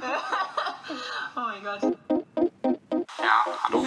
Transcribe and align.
Oh 0.00 1.40
mein 1.40 1.64
Gott. 1.64 1.82
Ja, 3.18 3.44
hallo. 3.64 3.86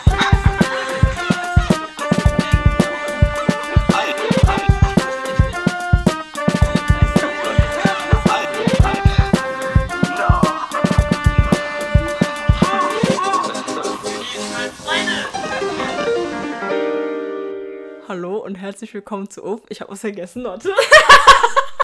Hallo 18.08 18.38
und 18.40 18.56
herzlich 18.56 18.94
willkommen 18.94 19.30
zu 19.30 19.46
Up. 19.46 19.62
Ich 19.70 19.80
habe 19.80 19.92
was 19.92 20.02
vergessen, 20.02 20.42
Leute. 20.42 20.74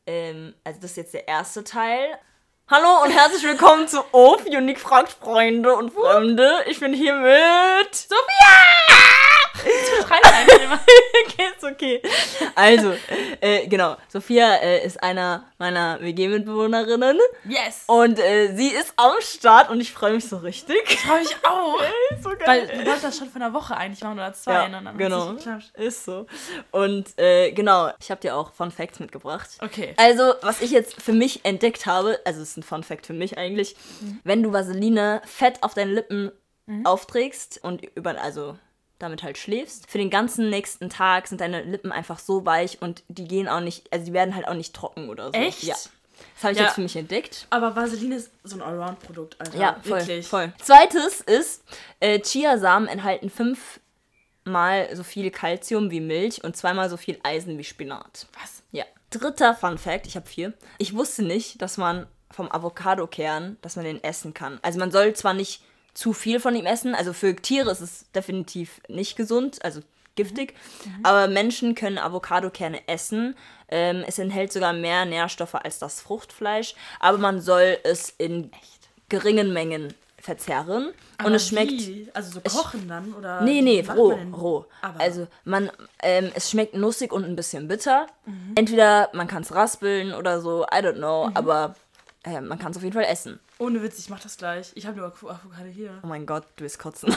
ähm, 0.05 0.53
also 0.65 0.81
das 0.81 0.91
ist 0.91 0.97
jetzt 0.97 1.13
der 1.13 1.27
erste 1.29 1.63
Teil. 1.63 2.19
Hallo 2.69 3.01
und 3.01 3.11
herzlich 3.11 3.43
willkommen 3.43 3.87
zu 3.87 3.99
Up. 3.99 4.45
Unique 4.45 4.81
fragt 4.81 5.13
Freunde 5.23 5.73
und 5.73 5.93
Fremde. 5.93 6.51
Ich 6.65 6.81
bin 6.81 6.91
hier 6.91 7.15
mit 7.15 7.95
Sophia! 7.95 9.46
Okay, 9.59 11.49
ist 11.55 11.63
okay. 11.71 12.01
Also, 12.55 12.93
äh, 13.41 13.67
genau. 13.67 13.97
Sophia 14.07 14.55
äh, 14.55 14.85
ist 14.85 15.01
einer 15.01 15.45
meiner 15.57 15.99
WG-Mitbewohnerinnen. 16.01 17.17
Yes! 17.45 17.83
Und 17.87 18.19
äh, 18.19 18.55
sie 18.55 18.69
ist 18.69 18.93
am 18.95 19.13
Start 19.21 19.69
und 19.69 19.81
ich 19.81 19.91
freue 19.91 20.13
mich 20.13 20.27
so 20.27 20.37
richtig. 20.37 20.77
Ich 20.87 20.99
freue 20.99 21.19
mich 21.19 21.35
auch. 21.43 21.81
so 22.23 22.29
geil. 22.29 22.39
Weil 22.45 22.79
wir 22.79 22.85
wollten 22.85 23.01
das 23.01 23.17
schon 23.17 23.29
vor 23.29 23.41
einer 23.41 23.53
Woche 23.53 23.75
eigentlich 23.75 24.03
machen 24.03 24.17
oder 24.17 24.33
zwei. 24.33 24.53
Ja, 24.53 24.65
und 24.65 24.71
dann 24.73 24.97
genau. 24.97 25.35
Ist 25.75 26.05
so. 26.05 26.25
Und 26.71 27.17
äh, 27.19 27.51
genau, 27.51 27.91
ich 27.99 28.11
habe 28.11 28.21
dir 28.21 28.35
auch 28.35 28.53
Fun 28.53 28.71
Facts 28.71 28.99
mitgebracht. 28.99 29.49
Okay. 29.61 29.93
Also, 29.97 30.33
was 30.41 30.61
ich 30.61 30.71
jetzt 30.71 31.01
für 31.01 31.13
mich 31.13 31.45
entdeckt 31.45 31.85
habe, 31.85 32.19
also 32.25 32.41
es 32.41 32.49
ist 32.49 32.57
ein 32.57 32.63
Fun 32.63 32.83
Fact 32.83 33.05
für 33.05 33.13
mich 33.13 33.37
eigentlich, 33.37 33.75
wenn 34.23 34.43
du 34.43 34.53
Vaseline 34.53 35.21
fett 35.25 35.63
auf 35.63 35.73
deine 35.73 35.93
Lippen 35.93 36.31
aufträgst 36.83 37.63
und 37.63 37.83
über, 37.95 38.21
also 38.21 38.57
damit 38.99 39.23
halt 39.23 39.37
schläfst, 39.37 39.89
für 39.89 39.97
den 39.97 40.09
ganzen 40.09 40.49
nächsten 40.49 40.89
Tag 40.89 41.27
sind 41.27 41.41
deine 41.41 41.61
Lippen 41.63 41.91
einfach 41.91 42.19
so 42.19 42.45
weich 42.45 42.81
und 42.81 43.03
die 43.07 43.27
gehen 43.27 43.47
auch 43.47 43.59
nicht, 43.59 43.91
also 43.93 44.05
die 44.05 44.13
werden 44.13 44.35
halt 44.35 44.47
auch 44.47 44.53
nicht 44.55 44.73
trocken 44.75 45.09
oder 45.09 45.27
so. 45.27 45.33
Echt? 45.33 45.63
Ja. 45.63 45.75
Das 46.35 46.43
habe 46.43 46.53
ich 46.53 46.59
Ja. 46.59 46.65
jetzt 46.65 46.73
für 46.75 46.81
mich 46.81 46.95
entdeckt. 46.95 47.45
Aber 47.51 47.75
Vaseline 47.75 48.15
ist 48.15 48.31
so 48.43 48.55
ein 48.55 48.61
Allround-Produkt, 48.63 49.39
Alter. 49.39 49.57
Ja, 49.57 49.79
voll, 49.83 49.99
Wirklich. 49.99 50.27
voll. 50.27 50.51
Zweites 50.61 51.21
ist, 51.21 51.63
äh, 51.99 52.19
Chiasamen 52.19 52.87
enthalten 52.87 53.29
fünfmal 53.29 54.95
so 54.95 55.03
viel 55.03 55.29
Kalzium 55.31 55.91
wie 55.91 55.99
Milch 55.99 56.43
und 56.43 56.55
zweimal 56.57 56.89
so 56.89 56.97
viel 56.97 57.19
Eisen 57.23 57.57
wie 57.57 57.63
Spinat. 57.63 58.27
Was? 58.41 58.63
Ja. 58.71 58.85
Dritter 59.11 59.53
Fun 59.55 59.77
Fact, 59.77 60.07
ich 60.07 60.15
habe 60.15 60.27
vier. 60.27 60.53
Ich 60.79 60.95
wusste 60.95 61.23
nicht, 61.23 61.61
dass 61.61 61.77
man 61.77 62.07
vom 62.31 62.51
Avocado-Kern, 62.51 63.57
dass 63.61 63.75
man 63.75 63.85
den 63.85 64.03
essen 64.03 64.33
kann. 64.33 64.59
Also 64.63 64.79
man 64.79 64.91
soll 64.91 65.13
zwar 65.13 65.33
nicht 65.33 65.61
zu 65.97 66.13
viel 66.13 66.39
von 66.39 66.55
ihm 66.55 66.67
essen, 66.67 66.93
also 66.93 67.11
für 67.11 67.35
Tiere 67.35 67.71
ist 67.71 67.81
es 67.81 68.05
definitiv 68.11 68.81
nicht 68.87 69.15
gesund, 69.15 69.65
also 69.65 69.81
giftig, 70.15 70.53
aber 71.01 71.27
Menschen 71.27 71.73
können 71.73 71.97
Avocadokerne 71.97 72.87
essen. 72.87 73.35
Ähm, 73.67 74.03
es 74.05 74.19
enthält 74.19 74.53
sogar 74.53 74.73
mehr 74.73 75.05
Nährstoffe 75.05 75.55
als 75.55 75.79
das 75.79 75.99
Fruchtfleisch, 76.01 76.75
aber 76.99 77.17
man 77.17 77.41
soll 77.41 77.79
es 77.83 78.13
in 78.19 78.51
geringen 79.09 79.53
Mengen 79.53 79.95
verzehren 80.19 80.93
Aber 81.17 81.29
und 81.29 81.33
es 81.33 81.47
schmeckt 81.47 81.71
Wie? 81.71 82.07
Also 82.13 82.29
so 82.31 82.41
kochen 82.41 82.87
dann? 82.87 83.13
Oder 83.15 83.41
Nee, 83.41 83.61
nee, 83.63 83.83
roh, 83.89 84.19
roh. 84.33 84.65
Aber 84.83 85.01
Also 85.01 85.27
man, 85.45 85.71
ähm, 86.03 86.31
es 86.35 86.51
schmeckt 86.51 86.75
nussig 86.75 87.11
und 87.11 87.25
ein 87.25 87.35
bisschen 87.35 87.67
bitter. 87.67 88.05
Mhm. 88.27 88.51
Entweder 88.53 89.09
man 89.13 89.27
kann 89.27 89.41
es 89.41 89.55
raspeln 89.55 90.13
oder 90.13 90.41
so, 90.41 90.63
I 90.65 90.77
don't 90.77 90.97
know, 90.97 91.31
aber 91.33 91.75
äh, 92.23 92.39
man 92.39 92.59
kann 92.59 92.69
es 92.69 92.77
auf 92.77 92.83
jeden 92.83 92.93
Fall 92.93 93.05
essen. 93.05 93.39
Ohne 93.59 93.81
Witz, 93.81 93.99
ich 93.99 94.09
mach 94.09 94.19
das 94.19 94.37
gleich. 94.37 94.71
Ich 94.75 94.85
habe 94.85 94.97
nur 94.97 95.07
Avo- 95.07 95.29
Avocado 95.29 95.69
hier. 95.73 95.99
Oh 96.03 96.07
mein 96.07 96.25
Gott, 96.25 96.43
du 96.55 96.63
willst 96.63 96.79
kotzen. 96.79 97.15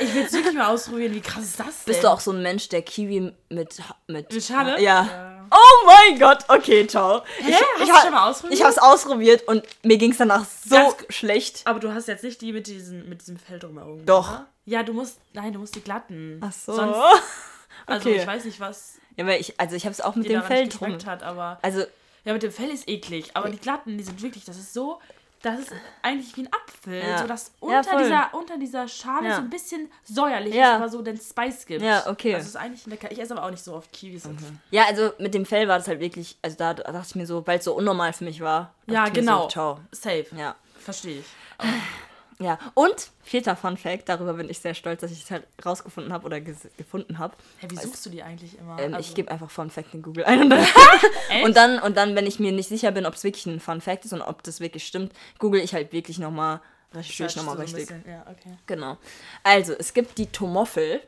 Ich 0.00 0.14
will 0.14 0.24
es 0.24 0.32
wirklich 0.32 0.54
mal 0.56 0.72
ausprobieren. 0.72 1.14
Wie 1.14 1.20
krass 1.20 1.44
ist 1.44 1.60
das 1.60 1.66
denn? 1.84 1.92
Bist 1.92 2.04
du 2.04 2.08
auch 2.10 2.20
so 2.20 2.32
ein 2.32 2.42
Mensch, 2.42 2.68
der 2.68 2.82
Kiwi 2.82 3.20
mit... 3.50 3.78
mit 4.08 4.32
Mit 4.32 4.44
Schale? 4.44 4.80
Ja. 4.82 5.04
Ja. 5.06 5.46
Oh 5.50 5.86
mein 5.86 6.18
Gott, 6.18 6.44
okay, 6.48 6.86
ciao. 6.88 7.22
Hä? 7.38 7.52
Hast 7.52 7.82
ich, 7.82 7.88
du 7.88 7.94
schon 8.00 8.10
mal 8.10 8.28
ausprobiert? 8.30 8.58
Ich 8.58 8.62
habe 8.64 8.72
es 8.72 8.78
ausprobiert 8.78 9.46
und 9.46 9.62
mir 9.84 9.96
ging 9.96 10.10
es 10.10 10.18
danach 10.18 10.44
so 10.44 10.74
Ganz- 10.74 10.96
schlecht. 11.08 11.62
Aber 11.64 11.78
du 11.78 11.94
hast 11.94 12.08
jetzt 12.08 12.24
nicht 12.24 12.40
die 12.40 12.52
mit, 12.52 12.66
diesen, 12.66 13.08
mit 13.08 13.20
diesem 13.20 13.36
Fell 13.38 13.58
drumherum. 13.60 14.04
Doch. 14.04 14.28
Oder? 14.30 14.46
Ja, 14.64 14.82
du 14.82 14.92
musst. 14.92 15.18
Nein, 15.34 15.52
du 15.52 15.60
musst 15.60 15.76
die 15.76 15.80
glatten. 15.82 16.40
Ach 16.42 16.50
so. 16.52 16.72
Sonst, 16.74 16.96
also 17.86 18.08
Okay. 18.08 18.18
ich 18.20 18.26
weiß 18.26 18.44
nicht, 18.44 18.58
was 18.58 18.94
Ja, 19.16 19.24
weil 19.24 19.40
ich, 19.40 19.58
also 19.60 19.76
ich 19.76 19.84
habe 19.84 19.92
es 19.92 20.00
auch 20.00 20.16
mit 20.16 20.28
dem 20.28 20.42
Fell 20.42 20.68
drum. 20.68 20.98
hat, 21.06 21.22
aber. 21.22 21.60
Also 21.62 21.84
Ja, 22.24 22.32
mit 22.32 22.42
dem 22.42 22.50
Fell 22.50 22.70
ist 22.70 22.88
eklig, 22.88 23.30
aber 23.34 23.48
die 23.48 23.58
glatten, 23.58 23.96
die 23.96 24.02
sind 24.02 24.20
wirklich, 24.22 24.44
das 24.44 24.56
ist 24.56 24.74
so, 24.74 24.98
das 25.42 25.60
ist 25.60 25.72
eigentlich 26.02 26.36
wie 26.36 26.42
ein 26.42 26.48
Apfel, 26.52 26.98
Ja. 26.98 27.18
so 27.18 27.26
dass 27.26 27.52
Ja, 27.62 27.78
unter, 27.78 27.84
voll. 27.90 28.02
dieser, 28.02 28.34
unter 28.34 28.58
dieser 28.58 28.88
Schale 28.88 29.28
Ja. 29.28 29.36
so 29.36 29.42
ein 29.42 29.50
bisschen 29.50 29.90
säuerlich 30.04 30.54
Ja. 30.54 30.70
ist, 30.70 30.76
aber 30.76 30.88
so 30.88 31.02
den 31.02 31.16
Spice 31.18 31.66
gibt. 31.66 31.82
Ja, 31.82 32.04
okay. 32.08 32.32
Das 32.32 32.46
ist 32.46 32.56
eigentlich 32.56 32.86
lecker. 32.86 33.10
Ich 33.12 33.20
esse 33.20 33.34
aber 33.36 33.44
auch 33.46 33.50
nicht 33.50 33.62
so 33.62 33.74
oft 33.74 33.92
Kiwis. 33.92 34.26
und- 34.26 34.38
Ja, 34.70 34.84
also 34.86 35.12
mit 35.18 35.34
dem 35.34 35.46
Fell 35.46 35.68
war 35.68 35.78
das 35.78 35.86
halt 35.88 36.00
wirklich, 36.00 36.36
also 36.42 36.56
da 36.56 36.74
dachte 36.74 37.06
ich 37.08 37.14
mir 37.14 37.26
so, 37.26 37.46
weil 37.46 37.58
es 37.58 37.64
so 37.64 37.74
unnormal 37.74 38.12
für 38.12 38.24
mich 38.24 38.40
war. 38.40 38.72
Ja, 38.86 39.08
genau. 39.08 39.42
So, 39.44 39.48
ciao. 39.48 39.80
Safe. 39.92 40.26
Ja. 40.36 40.54
Verstehe 40.80 41.20
ich. 41.20 41.26
Ja. 42.38 42.58
Und 42.74 43.10
vierter 43.22 43.56
Fun 43.56 43.76
Fact, 43.78 44.08
darüber 44.08 44.34
bin 44.34 44.50
ich 44.50 44.58
sehr 44.58 44.74
stolz, 44.74 45.00
dass 45.00 45.10
ich 45.10 45.22
es 45.22 45.30
halt 45.30 45.46
rausgefunden 45.64 46.12
habe 46.12 46.26
oder 46.26 46.40
gefunden 46.40 47.18
habe. 47.18 47.34
Hä, 47.60 47.68
wie 47.70 47.76
suchst 47.76 48.04
du 48.04 48.10
die 48.10 48.22
eigentlich 48.22 48.58
immer? 48.58 48.78
Ähm, 48.78 48.92
Also- 48.94 49.08
ich 49.08 49.14
gebe 49.14 49.30
einfach 49.30 49.50
Fun 49.50 49.70
Fact 49.70 49.94
in 49.94 50.02
Google 50.02 50.24
ein 50.24 50.42
und 50.42 50.50
dann, 50.50 50.66
und 51.44 51.56
dann, 51.56 51.78
und 51.80 51.96
dann, 51.96 52.14
wenn 52.14 52.26
ich 52.26 52.38
mir 52.38 52.52
nicht 52.52 52.68
sicher 52.68 52.92
bin, 52.92 53.06
ob 53.06 53.14
es 53.14 53.24
wirklich 53.24 53.46
ein 53.46 53.58
Fun 53.60 53.80
Fact 53.80 54.04
ist 54.04 54.12
und 54.12 54.20
ob 54.22 54.42
das 54.42 54.60
wirklich 54.60 54.86
stimmt, 54.86 55.12
google 55.38 55.60
ich 55.62 55.72
halt 55.72 55.92
wirklich 55.92 56.18
nochmal, 56.18 56.60
recherchiere 56.94 57.28
ich 57.30 57.36
nochmal 57.36 57.56
du 57.56 57.66
so 57.66 57.76
richtig. 57.76 57.96
bisschen. 57.96 58.04
Ja, 58.12 58.22
okay. 58.30 58.56
Genau. 58.66 58.98
Also, 59.42 59.72
es 59.72 59.94
gibt 59.94 60.18
die 60.18 60.26
Tomoffel. 60.26 61.00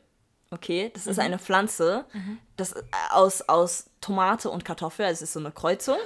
Okay, 0.50 0.90
das 0.94 1.04
Mhm. 1.04 1.10
ist 1.10 1.18
eine 1.18 1.38
Pflanze 1.38 2.06
das 2.56 2.72
äh, 2.72 2.80
aus, 3.10 3.42
aus 3.42 3.90
Tomate 4.00 4.48
und 4.48 4.64
Kartoffel, 4.64 5.04
also 5.04 5.16
es 5.18 5.22
ist 5.28 5.32
so 5.34 5.40
eine 5.40 5.50
Kreuzung. 5.52 5.98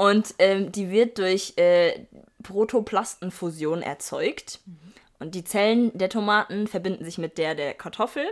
Und 0.00 0.34
ähm, 0.38 0.72
die 0.72 0.90
wird 0.90 1.18
durch 1.18 1.52
äh, 1.58 2.06
Protoplastenfusion 2.42 3.82
erzeugt. 3.82 4.60
Mhm. 4.64 4.78
Und 5.18 5.34
die 5.34 5.44
Zellen 5.44 5.90
der 5.92 6.08
Tomaten 6.08 6.66
verbinden 6.68 7.04
sich 7.04 7.18
mit 7.18 7.36
der 7.36 7.54
der 7.54 7.74
Kartoffel. 7.74 8.24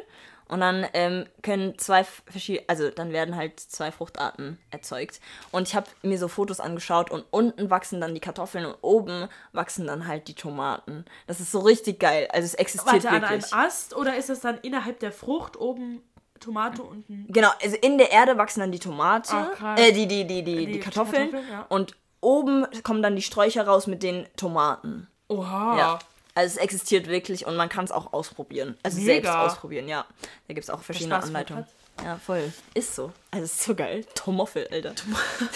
Und 0.49 0.61
dann 0.61 0.87
ähm, 0.95 1.27
können 1.43 1.77
zwei 1.77 2.05
verschiedene, 2.05 2.67
also 2.71 2.89
dann 2.89 3.13
werden 3.13 3.37
halt 3.37 3.61
zwei 3.61 3.93
Fruchtarten 3.93 4.59
erzeugt. 4.71 5.21
Und 5.51 5.69
ich 5.69 5.75
habe 5.75 5.89
mir 6.01 6.19
so 6.19 6.29
Fotos 6.29 6.59
angeschaut 6.59 7.11
und 7.11 7.27
unten 7.31 7.69
wachsen 7.69 8.01
dann 8.01 8.15
die 8.15 8.21
Kartoffeln 8.21 8.65
und 8.65 8.79
oben 8.81 9.29
wachsen 9.53 9.87
dann 9.87 10.07
halt 10.07 10.27
die 10.29 10.35
Tomaten. 10.35 11.05
Das 11.27 11.39
ist 11.39 11.53
so 11.53 11.59
richtig 11.59 12.01
geil. 12.01 12.29
Also 12.33 12.47
es 12.47 12.55
existiert 12.55 13.05
Warte, 13.05 13.09
an 13.11 13.25
einem 13.25 13.43
wirklich. 13.43 13.53
Ast 13.53 13.95
oder 13.95 14.17
ist 14.17 14.31
das 14.31 14.41
dann 14.41 14.57
innerhalb 14.63 15.01
der 15.01 15.13
Frucht 15.13 15.59
oben 15.59 16.01
Tomate 16.39 16.83
unten? 16.83 17.27
Genau, 17.29 17.51
also 17.63 17.77
in 17.77 17.99
der 17.99 18.11
Erde 18.11 18.39
wachsen 18.39 18.61
dann 18.61 18.73
die 18.73 18.79
Tomate, 18.79 19.51
krass. 19.57 19.81
äh, 19.81 19.93
die, 19.93 20.07
die, 20.07 20.27
die, 20.27 20.43
die, 20.43 20.67
die, 20.67 20.81
Kartoffeln. 20.81 21.31
Kartoffeln, 21.31 21.53
ja. 21.53 21.67
Und 21.69 21.97
oben 22.21 22.67
kommen 22.83 23.03
dann 23.03 23.17
die 23.17 23.23
Sträucher 23.23 23.67
raus 23.67 23.87
mit 23.87 24.03
den 24.03 24.27
Tomaten. 24.37 25.09
Oha. 25.29 25.79
Ja. 25.79 25.99
Also 26.35 26.57
es 26.57 26.57
existiert 26.57 27.09
wirklich 27.09 27.47
und 27.47 27.57
man 27.57 27.69
kann 27.69 27.85
es 27.85 27.91
auch 27.91 28.13
ausprobieren. 28.13 28.77
Also 28.83 28.99
Mega. 28.99 29.13
selbst 29.13 29.31
ausprobieren, 29.31 29.89
ja. 29.89 30.07
Da 30.47 30.55
gibt 30.55 30.65
es 30.65 30.71
auch 30.71 30.83
verschiedene 30.83 31.21
Anleitungen. 31.21 31.67
Ja, 32.05 32.17
voll. 32.17 32.53
Ist 32.75 32.95
so. 32.95 33.13
Also 33.31 33.45
es 33.45 33.53
ist 33.55 33.65
so 33.65 33.75
geil. 33.75 34.05
Tomoffel, 34.15 34.69
Alter. 34.71 34.95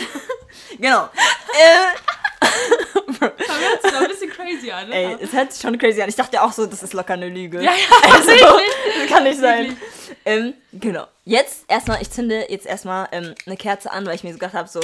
genau. 0.78 1.04
Äh, 1.04 2.46
hört 3.22 3.82
sich 3.82 3.90
doch 3.90 4.00
ein 4.00 4.08
bisschen 4.08 4.30
crazy 4.30 4.70
an, 4.70 4.88
ne? 4.88 4.94
ey, 4.94 5.16
es 5.20 5.32
hört 5.32 5.52
sich 5.52 5.62
schon 5.62 5.78
crazy 5.78 6.02
an. 6.02 6.08
Ich 6.08 6.16
dachte 6.16 6.42
auch 6.42 6.52
so, 6.52 6.66
das 6.66 6.82
ist 6.82 6.92
locker 6.92 7.14
eine 7.14 7.28
Lüge. 7.28 7.58
Ja, 7.58 7.72
ja, 7.72 8.12
Also, 8.12 8.30
das 9.00 9.08
kann 9.08 9.24
nicht 9.24 9.38
sein. 9.38 9.76
Ähm, 10.24 10.54
genau. 10.72 11.06
Jetzt 11.24 11.64
erstmal, 11.68 12.02
ich 12.02 12.10
zünde 12.10 12.46
jetzt 12.48 12.66
erstmal 12.66 13.08
ähm, 13.12 13.34
eine 13.46 13.56
Kerze 13.56 13.90
an, 13.90 14.06
weil 14.06 14.14
ich 14.14 14.24
mir 14.24 14.32
so 14.32 14.38
gedacht 14.38 14.54
habe, 14.54 14.68
so 14.68 14.80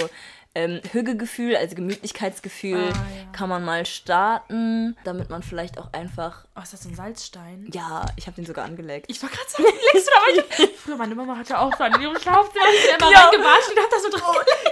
ähm, 0.55 0.81
Hügegefühl, 0.93 1.55
also 1.57 1.77
Gemütlichkeitsgefühl, 1.77 2.79
Ah, 2.93 2.97
ja. 2.97 3.33
kann 3.33 3.49
man 3.49 3.65
mal 3.65 3.87
starten, 3.87 4.97
damit 5.05 5.31
man 5.31 5.43
vielleicht 5.43 5.79
auch 5.79 5.93
einfach, 5.93 6.47
Oh, 6.57 6.61
ist 6.63 6.73
das 6.73 6.83
so 6.83 6.89
ein 6.89 6.95
Salzstein? 6.97 7.71
ja, 7.73 8.05
ich 8.17 8.27
habe 8.27 8.35
den 8.37 8.47
sogar 8.47 8.65
angelegt. 8.65 9.07
Ich 9.09 9.23
war 9.23 9.29
gerade 9.29 9.49
sagen, 9.49 9.65
legst 9.93 10.09
du 10.09 10.11
da 10.11 10.65
mal 10.65 10.69
Früher, 10.79 10.97
meine 10.97 11.15
Mama 11.15 11.37
hatte 11.37 11.59
auch 11.59 11.77
so 11.77 11.85
an 11.85 12.01
ihrem 12.01 12.19
Schlafzimmer, 12.19 12.65
die 12.73 13.03
immer 13.03 13.13
Ja. 13.13 13.21
reingewaschen 13.27 13.73
und 13.77 13.83
hat 13.83 13.93
das 13.93 14.03
so 14.03 14.09
drin. 14.11 14.23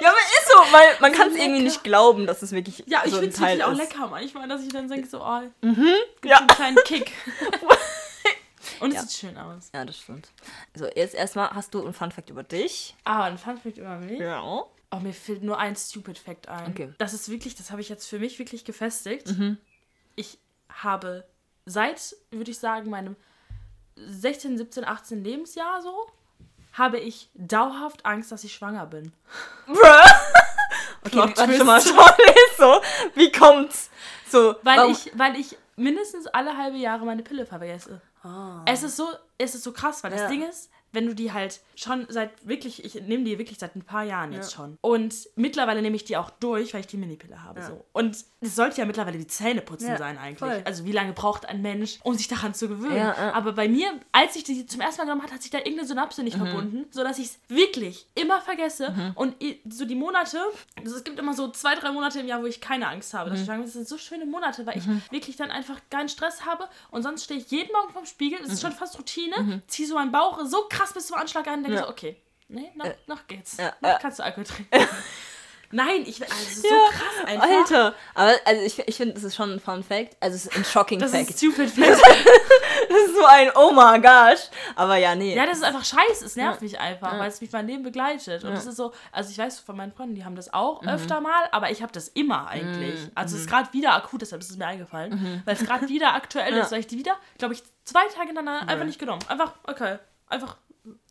ja, 0.00 0.08
aber 0.08 0.18
ist 0.18 0.48
so, 0.48 0.72
weil 0.72 0.96
man 1.00 1.12
kann 1.12 1.28
es 1.30 1.36
irgendwie 1.36 1.62
nicht 1.62 1.84
glauben, 1.84 2.26
dass 2.26 2.42
es 2.42 2.52
wirklich 2.52 2.82
Ja, 2.86 3.02
ich 3.04 3.10
so 3.10 3.18
ein 3.18 3.22
finde 3.24 3.34
es 3.34 3.40
Teil 3.40 3.58
wirklich 3.58 3.64
auch 3.64 3.72
ist. 3.72 3.92
lecker 3.92 4.06
manchmal, 4.08 4.48
dass 4.48 4.62
ich 4.62 4.68
dann 4.72 4.88
denke 4.88 5.06
so, 5.08 5.20
oh, 5.20 5.40
Ja. 6.24 6.38
einen 6.38 6.46
kleinen 6.48 6.76
Kick. 6.84 7.12
Und 8.80 8.88
es 8.90 8.94
Ja. 8.96 9.02
sieht 9.02 9.12
schön 9.12 9.38
aus. 9.38 9.70
ja, 9.72 9.84
das 9.84 9.96
stimmt. 9.98 10.28
Also 10.74 10.88
jetzt 10.94 11.14
erstmal 11.14 11.50
hast 11.50 11.72
du 11.72 11.82
einen 11.84 11.94
Fun 11.94 12.10
Fact 12.10 12.30
über 12.30 12.42
dich. 12.42 12.94
Ah, 13.04 13.24
ein 13.24 13.38
Funfact 13.38 13.78
über 13.78 13.96
mich. 13.96 14.18
Ja. 14.18 14.64
Oh, 14.90 14.98
mir 15.00 15.12
fällt 15.12 15.42
nur 15.42 15.58
ein 15.58 15.74
Stupid 15.76 16.18
Fact 16.18 16.48
ein. 16.48 16.70
Okay. 16.70 16.86
Mhm. 16.88 16.94
Das 16.98 17.12
ist 17.12 17.28
wirklich, 17.28 17.54
das 17.54 17.70
habe 17.70 17.80
ich 17.80 17.88
jetzt 17.88 18.06
für 18.06 18.18
mich 18.18 18.38
wirklich 18.38 18.64
gefestigt. 18.64 19.34
Ich 20.14 20.38
habe 20.68 21.24
seit, 21.64 22.16
würde 22.30 22.50
ich 22.50 22.58
sagen, 22.58 22.90
meinem 22.90 23.16
16, 23.96 24.56
17, 24.58 24.84
18 24.84 25.24
Lebensjahr 25.24 25.82
so, 25.82 26.06
habe 26.74 26.98
ich 26.98 27.30
dauerhaft 27.34 28.04
Angst, 28.04 28.30
dass 28.30 28.44
ich 28.44 28.54
schwanger 28.54 28.86
bin. 28.86 29.12
Okay, 31.06 31.10
Plot 31.10 31.38
warte 31.38 31.64
mal, 31.64 31.80
schon 31.80 31.94
ist 31.96 32.56
so. 32.58 32.80
Wie 33.14 33.30
kommt's? 33.30 33.90
So, 34.28 34.56
Weil 34.62 34.78
warum- 34.78 34.92
ich, 34.92 35.16
weil 35.16 35.36
ich 35.36 35.56
mindestens 35.76 36.26
alle 36.26 36.56
halbe 36.56 36.78
Jahre 36.78 37.04
meine 37.04 37.22
Pille 37.22 37.46
vergesse. 37.46 38.00
Es 38.64 38.82
ist 38.82 38.96
so, 38.96 39.08
es 39.38 39.54
ist 39.54 39.62
so 39.62 39.72
krass, 39.72 40.02
weil 40.02 40.10
das. 40.10 40.22
Ja. 40.22 40.28
Ding 40.28 40.42
ist, 40.42 40.68
wenn 40.96 41.06
du 41.06 41.14
die 41.14 41.32
halt 41.32 41.60
schon 41.74 42.06
seit 42.08 42.30
wirklich, 42.48 42.82
ich 42.84 42.94
nehme 43.02 43.22
die 43.24 43.38
wirklich 43.38 43.58
seit 43.58 43.76
ein 43.76 43.82
paar 43.84 44.02
Jahren 44.02 44.32
jetzt 44.32 44.52
Ja. 44.52 44.56
schon. 44.56 44.78
Und 44.80 45.14
mittlerweile 45.36 45.82
nehme 45.82 45.94
ich 45.94 46.04
die 46.04 46.16
auch 46.16 46.30
durch, 46.30 46.72
weil 46.72 46.80
ich 46.80 46.86
die 46.86 46.96
Minipille 46.96 47.42
habe. 47.44 47.60
Ja. 47.60 47.66
So. 47.68 47.84
Und 47.92 48.16
es 48.40 48.54
sollte 48.56 48.78
ja 48.80 48.86
mittlerweile 48.86 49.18
die 49.18 49.26
Zähne 49.26 49.60
putzen 49.60 49.88
Ja, 49.88 49.98
sein 49.98 50.16
eigentlich. 50.16 50.38
voll. 50.38 50.62
Also 50.64 50.84
wie 50.86 50.92
lange 50.92 51.12
braucht 51.12 51.46
ein 51.46 51.60
Mensch, 51.60 51.98
um 52.02 52.14
sich 52.14 52.28
daran 52.28 52.54
zu 52.54 52.68
gewöhnen? 52.68 52.98
Aber 53.34 53.52
bei 53.52 53.68
mir, 53.68 53.88
als 54.12 54.36
ich 54.36 54.44
die 54.44 54.64
zum 54.66 54.80
ersten 54.80 55.02
Mal 55.02 55.04
genommen 55.04 55.22
hat, 55.22 55.32
hat 55.32 55.42
sich 55.42 55.50
da 55.50 55.58
irgendeine 55.58 55.86
Synapse 55.86 56.22
nicht 56.22 56.38
Mhm. 56.38 56.46
verbunden, 56.46 56.86
sodass 56.90 57.18
ich 57.18 57.26
es 57.26 57.38
wirklich 57.48 58.06
immer 58.14 58.40
vergesse. 58.40 59.12
Und 59.16 59.42
i- 59.42 59.60
so 59.68 59.84
die 59.84 59.94
Monate, 59.94 60.40
also 60.82 60.96
es 60.96 61.04
gibt 61.04 61.18
immer 61.18 61.34
so 61.34 61.48
zwei, 61.50 61.74
drei 61.74 61.92
Monate 61.92 62.20
im 62.20 62.26
Jahr, 62.26 62.40
wo 62.42 62.46
ich 62.46 62.60
keine 62.62 62.88
Angst 62.88 63.12
habe. 63.12 63.28
Mhm. 63.30 63.34
dass 63.34 63.40
ich 63.40 63.46
sage, 63.46 63.62
Das 63.62 63.72
sind 63.74 63.86
so 63.88 63.98
schöne 63.98 64.24
Monate, 64.24 64.64
weil 64.66 64.78
ich 64.78 64.84
wirklich 65.10 65.36
dann 65.36 65.50
einfach 65.50 65.78
keinen 65.90 66.08
Stress 66.08 66.46
habe. 66.46 66.68
Und 66.90 67.02
sonst 67.02 67.24
stehe 67.24 67.38
ich 67.40 67.50
jeden 67.50 67.70
Morgen 67.72 67.92
vorm 67.92 68.06
Spiegel, 68.06 68.38
es 68.42 68.52
ist 68.52 68.62
schon 68.62 68.72
fast 68.72 68.96
Routine, 68.98 69.62
ziehe 69.66 69.86
so 69.86 69.94
meinen 69.96 70.12
Bauch 70.12 70.38
so 70.44 70.64
krass 70.70 70.85
bis 70.94 71.06
zum 71.06 71.16
Anschlag 71.16 71.46
und 71.46 71.52
denke 71.64 71.70
Mhm. 71.70 71.74
Ja. 71.76 71.82
so, 71.84 71.88
okay, 71.90 72.16
nee, 72.48 72.70
noch, 72.74 72.86
noch 73.06 73.26
geht's. 73.26 73.56
Ja, 73.58 73.74
noch 73.80 73.88
ja. 73.90 73.98
kannst 74.00 74.18
du 74.18 74.24
Alkohol 74.24 74.44
trinken. 74.44 74.88
Nein, 75.72 76.04
ich, 76.06 76.22
also 76.22 76.32
es 76.44 76.52
ist 76.58 76.62
so 76.62 76.68
Ja, 76.68 76.88
krass 76.92 77.26
einfach. 77.26 77.48
Alter. 77.48 77.94
Aber 78.14 78.32
also 78.44 78.62
ich, 78.62 78.78
ich 78.86 78.96
finde, 78.96 79.14
das 79.14 79.24
ist 79.24 79.34
schon 79.34 79.50
ein 79.50 79.58
Fun 79.58 79.82
Fact. 79.82 80.16
Also 80.20 80.36
es 80.36 80.46
ist 80.46 80.56
ein 80.56 80.64
shocking 80.64 81.00
Das 81.00 81.10
Fact. 81.10 81.28
ist 81.30 81.38
stupid. 81.38 81.68
Fact. 81.74 81.90
das 82.88 82.98
ist 83.04 83.14
so 83.16 83.24
ein 83.24 83.50
Oh 83.56 83.72
my 83.72 84.00
gosh. 84.00 84.42
Aber 84.76 84.96
ja, 84.96 85.16
nee. 85.16 85.34
Ja, 85.34 85.44
das 85.44 85.58
ist 85.58 85.64
einfach 85.64 85.84
scheiße. 85.84 86.24
Es 86.24 86.36
nervt 86.36 86.60
Ja. 86.60 86.64
mich 86.64 86.78
einfach, 86.78 87.14
Ja. 87.14 87.18
weil 87.18 87.28
es 87.28 87.40
mich 87.40 87.50
mein 87.50 87.66
Leben 87.66 87.82
begleitet. 87.82 88.44
Und 88.44 88.52
es 88.52 88.64
ist 88.64 88.76
so, 88.76 88.92
also 89.10 89.28
ich 89.30 89.38
weiß 89.38 89.58
von 89.58 89.76
meinen 89.76 89.92
Freunden, 89.92 90.14
die 90.14 90.24
haben 90.24 90.36
das 90.36 90.54
auch 90.54 90.86
öfter 90.86 91.20
mal, 91.20 91.48
aber 91.50 91.68
ich 91.72 91.82
habe 91.82 91.90
das 91.92 92.06
immer 92.06 92.46
eigentlich. 92.46 93.00
Mhm. 93.00 93.10
Also 93.16 93.34
es 93.34 93.42
ist 93.42 93.50
gerade 93.50 93.72
wieder 93.72 93.92
akut, 93.94 94.22
deshalb 94.22 94.42
ist 94.42 94.50
es 94.50 94.56
mir 94.56 94.68
eingefallen, 94.68 95.42
weil 95.44 95.56
es 95.56 95.64
gerade 95.64 95.88
wieder 95.88 96.14
aktuell 96.14 96.54
ist, 96.58 96.70
weil 96.70 96.78
ich 96.78 96.86
die 96.86 96.96
wieder, 96.98 97.16
glaube 97.38 97.54
ich, 97.54 97.64
zwei 97.84 98.06
Tage 98.06 98.28
hintereinander 98.28 98.68
einfach 98.72 98.86
nicht 98.86 99.00
genommen. 99.00 99.22
Einfach, 99.26 99.52
okay, 99.64 99.98
einfach 100.28 100.56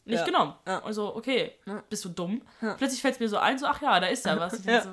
nicht 0.06 0.20
Ja. 0.20 0.26
genommen. 0.26 0.54
Ja. 0.68 0.84
Also, 0.84 1.16
okay, 1.16 1.54
Ja. 1.66 1.84
bist 1.90 2.06
du 2.06 2.10
dumm? 2.10 2.42
Plötzlich 2.78 3.02
fällt 3.02 3.16
es 3.16 3.20
mir 3.20 3.28
so 3.30 3.38
ein, 3.38 3.58
so, 3.58 3.66
ach 3.66 3.82
ja, 3.82 4.00
da 4.00 4.08
ist 4.08 4.26
ja 4.26 4.40
was. 4.40 4.64
Ja. 4.66 4.82
so, 4.82 4.90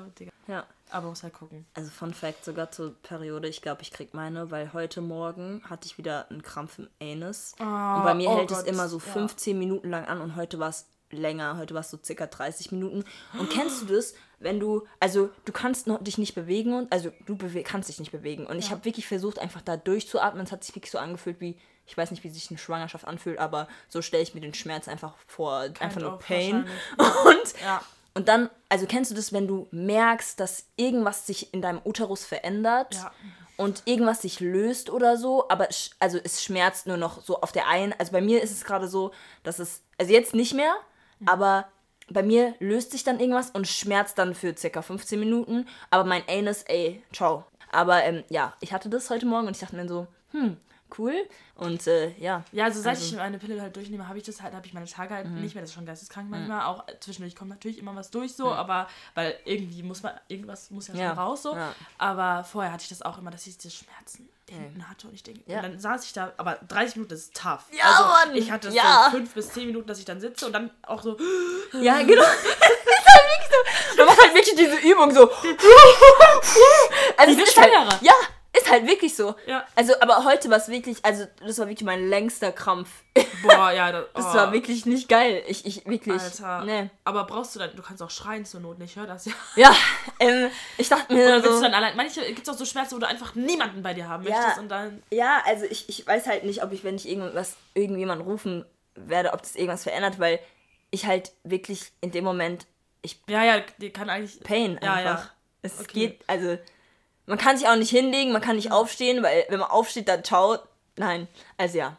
ja. 0.47 0.65
Aber 0.91 1.07
muss 1.07 1.23
halt 1.23 1.33
gucken. 1.33 1.65
Also 1.73 1.89
Fun 1.89 2.13
Fact 2.13 2.45
sogar 2.45 2.69
zur 2.69 2.93
Periode. 3.01 3.47
Ich 3.47 3.63
glaube, 3.63 3.81
ich 3.81 3.91
krieg 3.91 4.13
meine, 4.13 4.51
weil 4.51 4.73
heute 4.73 5.01
Morgen 5.01 5.63
hatte 5.67 5.87
ich 5.87 5.97
wieder 5.97 6.29
einen 6.29 6.43
Krampf 6.43 6.77
im 6.77 6.87
Anus. 7.01 7.55
und 7.59 7.65
bei 8.03 8.13
mir 8.13 8.29
oh 8.29 8.37
hält 8.37 8.51
es 8.51 8.57
Gott, 8.59 8.67
immer 8.67 8.87
so 8.87 8.97
ja. 8.97 9.03
15 9.13 9.57
Minuten 9.57 9.89
lang 9.89 10.05
an 10.05 10.21
und 10.21 10.35
heute 10.35 10.59
war 10.59 10.69
es 10.69 10.87
länger. 11.09 11.57
Heute 11.57 11.73
war 11.73 11.81
es 11.81 11.89
so 11.89 11.97
circa 12.03 12.27
30 12.27 12.71
Minuten. 12.71 13.03
Und 13.39 13.49
kennst 13.49 13.81
du 13.81 13.85
das, 13.85 14.13
wenn 14.39 14.59
du, 14.59 14.85
also 14.99 15.29
du 15.45 15.51
kannst 15.51 15.87
noch, 15.87 16.03
dich 16.03 16.17
nicht 16.17 16.35
bewegen 16.35 16.73
und, 16.73 16.91
also 16.91 17.11
du 17.25 17.35
bewe 17.37 17.63
kannst 17.63 17.89
dich 17.89 17.99
nicht 17.99 18.11
bewegen. 18.11 18.45
Und 18.45 18.57
ich 18.59 18.69
habe 18.71 18.85
wirklich 18.85 19.07
versucht, 19.07 19.39
einfach 19.39 19.61
da 19.61 19.77
durchzuatmen. 19.77 20.43
Es 20.45 20.51
hat 20.51 20.63
sich 20.63 20.75
wirklich 20.75 20.91
so 20.91 20.97
angefühlt 20.99 21.39
wie, 21.39 21.57
ich 21.85 21.97
weiß 21.97 22.11
nicht, 22.11 22.23
wie 22.23 22.29
sich 22.29 22.49
eine 22.49 22.57
Schwangerschaft 22.59 23.05
anfühlt, 23.05 23.39
aber 23.39 23.67
so 23.89 24.01
stelle 24.01 24.23
ich 24.23 24.33
mir 24.33 24.41
den 24.41 24.53
Schmerz 24.53 24.87
einfach 24.87 25.13
vor. 25.27 25.67
einfach 25.79 26.01
nur 26.01 26.17
Pain. 26.19 26.65
Und 26.97 27.61
Ja. 27.63 27.81
und 28.13 28.27
dann, 28.27 28.49
also 28.69 28.85
kennst 28.85 29.11
du 29.11 29.15
das, 29.15 29.33
wenn 29.33 29.47
du 29.47 29.67
merkst, 29.71 30.39
dass 30.39 30.65
irgendwas 30.75 31.25
sich 31.27 31.53
in 31.53 31.61
deinem 31.61 31.81
Uterus 31.83 32.25
verändert 32.25 32.95
Ja. 32.95 33.11
und 33.57 33.81
irgendwas 33.85 34.21
sich 34.21 34.39
löst 34.39 34.89
oder 34.89 35.17
so, 35.17 35.49
aber 35.49 35.67
also 35.99 36.19
es 36.23 36.43
schmerzt 36.43 36.87
nur 36.87 36.97
noch 36.97 37.21
so 37.21 37.41
auf 37.41 37.51
der 37.51 37.67
einen. 37.67 37.93
Also 37.99 38.11
bei 38.11 38.21
mir 38.21 38.41
ist 38.43 38.51
es 38.51 38.63
gerade 38.65 38.87
so, 38.87 39.11
dass 39.43 39.59
es, 39.59 39.81
also 39.97 40.11
jetzt 40.13 40.33
nicht 40.35 40.53
mehr, 40.53 40.73
aber 41.25 41.67
bei 42.09 42.21
mir 42.23 42.53
löst 42.59 42.91
sich 42.91 43.03
dann 43.03 43.19
irgendwas 43.19 43.49
und 43.51 43.67
schmerzt 43.67 44.17
dann 44.17 44.35
für 44.35 44.55
circa 44.57 44.81
15 44.81 45.19
Minuten, 45.19 45.67
aber 45.89 46.03
mein 46.03 46.23
Anus, 46.29 46.63
ey, 46.63 47.01
ciao. 47.13 47.45
Aber 47.71 48.03
ähm, 48.03 48.23
ja, 48.29 48.53
ich 48.59 48.71
hatte 48.73 48.89
das 48.89 49.09
heute 49.09 49.25
Morgen 49.25 49.47
und 49.47 49.55
ich 49.55 49.61
dachte 49.61 49.75
mir 49.75 49.87
so, 49.87 50.05
hm, 50.31 50.57
cool. 50.97 51.13
Und 51.55 51.85
äh, 51.87 52.11
ja. 52.19 52.43
Ja, 52.51 52.65
also 52.65 52.81
seit 52.81 52.95
Also- 52.95 53.03
Mhm. 53.05 53.11
ich 53.11 53.17
meine 53.17 53.39
Pille 53.39 53.61
halt 53.61 53.75
durchnehme, 53.75 54.07
habe 54.07 54.17
ich 54.17 54.23
das 54.23 54.41
halt, 54.41 54.53
habe 54.53 54.65
ich 54.65 54.73
meine 54.73 54.85
Tage 54.87 55.13
halt 55.13 55.27
nicht 55.29 55.55
mehr. 55.55 55.61
Das 55.63 55.69
ist 55.71 55.75
schon 55.75 55.85
geisteskrank 55.85 56.29
manchmal. 56.29 56.65
Auch 56.65 56.83
zwischendurch 56.99 57.35
kommt 57.35 57.49
natürlich 57.51 57.77
immer 57.77 57.95
was 57.95 58.11
durch 58.11 58.35
so, 58.35 58.51
aber 58.51 58.87
weil 59.15 59.37
irgendwie 59.45 59.83
muss 59.83 60.03
man, 60.03 60.13
irgendwas 60.27 60.71
muss 60.71 60.87
ja 60.87 60.93
schon 60.93 61.03
Ja, 61.03 61.13
raus 61.13 61.43
so. 61.43 61.55
ja. 61.55 61.73
Aber 61.97 62.43
vorher 62.43 62.71
hatte 62.71 62.83
ich 62.83 62.89
das 62.89 63.01
auch 63.01 63.17
immer, 63.17 63.31
dass 63.31 63.45
ich 63.47 63.57
diese 63.57 63.75
Schmerzen 63.75 64.29
hinten 64.49 64.87
hatte 64.87 65.07
und 65.07 65.13
ich 65.15 65.23
denke, 65.23 65.41
Ja. 65.47 65.57
und 65.57 65.63
dann 65.63 65.79
saß 65.79 66.05
ich 66.05 66.13
da, 66.13 66.31
aber 66.37 66.59
30 66.67 66.97
Minuten 66.97 67.13
ist 67.15 67.33
tough. 67.35 67.63
Ja, 67.71 67.85
also 67.85 68.03
Mann, 68.03 68.35
ich 68.35 68.51
hatte 68.51 68.69
ja. 68.69 69.05
so 69.05 69.17
5 69.17 69.33
bis 69.33 69.49
10 69.53 69.65
Minuten, 69.67 69.87
dass 69.87 69.97
ich 69.99 70.05
dann 70.05 70.19
sitze 70.21 70.45
und 70.45 70.53
dann 70.53 70.69
auch 70.83 71.01
so, 71.01 71.17
Ja, 71.81 72.03
genau. 72.03 72.23
Halt. 73.13 73.97
Man 73.97 74.05
macht 74.07 74.21
halt 74.21 74.33
wirklich 74.33 74.55
diese 74.55 74.75
Übung 74.77 75.11
so. 75.13 75.29
Also 77.17 77.37
Wie 77.37 77.41
es 77.41 77.49
ist 77.49 77.57
eine 77.57 77.77
halt, 77.89 78.01
ja, 78.01 78.13
ist 78.63 78.71
halt 78.71 78.87
wirklich 78.87 79.15
so. 79.15 79.35
Ja. 79.45 79.65
Also, 79.75 79.93
aber 80.01 80.23
heute 80.25 80.49
war 80.49 80.57
es 80.57 80.67
wirklich, 80.67 80.97
also 81.03 81.25
das 81.45 81.57
war 81.59 81.67
wirklich 81.67 81.85
mein 81.85 82.07
längster 82.09 82.51
Krampf. 82.51 82.89
boah, 83.43 83.71
ja, 83.71 83.91
das, 83.91 84.05
Das 84.13 84.25
oh. 84.25 84.33
war 84.35 84.51
wirklich 84.53 84.85
nicht 84.85 85.07
geil. 85.09 85.43
Ich, 85.47 85.65
ich 85.65 85.85
wirklich. 85.85 86.21
Alter. 86.21 86.63
Nee. 86.65 86.89
Aber 87.03 87.25
brauchst 87.25 87.55
du 87.55 87.59
dann, 87.59 87.75
du 87.75 87.81
kannst 87.81 88.01
auch 88.01 88.09
schreien 88.09 88.45
zur 88.45 88.59
Not, 88.61 88.79
nicht? 88.79 88.95
Hör 88.95 89.05
das 89.07 89.25
ja. 89.25 89.33
Ja, 89.55 89.75
ähm, 90.19 90.49
ich 90.77 90.89
dachte 90.89 91.13
mir 91.13 91.25
willst 91.33 91.45
so. 91.47 91.55
du 91.55 91.61
dann 91.61 91.73
allein, 91.73 91.95
manche 91.95 92.21
gibt 92.27 92.47
es 92.47 92.49
auch 92.53 92.57
so 92.57 92.65
Schmerzen, 92.65 92.95
wo 92.95 92.99
du 92.99 93.07
einfach 93.07 93.35
niemanden 93.35 93.83
bei 93.83 93.93
dir 93.93 94.07
haben 94.09 94.23
Ja. 94.23 94.35
möchtest 94.37 94.59
und 94.59 94.69
dann, 94.69 95.03
Ja, 95.11 95.41
also 95.45 95.65
ich, 95.65 95.89
ich 95.89 96.05
weiß 96.07 96.27
halt 96.27 96.43
nicht, 96.43 96.63
ob 96.63 96.71
ich, 96.71 96.83
wenn 96.83 96.95
ich 96.95 97.07
irgendwas, 97.07 97.55
irgendjemand 97.73 98.25
rufen 98.25 98.65
werde, 98.95 99.33
ob 99.33 99.41
das 99.41 99.55
irgendwas 99.55 99.83
verändert, 99.83 100.19
weil 100.19 100.39
ich 100.91 101.05
halt 101.05 101.31
wirklich 101.43 101.91
in 102.01 102.11
dem 102.11 102.23
Moment, 102.23 102.67
ich 103.01 103.19
ja, 103.27 103.43
ja, 103.43 103.61
die 103.79 103.89
kann 103.89 104.09
eigentlich, 104.09 104.39
Pain 104.41 104.79
Ja, 104.81 104.93
einfach. 104.93 105.23
ja. 105.25 105.29
Es 105.63 105.79
Okay. 105.79 105.93
geht, 105.93 106.19
also 106.27 106.57
man 107.25 107.37
kann 107.37 107.57
sich 107.57 107.67
auch 107.67 107.75
nicht 107.75 107.89
hinlegen, 107.89 108.31
man 108.31 108.41
kann 108.41 108.55
nicht 108.55 108.71
aufstehen, 108.71 109.23
weil 109.23 109.45
wenn 109.49 109.59
man 109.59 109.69
aufsteht, 109.69 110.07
dann 110.07 110.23
ciao. 110.23 110.57
Nein, 110.97 111.27
also 111.57 111.77
ja. 111.77 111.97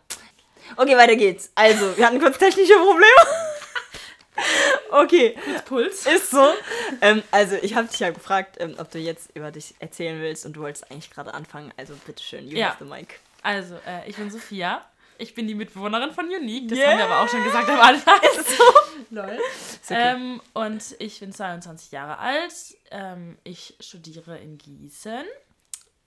Okay, 0.76 0.96
weiter 0.96 1.16
geht's. 1.16 1.50
Also, 1.54 1.96
wir 1.96 2.06
hatten 2.06 2.20
kurz 2.20 2.38
technische 2.38 2.74
Probleme. 2.74 3.04
okay, 4.90 5.36
Puls. 5.66 6.06
ist 6.06 6.30
so. 6.30 6.52
ähm, 7.00 7.22
also, 7.30 7.56
ich 7.60 7.74
habe 7.74 7.88
dich 7.88 7.98
ja 8.00 8.10
gefragt, 8.10 8.56
ähm, 8.60 8.74
ob 8.78 8.90
du 8.90 8.98
jetzt 8.98 9.30
über 9.34 9.50
dich 9.50 9.74
erzählen 9.78 10.20
willst 10.20 10.46
und 10.46 10.54
du 10.54 10.60
wolltest 10.62 10.90
eigentlich 10.90 11.10
gerade 11.10 11.34
anfangen. 11.34 11.72
Also, 11.76 11.94
bitteschön, 12.06 12.48
you 12.48 12.56
Ja. 12.58 12.68
have 12.70 12.84
the 12.84 12.90
mic. 12.90 13.20
Also, 13.42 13.74
äh, 13.86 14.08
ich 14.08 14.16
bin 14.16 14.30
Sophia. 14.30 14.84
Ich 15.18 15.34
bin 15.34 15.46
die 15.46 15.54
Mitbewohnerin 15.54 16.12
von 16.12 16.26
Unique. 16.26 16.68
Das 16.68 16.78
Yeah. 16.78 16.90
haben 16.90 16.98
wir 16.98 17.04
aber 17.06 17.20
auch 17.20 17.28
schon 17.28 17.44
gesagt 17.44 17.68
am 17.68 17.80
Anfang. 17.80 18.20
Lol. 19.10 19.38
okay. 19.84 20.14
Ähm, 20.14 20.40
und 20.54 20.96
ich 20.98 21.20
bin 21.20 21.32
22 21.32 21.92
Jahre 21.92 22.18
alt. 22.18 22.52
Ähm, 22.90 23.38
ich 23.44 23.76
studiere 23.80 24.38
in 24.38 24.58
Gießen. 24.58 25.24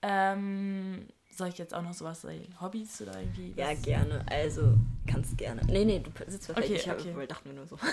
Ähm, 0.02 1.08
soll 1.30 1.48
ich 1.48 1.58
jetzt 1.58 1.74
auch 1.74 1.82
noch 1.82 1.94
sowas 1.94 2.20
sagen? 2.20 2.54
Hobbys 2.60 3.00
oder 3.00 3.18
irgendwie? 3.18 3.54
Ja, 3.56 3.72
gerne. 3.74 4.24
Also, 4.30 4.74
kannst 5.06 5.38
gerne. 5.38 5.62
Nee, 5.66 5.84
nee, 5.84 6.00
du 6.00 6.10
sitzt 6.26 6.46
perfekt. 6.46 6.66
Okay, 6.66 6.76
ich 6.76 6.88
hab, 6.88 6.98
okay. 7.00 7.14
wohl 7.14 7.26
dachten 7.26 7.48
wir 7.48 7.54
nur 7.54 7.66
so. 7.66 7.78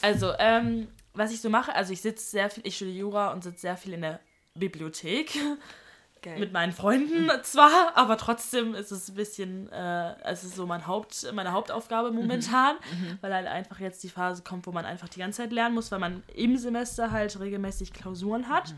Also, 0.00 0.32
ähm, 0.38 0.88
was 1.14 1.32
ich 1.32 1.40
so 1.40 1.48
mache, 1.48 1.74
also 1.74 1.92
ich 1.92 2.02
sitze 2.02 2.24
sehr 2.30 2.50
viel, 2.50 2.66
ich 2.66 2.76
studiere 2.76 2.98
Jura 2.98 3.32
und 3.32 3.42
sitze 3.42 3.60
sehr 3.60 3.76
viel 3.78 3.94
in 3.94 4.02
der 4.02 4.20
Bibliothek. 4.54 5.30
Geil. 6.24 6.38
Mit 6.38 6.52
meinen 6.54 6.72
Freunden 6.72 7.30
zwar, 7.42 7.94
aber 7.96 8.16
trotzdem 8.16 8.74
ist 8.74 8.90
es 8.90 9.10
ein 9.10 9.14
bisschen, 9.14 9.70
äh, 9.70 10.14
es 10.24 10.42
ist 10.42 10.56
so 10.56 10.64
mein 10.64 10.86
Haupt, 10.86 11.30
meine 11.34 11.52
Hauptaufgabe 11.52 12.12
momentan, 12.12 12.76
weil 13.20 13.34
halt 13.34 13.46
einfach 13.46 13.78
jetzt 13.78 14.02
die 14.02 14.08
Phase 14.08 14.42
kommt, 14.42 14.66
wo 14.66 14.72
man 14.72 14.86
einfach 14.86 15.08
die 15.10 15.18
ganze 15.18 15.42
Zeit 15.42 15.52
lernen 15.52 15.74
muss, 15.74 15.92
weil 15.92 15.98
man 15.98 16.22
im 16.34 16.56
Semester 16.56 17.10
halt 17.10 17.38
regelmäßig 17.38 17.92
Klausuren 17.92 18.48
hat. 18.48 18.74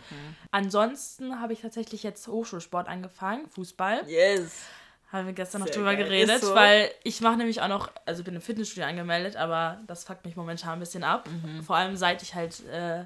Ansonsten 0.51 1.41
habe 1.41 1.53
ich 1.53 1.61
tatsächlich 1.61 2.03
jetzt 2.03 2.27
Hochschulsport 2.27 2.89
angefangen, 2.89 3.49
Fußball. 3.49 4.03
yes. 4.09 4.67
Haben 5.13 5.27
wir 5.27 5.35
gestern 5.35 5.61
noch 5.61 5.69
Sehr 5.69 5.77
drüber 5.77 5.95
geil. 5.95 6.03
geredet, 6.05 6.41
so. 6.43 6.53
weil 6.53 6.91
ich 7.05 7.21
mache 7.21 7.37
nämlich 7.37 7.63
auch 7.63 7.69
noch, 7.69 7.93
also 8.07 8.25
bin 8.25 8.35
im 8.35 8.41
Fitnessstudio 8.41 8.89
angemeldet, 8.89 9.37
aber 9.37 9.81
das 9.87 10.03
fuckt 10.03 10.25
mich 10.25 10.35
momentan 10.35 10.73
ein 10.73 10.81
bisschen 10.81 11.05
ab. 11.05 11.29
Mhm. 11.29 11.63
Vor 11.63 11.77
allem 11.77 11.97
seit 11.97 12.23
ich 12.23 12.35
halt 12.35 12.67
äh, 12.67 13.05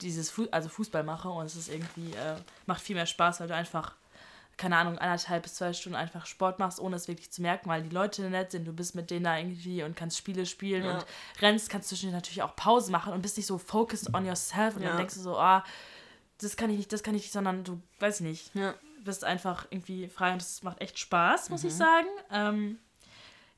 dieses 0.00 0.30
Fu 0.30 0.46
also 0.50 0.68
Fußball 0.68 1.02
mache 1.04 1.28
und 1.28 1.46
es 1.46 1.56
ist 1.56 1.68
irgendwie, 1.68 2.12
äh, 2.14 2.36
macht 2.66 2.80
viel 2.80 2.94
mehr 2.96 3.06
Spaß, 3.06 3.40
weil 3.40 3.48
du 3.48 3.54
einfach, 3.54 3.94
keine 4.56 4.76
Ahnung, 4.76 4.98
anderthalb 4.98 5.42
bis 5.44 5.54
zwei 5.54 5.72
Stunden 5.72 5.96
einfach 5.96 6.26
Sport 6.26 6.58
machst, 6.58 6.80
ohne 6.80 6.96
es 6.96 7.08
wirklich 7.08 7.30
zu 7.30 7.42
merken, 7.42 7.68
weil 7.68 7.82
die 7.82 7.88
Leute 7.94 8.28
nett 8.30 8.50
sind, 8.52 8.64
du 8.64 8.72
bist 8.72 8.94
mit 8.94 9.10
denen 9.10 9.24
da 9.24 9.36
irgendwie 9.38 9.82
und 9.82 9.96
kannst 9.96 10.16
Spiele 10.16 10.46
spielen 10.46 10.84
Ja. 10.84 10.94
und 10.98 11.06
rennst, 11.40 11.70
kannst 11.70 11.88
zwischendurch 11.88 12.14
natürlich 12.22 12.42
auch 12.42 12.54
Pause 12.56 12.90
machen 12.92 13.12
und 13.12 13.22
bist 13.22 13.36
nicht 13.36 13.46
so 13.46 13.58
focused 13.58 14.14
on 14.14 14.24
yourself 14.26 14.76
und 14.76 14.82
Ja. 14.82 14.88
dann 14.90 14.98
denkst 14.98 15.14
du 15.14 15.20
so, 15.20 15.36
ah, 15.38 15.64
das 16.40 16.56
kann 16.56 16.70
ich 16.70 16.76
nicht, 16.78 16.92
das 16.92 17.02
kann 17.02 17.14
ich 17.14 17.22
nicht, 17.22 17.32
sondern 17.32 17.64
du, 17.64 17.80
weiß 17.98 18.20
ich 18.20 18.26
nicht, 18.26 18.54
Ja. 18.54 18.74
bist 19.02 19.24
einfach 19.24 19.66
irgendwie 19.70 20.08
frei 20.08 20.32
und 20.32 20.42
es 20.42 20.62
macht 20.62 20.80
echt 20.80 20.98
Spaß, 20.98 21.50
muss 21.50 21.64
ich 21.64 21.72
Mhm. 21.72 21.76
sagen. 21.78 22.08
Ähm, 22.30 22.78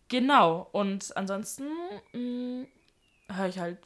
genau, 0.09 0.69
und 0.73 1.15
ansonsten 1.17 1.65
mh, 2.13 2.67
höre 3.31 3.49
ich 3.49 3.59
halt 3.59 3.79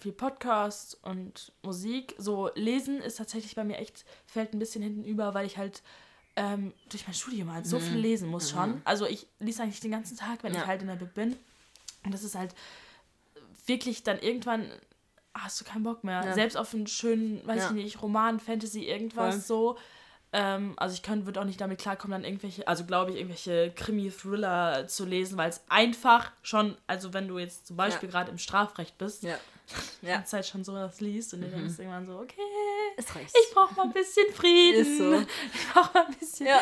viel 0.00 0.12
Podcasts 0.12 0.94
und 0.94 1.52
Musik. 1.62 2.14
So 2.18 2.50
lesen 2.54 3.00
ist 3.00 3.16
tatsächlich 3.16 3.54
bei 3.54 3.64
mir 3.64 3.78
echt, 3.78 4.04
fällt 4.26 4.52
ein 4.54 4.58
bisschen 4.58 4.82
hinten 4.82 5.04
über, 5.04 5.34
weil 5.34 5.46
ich 5.46 5.58
halt 5.58 5.82
ähm, 6.36 6.72
durch 6.88 7.06
mein 7.06 7.14
Studium 7.14 7.52
halt 7.52 7.66
so 7.66 7.78
viel 7.80 7.96
lesen 7.98 8.28
muss 8.28 8.50
schon. 8.50 8.80
Also 8.84 9.06
ich 9.06 9.26
lese 9.40 9.62
eigentlich 9.62 9.80
den 9.80 9.90
ganzen 9.90 10.16
Tag, 10.16 10.42
wenn 10.42 10.52
Mhm. 10.52 10.56
Ja. 10.58 10.62
ich 10.62 10.68
halt 10.68 10.82
in 10.82 10.88
der 10.88 10.94
Bib 10.96 11.14
bin. 11.14 11.36
Und 12.04 12.14
das 12.14 12.22
ist 12.22 12.34
halt 12.36 12.54
wirklich 13.66 14.02
dann 14.02 14.18
irgendwann 14.20 14.70
hast 15.34 15.60
du 15.60 15.64
keinen 15.64 15.82
Bock 15.84 16.04
mehr. 16.04 16.24
Ja. 16.24 16.32
Selbst 16.34 16.56
auf 16.56 16.74
einen 16.74 16.86
schönen, 16.86 17.46
weiß 17.46 17.58
Ja. 17.58 17.66
ich 17.68 17.72
nicht, 17.72 18.02
Roman, 18.02 18.40
Fantasy, 18.40 18.84
irgendwas 18.84 19.34
Voll. 19.34 19.42
so. 19.44 19.78
Ähm, 20.32 20.74
also 20.76 20.94
ich 20.94 21.02
könnte, 21.02 21.26
würde 21.26 21.40
auch 21.40 21.44
nicht 21.44 21.60
damit 21.60 21.78
klarkommen, 21.80 22.20
dann 22.22 22.24
irgendwelche, 22.30 22.66
also 22.68 22.84
glaube 22.84 23.12
ich, 23.12 23.16
irgendwelche 23.16 23.72
Krimi-Thriller 23.74 24.86
zu 24.86 25.04
lesen, 25.06 25.38
weil 25.38 25.48
es 25.48 25.62
einfach 25.68 26.32
schon, 26.42 26.76
also 26.86 27.14
wenn 27.14 27.28
du 27.28 27.38
jetzt 27.38 27.66
zum 27.68 27.76
Beispiel 27.76 28.08
Ja. 28.08 28.12
gerade 28.12 28.30
im 28.30 28.38
Strafrecht 28.38 28.98
bist, 28.98 29.22
Ja. 29.22 29.38
Die 30.02 30.06
Ja. 30.06 30.14
ganze 30.16 30.30
Zeit 30.32 30.46
schon 30.46 30.64
sowas 30.64 31.00
liest 31.00 31.34
und 31.34 31.42
du 31.42 31.48
denkst 31.48 31.78
irgendwann 31.78 32.06
so, 32.06 32.18
okay, 32.18 32.40
Es 32.96 33.14
reicht. 33.14 33.34
ich 33.36 33.54
brauche 33.54 33.74
mal 33.74 33.84
ein 33.84 33.92
bisschen 33.92 34.32
Frieden. 34.34 34.80
Ist 34.80 34.98
so. 34.98 35.12
Ich 35.54 35.68
brauche 35.72 35.92
mal 35.94 36.06
ein 36.06 36.14
bisschen. 36.14 36.46
Ja. 36.46 36.60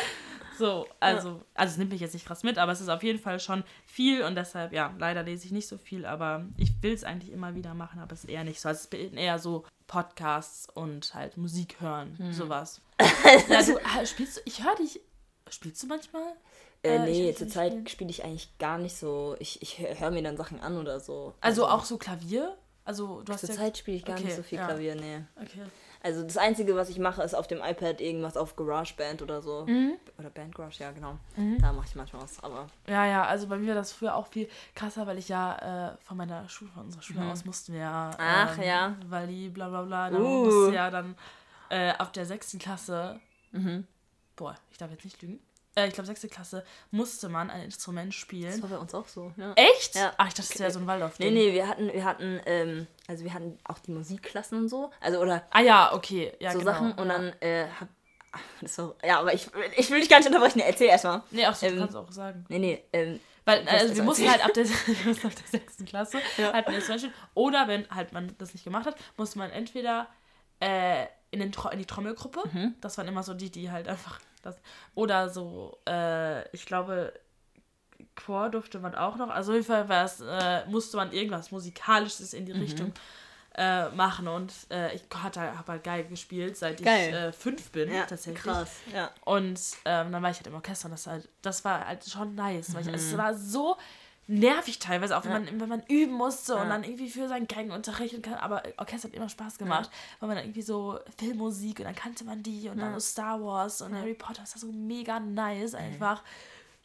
So, 0.57 0.87
also, 0.99 1.41
also 1.53 1.71
es 1.73 1.77
nimmt 1.77 1.91
mich 1.91 2.01
jetzt 2.01 2.13
nicht 2.15 2.25
krass 2.25 2.41
mit, 2.41 2.57
aber 2.57 2.71
es 2.71 2.81
ist 2.81 2.89
auf 2.89 3.03
jeden 3.03 3.19
Fall 3.19 3.39
schon 3.39 3.63
viel 3.85 4.23
und 4.23 4.33
deshalb, 4.33 4.73
ja, 4.73 4.91
leider 4.97 5.21
lese 5.21 5.45
ich 5.45 5.51
nicht 5.51 5.67
so 5.67 5.77
viel, 5.77 6.03
aber 6.03 6.45
ich 6.57 6.71
will 6.81 6.93
es 6.93 7.03
eigentlich 7.03 7.31
immer 7.31 7.53
wieder 7.53 7.75
machen, 7.75 7.99
aber 7.99 8.13
es 8.13 8.23
ist 8.23 8.29
eher 8.31 8.43
nicht 8.43 8.59
so. 8.59 8.67
Also 8.69 8.87
es 8.91 8.99
sind 8.99 9.17
eher 9.17 9.37
so 9.37 9.65
Podcasts 9.85 10.67
und 10.73 11.13
halt 11.13 11.37
Musik 11.37 11.79
hören, 11.79 12.15
Hm. 12.17 12.33
sowas. 12.33 12.81
ja, 13.49 13.61
du, 13.61 13.77
ah, 13.85 14.03
spielst 14.05 14.37
du, 14.37 14.41
ich 14.45 14.63
höre 14.63 14.75
dich, 14.77 14.99
spielst 15.49 15.83
du 15.83 15.87
manchmal? 15.87 16.33
Äh, 16.83 16.95
Äh, 16.95 16.99
nee, 17.05 17.33
zurzeit 17.35 17.89
spiele 17.89 18.09
ich 18.09 18.23
eigentlich 18.23 18.55
gar 18.57 18.77
nicht 18.79 18.95
so. 18.97 19.35
Ich, 19.39 19.61
ich 19.61 19.77
höre 19.79 20.11
mir 20.11 20.23
dann 20.23 20.37
Sachen 20.37 20.59
an 20.59 20.77
oder 20.77 20.99
so. 20.99 21.33
Also 21.41 21.67
auch 21.67 21.85
so 21.85 21.97
Klavier? 21.97 22.57
Also 22.87 23.21
du 23.21 23.33
hast 23.33 23.41
ja... 23.43 23.49
Zurzeit 23.49 23.77
spiele 23.77 23.97
ich 23.97 24.05
gar 24.05 24.15
Okay, 24.15 24.25
nicht 24.25 24.35
so 24.37 24.43
viel 24.43 24.57
ja. 24.59 24.65
Klavier, 24.65 24.95
nee. 24.95 25.19
Okay. 25.35 25.61
Also 26.01 26.23
das 26.23 26.37
Einzige, 26.37 26.75
was 26.75 26.89
ich 26.89 26.99
mache, 26.99 27.21
ist 27.21 27.33
auf 27.33 27.47
dem 27.47 27.59
iPad 27.61 27.99
irgendwas 27.99 28.37
auf 28.37 28.55
GarageBand 28.55 29.21
oder 29.21 29.41
so. 29.41 29.65
Mhm. 29.67 29.93
Oder 30.17 30.29
Bandgarage, 30.29 30.79
ja 30.83 30.91
genau. 30.91 31.17
Da 31.59 31.73
mache 31.73 31.87
ich 31.87 31.95
manchmal 31.95 32.21
was, 32.21 32.41
aber 32.43 32.67
Ja, 32.87 33.05
ja, 33.05 33.25
also 33.25 33.47
bei 33.47 33.57
mir 33.57 33.69
war 33.69 33.75
das 33.75 33.91
früher 33.91 34.15
auch 34.15 34.27
viel 34.27 34.47
krasser, 34.73 35.05
weil 35.05 35.17
ich 35.17 35.27
ja 35.27 35.95
äh, 35.95 35.97
von 36.05 36.15
meiner 36.17 36.47
Schule, 36.47 36.71
von 36.71 36.85
unserer 36.85 37.01
Schule 37.01 37.25
aus 37.31 37.43
mussten 37.45 37.73
wir 37.73 37.81
ja. 37.81 38.11
Mhm. 38.11 38.15
Ach, 38.19 38.57
ähm, 38.57 38.63
ja. 38.63 38.95
Weil 39.09 39.27
die 39.27 39.49
bla 39.49 39.67
bla 39.69 39.81
bla, 39.83 40.09
dann 40.09 40.21
Uh. 40.21 40.45
musste 40.45 40.75
ja 40.75 40.89
dann 40.89 41.15
äh, 41.69 41.89
ab 41.89 42.13
der 42.13 42.25
sechsten 42.25 42.57
Klasse, 42.59 43.19
Mhm. 43.51 43.85
boah, 44.35 44.55
ich 44.71 44.77
darf 44.77 44.91
jetzt 44.91 45.03
nicht 45.03 45.21
lügen, 45.21 45.39
äh, 45.77 45.87
ich 45.87 45.93
glaube 45.93 46.07
sechste 46.07 46.27
Klasse, 46.27 46.65
musste 46.91 47.29
man 47.29 47.49
ein 47.49 47.61
Instrument 47.61 48.09
das 48.09 48.15
spielen. 48.15 48.61
war 48.61 48.69
bei 48.69 48.77
uns 48.77 48.93
auch 48.93 49.07
so. 49.07 49.31
Ja. 49.37 49.53
Echt? 49.55 49.95
Ja. 49.95 50.13
Ach, 50.17 50.27
ich 50.27 50.33
dachte, 50.33 50.49
das 50.49 50.59
wäre 50.59 50.71
so 50.71 50.79
ein 50.79 50.87
Waldorf. 50.87 51.19
Nee, 51.19 51.31
nee, 51.31 51.53
wir 51.53 51.67
hatten, 51.67 51.91
wir 51.93 52.03
hatten, 52.03 52.41
ähm, 52.45 52.87
also 53.07 53.23
wir 53.23 53.33
hatten 53.33 53.57
auch 53.63 53.79
die 53.79 53.91
Musikklassen 53.91 54.57
und 54.57 54.69
so. 54.69 54.91
Also 54.99 55.19
oder 55.19 55.43
Ah 55.51 55.61
ja, 55.61 55.93
okay. 55.93 56.33
Ja, 56.39 56.51
so 56.51 56.59
genau. 56.59 56.71
Sachen 56.71 56.91
und 56.93 57.07
dann 57.09 57.33
äh, 57.41 57.67
hab. 57.79 57.87
ach, 58.31 58.41
Das 58.61 58.75
so, 58.75 58.95
ja, 59.03 59.19
aber 59.19 59.33
ich, 59.33 59.47
ich 59.77 59.89
will 59.91 59.99
dich 59.99 60.09
gar 60.09 60.17
nicht 60.17 60.27
unterbrechen. 60.27 60.59
Erzähl 60.59 60.87
erstmal. 60.87 61.21
Nee, 61.31 61.45
auch 61.47 61.55
so, 61.55 61.67
du 61.67 61.73
ähm, 61.73 61.79
kannst 61.79 61.95
auch 61.95 62.11
sagen. 62.11 62.45
Nee, 62.49 62.59
nee, 62.59 62.83
ähm, 62.93 63.19
Weil 63.45 63.63
Das 63.65 63.73
also 63.81 63.95
wir 63.95 64.03
mussten 64.03 64.29
halt 64.29 64.43
ab 64.43 64.53
der, 64.53 64.65
ab 65.23 65.31
der 65.35 65.59
sechsten 65.59 65.85
Klasse 65.85 66.19
Ja. 66.37 66.53
halt 66.53 66.67
ein 66.67 66.73
Instrument 66.73 67.01
spielen. 67.01 67.15
Oder 67.33 67.67
wenn 67.67 67.87
halt 67.89 68.11
man 68.13 68.35
das 68.39 68.53
nicht 68.53 68.63
gemacht 68.63 68.85
hat, 68.85 68.95
musste 69.15 69.37
man 69.37 69.51
entweder 69.51 70.07
äh, 70.59 71.05
in, 71.31 71.39
den 71.39 71.51
in 71.71 71.79
die 71.79 71.85
Trommelgruppe. 71.85 72.41
Mhm. 72.51 72.75
Das 72.81 72.97
waren 72.97 73.07
immer 73.07 73.23
so 73.23 73.33
die, 73.33 73.49
die 73.51 73.69
halt 73.71 73.87
einfach 73.87 74.19
das. 74.47 74.61
Oder 74.95 75.29
so, 75.29 75.77
äh, 75.87 76.47
ich 76.55 76.65
glaube, 76.65 77.13
Chor 78.15 78.49
durfte 78.49 78.79
man 78.79 78.95
auch 78.95 79.15
noch. 79.17 79.29
Also 79.29 79.51
auf 79.51 79.57
jeden 79.57 79.67
Fall 79.67 80.09
äh, 80.21 80.65
musste 80.69 80.97
man 80.97 81.11
irgendwas 81.11 81.51
Musikalisches 81.51 82.33
in 82.33 82.45
die 82.45 82.53
Mhm. 82.53 82.59
Richtung 82.61 82.93
äh, 83.55 83.89
machen. 83.89 84.27
Und 84.27 84.53
äh, 84.69 84.93
ich 84.95 85.03
hatte, 85.15 85.41
habe 85.57 85.71
halt 85.73 85.83
Geige 85.83 86.09
gespielt, 86.09 86.57
seit 86.57 86.81
Geil. 86.81 87.09
ich 87.09 87.13
äh, 87.15 87.31
fünf 87.31 87.71
bin, 87.71 87.91
ja, 87.91 88.05
tatsächlich. 88.05 88.43
krass. 88.43 88.71
Ja. 88.93 89.11
Und 89.25 89.59
ähm, 89.85 90.11
dann 90.11 90.21
war 90.23 90.29
ich 90.29 90.37
halt 90.37 90.47
im 90.47 90.55
Orchester 90.55 90.85
und 90.85 90.91
das, 90.91 91.07
halt, 91.07 91.27
das 91.41 91.65
war 91.65 91.87
halt 91.87 92.05
schon 92.05 92.35
nice. 92.35 92.73
Weil 92.73 92.81
ich, 92.87 92.93
es 92.93 93.11
Mhm. 93.13 93.17
war 93.17 93.33
so 93.35 93.77
nervig 94.27 94.79
teilweise, 94.79 95.17
auch 95.17 95.23
wenn, 95.25 95.31
man, 95.31 95.59
wenn 95.61 95.69
man 95.69 95.83
üben 95.87 96.13
musste 96.13 96.55
und 96.55 96.63
Ja. 96.63 96.69
dann 96.69 96.83
irgendwie 96.83 97.09
für 97.09 97.27
seinen 97.29 97.47
Geigenunterricht. 97.47 98.13
Und 98.13 98.21
kann, 98.23 98.33
aber 98.35 98.61
Orchester 98.77 99.07
hat 99.07 99.15
immer 99.15 99.29
Spaß 99.29 99.57
gemacht, 99.57 99.89
weil 100.19 100.27
man 100.27 100.35
dann 100.37 100.45
irgendwie 100.45 100.61
so 100.61 100.99
Filmmusik 101.17 101.79
und 101.79 101.85
dann 101.85 101.95
kannte 101.95 102.23
man 102.25 102.43
die 102.43 102.67
und 102.69 102.77
dann 102.79 102.93
so 102.93 102.99
Star 102.99 103.41
Wars 103.41 103.81
und 103.81 103.95
Harry 103.95 104.13
Potter. 104.13 104.41
Das 104.41 104.53
war 104.55 104.59
so 104.59 104.71
mega 104.71 105.19
nice 105.19 105.73
einfach. 105.75 106.23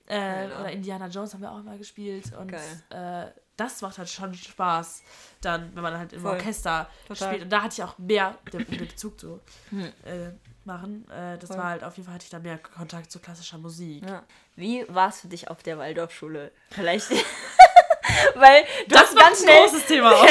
Äh, 0.06 0.46
oder 0.46 0.70
Indiana 0.72 1.06
Jones 1.08 1.32
haben 1.34 1.40
wir 1.42 1.50
auch 1.52 1.60
immer 1.60 1.78
gespielt. 1.78 2.32
Und 2.36 2.52
äh, 2.90 3.30
das 3.56 3.80
macht 3.82 3.98
halt 3.98 4.08
schon 4.08 4.34
Spaß, 4.34 5.02
dann, 5.40 5.74
wenn 5.74 5.82
man 5.82 5.96
halt 5.96 6.12
im 6.12 6.20
Voll. 6.22 6.32
Orchester 6.32 6.88
Total. 7.06 7.28
spielt. 7.28 7.42
Und 7.44 7.50
da 7.50 7.62
hatte 7.62 7.74
ich 7.74 7.82
auch 7.82 7.98
mehr 7.98 8.36
den, 8.52 8.64
den 8.66 8.78
Bezug 8.88 9.18
zu 9.20 9.40
Hm. 9.70 9.84
äh, 10.04 10.30
machen. 10.66 11.06
Äh, 11.10 11.38
das 11.38 11.48
Voll. 11.48 11.58
war 11.58 11.68
halt 11.70 11.84
auf 11.84 11.96
jeden 11.96 12.06
Fall 12.06 12.14
hatte 12.14 12.24
ich 12.24 12.30
da 12.30 12.38
mehr 12.38 12.58
Kontakt 12.58 13.10
zu 13.10 13.18
klassischer 13.18 13.58
Musik. 13.58 14.04
Ja. 14.08 14.22
Wie 14.56 14.84
war 14.88 15.08
es 15.08 15.20
für 15.20 15.28
dich 15.28 15.48
auf 15.50 15.62
der 15.62 15.78
Waldorfschule? 15.78 16.52
Vielleicht. 16.70 17.10
Weil 18.34 18.64
du 18.88 18.96
hast 18.96 19.14
war 19.14 19.22
ganz 19.24 19.40
ein 19.40 19.44
schnell. 19.44 19.62
großes 19.64 19.86
Thema 19.86 20.12
auch. 20.14 20.26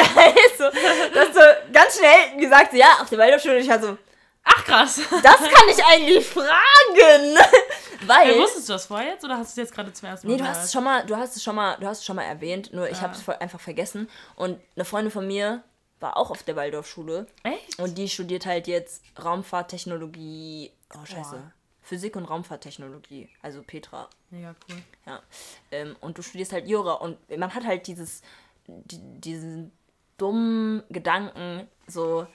So, 0.58 0.70
du 0.70 1.20
hast 1.20 1.34
so 1.34 1.40
ganz 1.72 1.98
schnell 1.98 2.40
gesagt, 2.40 2.72
ja, 2.74 2.98
auf 3.00 3.08
der 3.08 3.18
Waldorfschule. 3.18 3.56
Und 3.56 3.62
ich 3.62 3.68
war 3.68 3.80
so, 3.80 3.96
Ach 4.44 4.64
krass. 4.64 5.00
das 5.22 5.38
kann 5.38 5.68
ich 5.68 5.84
eigentlich 5.90 6.26
fragen. 6.26 7.36
Weil. 8.06 8.30
Äh, 8.30 8.38
wusstest 8.38 8.68
du 8.68 8.72
das 8.72 8.86
vorher 8.86 9.12
jetzt 9.12 9.24
oder 9.24 9.36
hast 9.38 9.56
du 9.56 9.60
es 9.60 9.68
jetzt 9.68 9.74
gerade 9.74 9.92
zum 9.92 10.08
ersten 10.08 10.26
Mal 10.26 10.32
Nee, 10.34 10.38
du 10.42 10.46
hast 10.48 10.64
es 10.64 10.72
schon 10.72 10.82
mal, 10.84 11.04
du 11.06 11.16
hast 11.16 11.36
es 11.36 11.42
schon 11.44 11.54
mal, 11.54 11.76
du 11.78 11.86
hast 11.86 11.98
es 11.98 12.04
schon 12.04 12.16
mal 12.16 12.24
erwähnt, 12.24 12.72
nur 12.72 12.88
ich 12.88 12.98
Ah. 12.98 13.02
habe 13.02 13.14
es 13.14 13.28
einfach 13.28 13.60
vergessen. 13.60 14.08
Und 14.34 14.58
eine 14.74 14.84
Freundin 14.84 15.12
von 15.12 15.26
mir 15.26 15.62
war 16.02 16.16
auch 16.16 16.30
auf 16.30 16.42
der 16.42 16.56
Waldorfschule 16.56 17.26
Echt? 17.44 17.78
und 17.78 17.96
die 17.96 18.08
studiert 18.08 18.46
halt 18.46 18.66
jetzt 18.66 19.02
Raumfahrttechnologie. 19.22 20.72
Oh 20.94 21.04
Scheiße. 21.04 21.36
Boah. 21.36 21.52
Physik 21.82 22.16
und 22.16 22.24
Raumfahrttechnologie. 22.24 23.28
Also 23.42 23.62
Petra. 23.62 24.08
Mega 24.30 24.54
cool. 24.68 24.82
Ja. 25.06 25.22
Ähm, 25.70 25.96
und 26.00 26.16
du 26.16 26.22
studierst 26.22 26.52
halt 26.52 26.68
Jura 26.68 26.94
und 26.94 27.18
man 27.36 27.54
hat 27.54 27.64
halt 27.64 27.86
dieses, 27.86 28.22
die, 28.66 28.98
diesen 29.20 29.72
dummen 30.16 30.84
Gedanken, 30.90 31.68
so, 31.88 32.26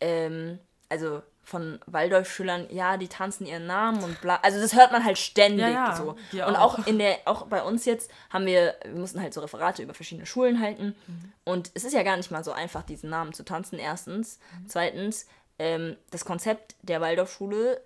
ähm, 0.00 0.58
also 0.88 1.22
von 1.48 1.80
Waldorfschülern, 1.86 2.66
ja, 2.70 2.98
die 2.98 3.08
tanzen 3.08 3.46
ihren 3.46 3.66
Namen 3.66 4.04
und 4.04 4.20
bla. 4.20 4.36
Also 4.42 4.60
das 4.60 4.74
hört 4.74 4.92
man 4.92 5.02
halt 5.02 5.16
ständig 5.16 5.62
Ja, 5.62 5.70
ja, 5.70 5.96
so. 5.96 6.14
Und 6.32 6.56
auch. 6.56 6.78
auch 6.78 6.86
in 6.86 6.98
der, 6.98 7.20
auch 7.24 7.46
bei 7.46 7.62
uns 7.62 7.86
jetzt 7.86 8.10
haben 8.28 8.44
wir, 8.44 8.74
wir 8.84 9.00
mussten 9.00 9.22
halt 9.22 9.32
so 9.32 9.40
Referate 9.40 9.82
über 9.82 9.94
verschiedene 9.94 10.26
Schulen 10.26 10.60
halten. 10.60 10.94
Mhm. 11.06 11.32
Und 11.44 11.70
es 11.72 11.84
ist 11.84 11.94
ja 11.94 12.02
gar 12.02 12.18
nicht 12.18 12.30
mal 12.30 12.44
so 12.44 12.52
einfach, 12.52 12.82
diesen 12.82 13.08
Namen 13.08 13.32
zu 13.32 13.46
tanzen, 13.46 13.78
erstens. 13.78 14.38
Mhm. 14.38 14.68
Zweitens, 14.68 15.26
ähm, 15.58 15.96
das 16.10 16.26
Konzept 16.26 16.76
der 16.82 17.00
Waldorfschule 17.00 17.80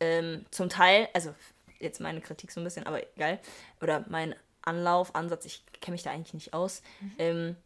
ähm, 0.00 0.46
zum 0.50 0.70
Teil, 0.70 1.06
also 1.12 1.34
jetzt 1.80 2.00
meine 2.00 2.22
Kritik 2.22 2.50
so 2.50 2.62
ein 2.62 2.64
bisschen, 2.64 2.86
aber 2.86 3.02
egal, 3.14 3.40
oder 3.82 4.06
mein 4.08 4.34
Anlauf, 4.62 5.14
Ansatz, 5.14 5.44
ich 5.44 5.62
kenne 5.82 5.96
mich 5.96 6.02
da 6.02 6.12
eigentlich 6.12 6.32
nicht 6.32 6.54
aus. 6.54 6.82
Ähm, 7.18 7.56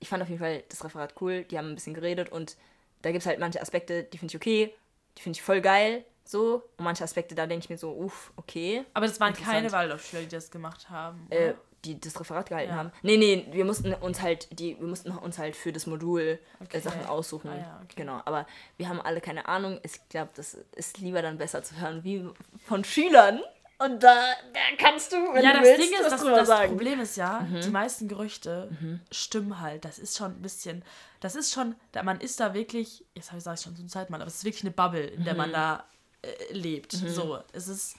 ich 0.00 0.08
fand 0.08 0.24
auf 0.24 0.28
jeden 0.28 0.40
Fall 0.40 0.64
das 0.68 0.82
Referat 0.82 1.14
cool, 1.20 1.44
die 1.44 1.56
haben 1.56 1.68
ein 1.68 1.76
bisschen 1.76 1.94
geredet 1.94 2.32
und 2.32 2.56
da 3.02 3.12
gibt 3.12 3.20
es 3.20 3.26
halt 3.26 3.38
manche 3.38 3.62
Aspekte, 3.62 4.02
die 4.02 4.18
finde 4.18 4.32
ich 4.32 4.36
okay, 4.36 4.74
die 5.18 5.22
finde 5.22 5.36
ich 5.36 5.42
voll 5.42 5.60
geil, 5.60 6.04
so. 6.24 6.62
Und 6.76 6.84
manche 6.84 7.04
Aspekte, 7.04 7.34
da 7.34 7.46
denke 7.46 7.64
ich 7.64 7.70
mir 7.70 7.78
so, 7.78 7.90
uff, 7.90 8.32
okay. 8.36 8.84
Aber 8.94 9.06
das 9.06 9.18
waren 9.20 9.34
keine 9.34 9.72
Waldorfschüler, 9.72 10.22
die 10.22 10.28
das 10.28 10.50
gemacht 10.50 10.88
haben. 10.88 11.26
Äh, 11.30 11.54
die 11.84 12.00
das 12.00 12.18
Referat 12.18 12.48
gehalten 12.48 12.70
Ja. 12.72 12.76
haben. 12.76 12.92
Nee, 13.02 13.16
nee, 13.16 13.46
wir 13.52 13.64
mussten 13.64 13.94
uns 13.94 14.20
halt 14.20 14.48
die 14.58 14.78
wir 14.80 14.88
mussten 14.88 15.12
uns 15.12 15.38
halt 15.38 15.54
für 15.54 15.72
das 15.72 15.86
Modul 15.86 16.40
Okay. 16.60 16.78
äh, 16.78 16.80
Sachen 16.80 17.06
aussuchen. 17.06 17.48
Ah 17.50 17.56
ja, 17.56 17.80
okay. 17.84 17.94
Genau, 17.96 18.20
aber 18.24 18.46
wir 18.76 18.88
haben 18.88 19.00
alle 19.00 19.20
keine 19.20 19.46
Ahnung. 19.46 19.78
Ich 19.84 19.92
glaube, 20.08 20.30
das 20.34 20.54
ist 20.74 20.98
lieber 20.98 21.22
dann 21.22 21.38
besser 21.38 21.62
zu 21.62 21.80
hören 21.80 22.02
wie 22.02 22.28
von 22.66 22.82
Schülern. 22.84 23.40
Und 23.80 24.02
da, 24.02 24.32
da 24.52 24.60
kannst 24.76 25.12
du, 25.12 25.16
wenn 25.32 25.44
ja, 25.44 25.52
du 25.52 25.58
das 25.60 25.68
willst, 25.68 25.82
Ding 25.82 25.92
ist, 25.98 26.04
was 26.04 26.10
das, 26.10 26.20
drüber 26.20 26.36
das 26.36 26.48
sagen. 26.48 26.72
Mhm. 26.72 26.76
Problem 26.76 27.00
ist 27.00 27.16
ja, 27.16 27.46
die 27.62 27.70
meisten 27.70 28.08
Gerüchte 28.08 28.68
stimmen 29.12 29.60
halt. 29.60 29.84
Das 29.84 29.98
ist 30.00 30.16
schon 30.16 30.32
ein 30.32 30.42
bisschen, 30.42 30.82
das 31.20 31.36
ist 31.36 31.52
schon, 31.52 31.76
da, 31.92 32.02
man 32.02 32.20
ist 32.20 32.40
da 32.40 32.54
wirklich, 32.54 33.04
jetzt 33.14 33.28
habe 33.28 33.38
ich 33.38 33.44
sage 33.44 33.54
ich 33.56 33.62
schon 33.62 33.76
so 33.76 33.82
eine 33.82 33.88
Zeit 33.88 34.10
mal, 34.10 34.20
aber 34.20 34.26
es 34.28 34.36
ist 34.36 34.44
wirklich 34.44 34.64
eine 34.64 34.72
Bubble, 34.72 35.06
in 35.06 35.24
der 35.24 35.34
Mhm. 35.34 35.38
man 35.38 35.52
da 35.52 35.84
äh, 36.22 36.52
lebt. 36.52 36.90
So, 36.92 37.38
es 37.52 37.68
ist, 37.68 37.94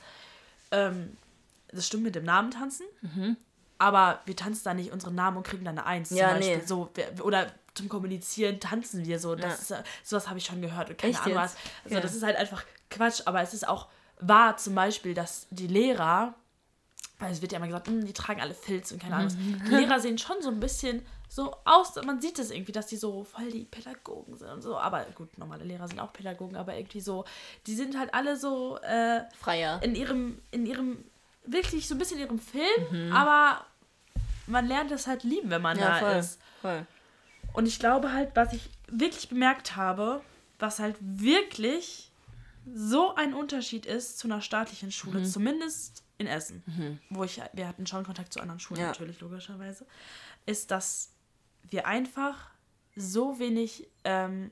ähm, 0.71 1.15
das 1.71 1.87
stimmt 1.87 2.03
mit 2.03 2.15
dem 2.15 2.25
Namen 2.25 2.51
tanzen, 2.51 2.85
aber 3.77 4.19
wir 4.25 4.35
tanzen 4.35 4.63
da 4.65 4.73
nicht 4.73 4.91
unseren 4.91 5.15
Namen 5.15 5.37
und 5.37 5.43
kriegen 5.47 5.63
dann 5.63 5.77
eine 5.77 5.87
Eins 5.87 6.09
Ja, 6.09 6.31
zum 6.31 6.39
Beispiel. 6.39 6.57
nee. 6.57 6.63
So, 6.65 6.89
wir, 6.95 7.25
oder 7.25 7.47
zum 7.73 7.87
Kommunizieren 7.87 8.59
tanzen 8.59 9.05
wir 9.05 9.17
so. 9.19 9.35
Das 9.35 9.69
Ja. 9.69 9.77
ist, 9.77 9.85
äh, 9.85 9.89
sowas 10.03 10.27
habe 10.27 10.39
ich 10.39 10.45
schon 10.45 10.61
gehört 10.61 10.89
und 10.89 10.97
keine 10.97 11.13
Echt 11.13 11.21
Ahnung 11.25 11.37
jetzt? 11.41 11.53
was. 11.55 11.63
Also 11.85 11.95
Ja. 11.95 12.01
das 12.01 12.13
ist 12.15 12.23
halt 12.23 12.35
einfach 12.35 12.65
Quatsch, 12.89 13.21
aber 13.23 13.41
es 13.41 13.53
ist 13.53 13.65
auch 13.65 13.87
wahr 14.19 14.57
zum 14.57 14.75
Beispiel, 14.75 15.13
dass 15.13 15.47
die 15.49 15.67
Lehrer 15.67 16.33
weil 17.21 17.33
es 17.33 17.41
wird 17.41 17.51
ja 17.51 17.57
immer 17.57 17.67
gesagt, 17.67 17.87
"Hm, 17.89 18.05
die 18.05 18.13
tragen 18.13 18.39
alle 18.39 18.53
Filz 18.53 18.93
und 18.93 19.01
keine 19.01 19.15
Ahnung. 19.15 19.27
was." 19.27 19.35
Mhm. 19.35 19.61
Die 19.65 19.71
Lehrer 19.75 19.99
sehen 19.99 20.17
schon 20.17 20.41
so 20.41 20.47
ein 20.49 20.61
bisschen 20.61 21.05
so 21.27 21.53
aus, 21.65 21.93
man 22.05 22.21
sieht 22.21 22.39
es 22.39 22.49
irgendwie, 22.49 22.71
dass 22.71 22.87
die 22.87 22.95
so 22.95 23.25
voll 23.25 23.51
die 23.51 23.65
Pädagogen 23.65 24.37
sind 24.37 24.47
und 24.49 24.61
so. 24.61 24.77
Aber 24.77 25.03
gut, 25.15 25.37
normale 25.37 25.65
Lehrer 25.65 25.85
sind 25.89 25.99
auch 25.99 26.13
Pädagogen, 26.13 26.55
aber 26.55 26.75
irgendwie 26.77 27.01
so, 27.01 27.25
die 27.67 27.75
sind 27.75 27.99
halt 27.99 28.13
alle 28.13 28.37
so 28.37 28.77
äh, 28.77 29.23
Freier. 29.37 29.81
in 29.83 29.95
ihrem, 29.95 30.39
in 30.51 30.65
ihrem, 30.65 31.03
wirklich 31.45 31.89
so 31.89 31.95
ein 31.95 31.97
bisschen 31.97 32.19
in 32.19 32.25
ihrem 32.27 32.39
Film, 32.39 33.11
aber 33.13 33.65
man 34.47 34.65
lernt 34.65 34.91
es 34.91 35.05
halt 35.05 35.23
lieben, 35.25 35.49
wenn 35.49 35.61
man 35.61 35.75
Mhm. 35.75 35.83
Ja, 35.83 35.89
da 35.89 35.99
voll. 35.99 36.19
ist. 36.19 36.39
voll. 36.61 36.85
Und 37.51 37.65
ich 37.67 37.79
glaube 37.79 38.13
halt, 38.13 38.29
was 38.35 38.53
ich 38.53 38.69
wirklich 38.87 39.27
bemerkt 39.27 39.75
habe, 39.75 40.21
was 40.57 40.79
halt 40.79 40.95
wirklich 41.01 42.08
so 42.73 43.15
ein 43.15 43.33
Unterschied 43.33 43.85
ist 43.85 44.19
zu 44.19 44.27
einer 44.27 44.41
staatlichen 44.41 44.91
Schule, 44.91 45.19
Mhm. 45.19 45.25
zumindest 45.25 46.03
in 46.17 46.27
Essen, 46.27 46.99
wo 47.09 47.23
ich, 47.23 47.41
wir 47.53 47.67
hatten 47.67 47.87
schon 47.87 48.03
Kontakt 48.03 48.33
zu 48.33 48.41
anderen 48.41 48.59
Schulen 48.59 48.81
Ja. 48.81 48.87
natürlich, 48.87 49.19
logischerweise, 49.21 49.85
ist, 50.45 50.71
dass 50.71 51.11
wir 51.69 51.87
einfach 51.87 52.49
so 52.95 53.39
wenig 53.39 53.87
ähm, 54.03 54.51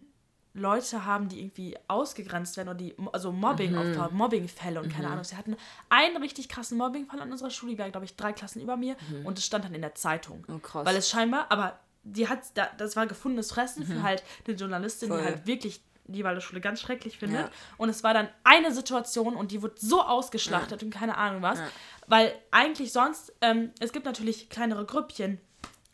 Leute 0.53 1.05
haben, 1.05 1.27
die 1.29 1.39
irgendwie 1.41 1.77
ausgegrenzt 1.88 2.57
werden 2.57 2.69
oder 2.69 2.77
die 2.77 2.95
also 3.12 3.31
Mobbing-Opfer, 3.31 4.09
Mobbing-Fälle 4.12 4.81
und 4.81 4.89
keine 4.91 5.07
Ahnung. 5.09 5.24
Sie 5.24 5.36
hatten 5.36 5.55
einen 5.89 6.17
richtig 6.17 6.50
krassen 6.50 6.77
Mobbing-Fall 6.77 7.19
an 7.21 7.31
unserer 7.31 7.50
Schule, 7.51 7.74
die 7.74 7.77
war, 7.79 7.89
glaube 7.91 8.05
ich, 8.05 8.15
drei 8.15 8.33
Klassen 8.33 8.62
über 8.62 8.75
mir 8.77 8.95
und 9.24 9.38
es 9.38 9.45
stand 9.45 9.65
dann 9.65 9.75
in 9.75 9.81
der 9.81 9.93
Zeitung. 9.95 10.45
Oh, 10.47 10.57
krass. 10.59 10.86
Weil 10.86 10.95
es 10.95 11.09
scheinbar, 11.09 11.47
aber 11.51 11.79
die 12.03 12.27
hat, 12.29 12.39
da- 12.55 12.69
das 12.77 12.95
war 12.95 13.05
gefundenes 13.05 13.51
Fressen 13.51 13.86
für 13.86 14.01
halt 14.01 14.24
eine 14.47 14.55
Journalistin, 14.55 15.09
Voll. 15.09 15.19
die 15.19 15.25
halt 15.25 15.45
wirklich 15.45 15.81
die 16.07 16.23
Waldorfschule 16.23 16.61
ganz 16.61 16.81
schrecklich 16.81 17.17
findet. 17.17 17.41
Ja. 17.41 17.51
Und 17.77 17.89
es 17.89 18.03
war 18.03 18.13
dann 18.13 18.29
eine 18.43 18.73
Situation 18.73 19.35
und 19.35 19.51
die 19.51 19.61
wurde 19.61 19.75
so 19.77 20.01
ausgeschlachtet 20.01 20.83
und 20.83 20.89
keine 20.89 21.17
Ahnung 21.17 21.41
was. 21.41 21.59
Weil 22.07 22.33
eigentlich 22.51 22.91
sonst, 22.91 23.33
ähm, 23.41 23.71
es 23.79 23.91
gibt 23.91 24.05
natürlich 24.05 24.49
kleinere 24.49 24.85
Grüppchen. 24.85 25.39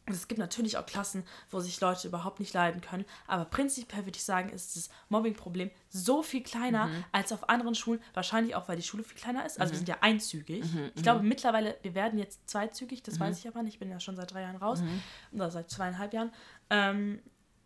Und 0.05 0.13
es 0.13 0.27
gibt 0.27 0.37
natürlich 0.37 0.75
auch 0.77 0.85
Klassen, 0.85 1.23
wo 1.49 1.61
sich 1.61 1.79
Leute 1.79 2.09
überhaupt 2.09 2.41
nicht 2.41 2.53
leiden 2.53 2.81
können. 2.81 3.05
Aber 3.25 3.45
prinzipiell 3.45 4.05
würde 4.05 4.17
ich 4.17 4.25
sagen, 4.25 4.49
ist 4.49 4.75
das 4.75 4.89
Mobbing-Problem 5.07 5.71
so 5.87 6.21
viel 6.21 6.43
kleiner 6.43 6.89
als 7.13 7.31
auf 7.31 7.47
anderen 7.47 7.73
Schulen. 7.73 8.01
Wahrscheinlich 8.13 8.53
auch, 8.55 8.67
weil 8.67 8.75
die 8.75 8.83
Schule 8.83 9.03
viel 9.03 9.17
kleiner 9.17 9.45
ist. 9.45 9.61
Also 9.61 9.71
wir 9.71 9.77
sind 9.77 9.87
ja 9.87 9.95
einzügig. 10.01 10.65
Ich 10.95 11.03
glaube 11.03 11.23
mittlerweile, 11.23 11.77
wir 11.83 11.95
werden 11.95 12.19
jetzt 12.19 12.49
zweizügig, 12.49 13.01
das 13.03 13.17
weiß 13.17 13.39
ich 13.39 13.47
aber 13.47 13.63
nicht. 13.63 13.75
Ich 13.75 13.79
bin 13.79 13.89
ja 13.89 14.01
schon 14.01 14.17
seit 14.17 14.33
drei 14.33 14.41
Jahren 14.41 14.57
raus. 14.57 14.83
Oder 15.31 15.49
seit 15.49 15.69
zweieinhalb 15.69 16.13
Jahren. 16.13 16.33
Ähm, 16.69 17.21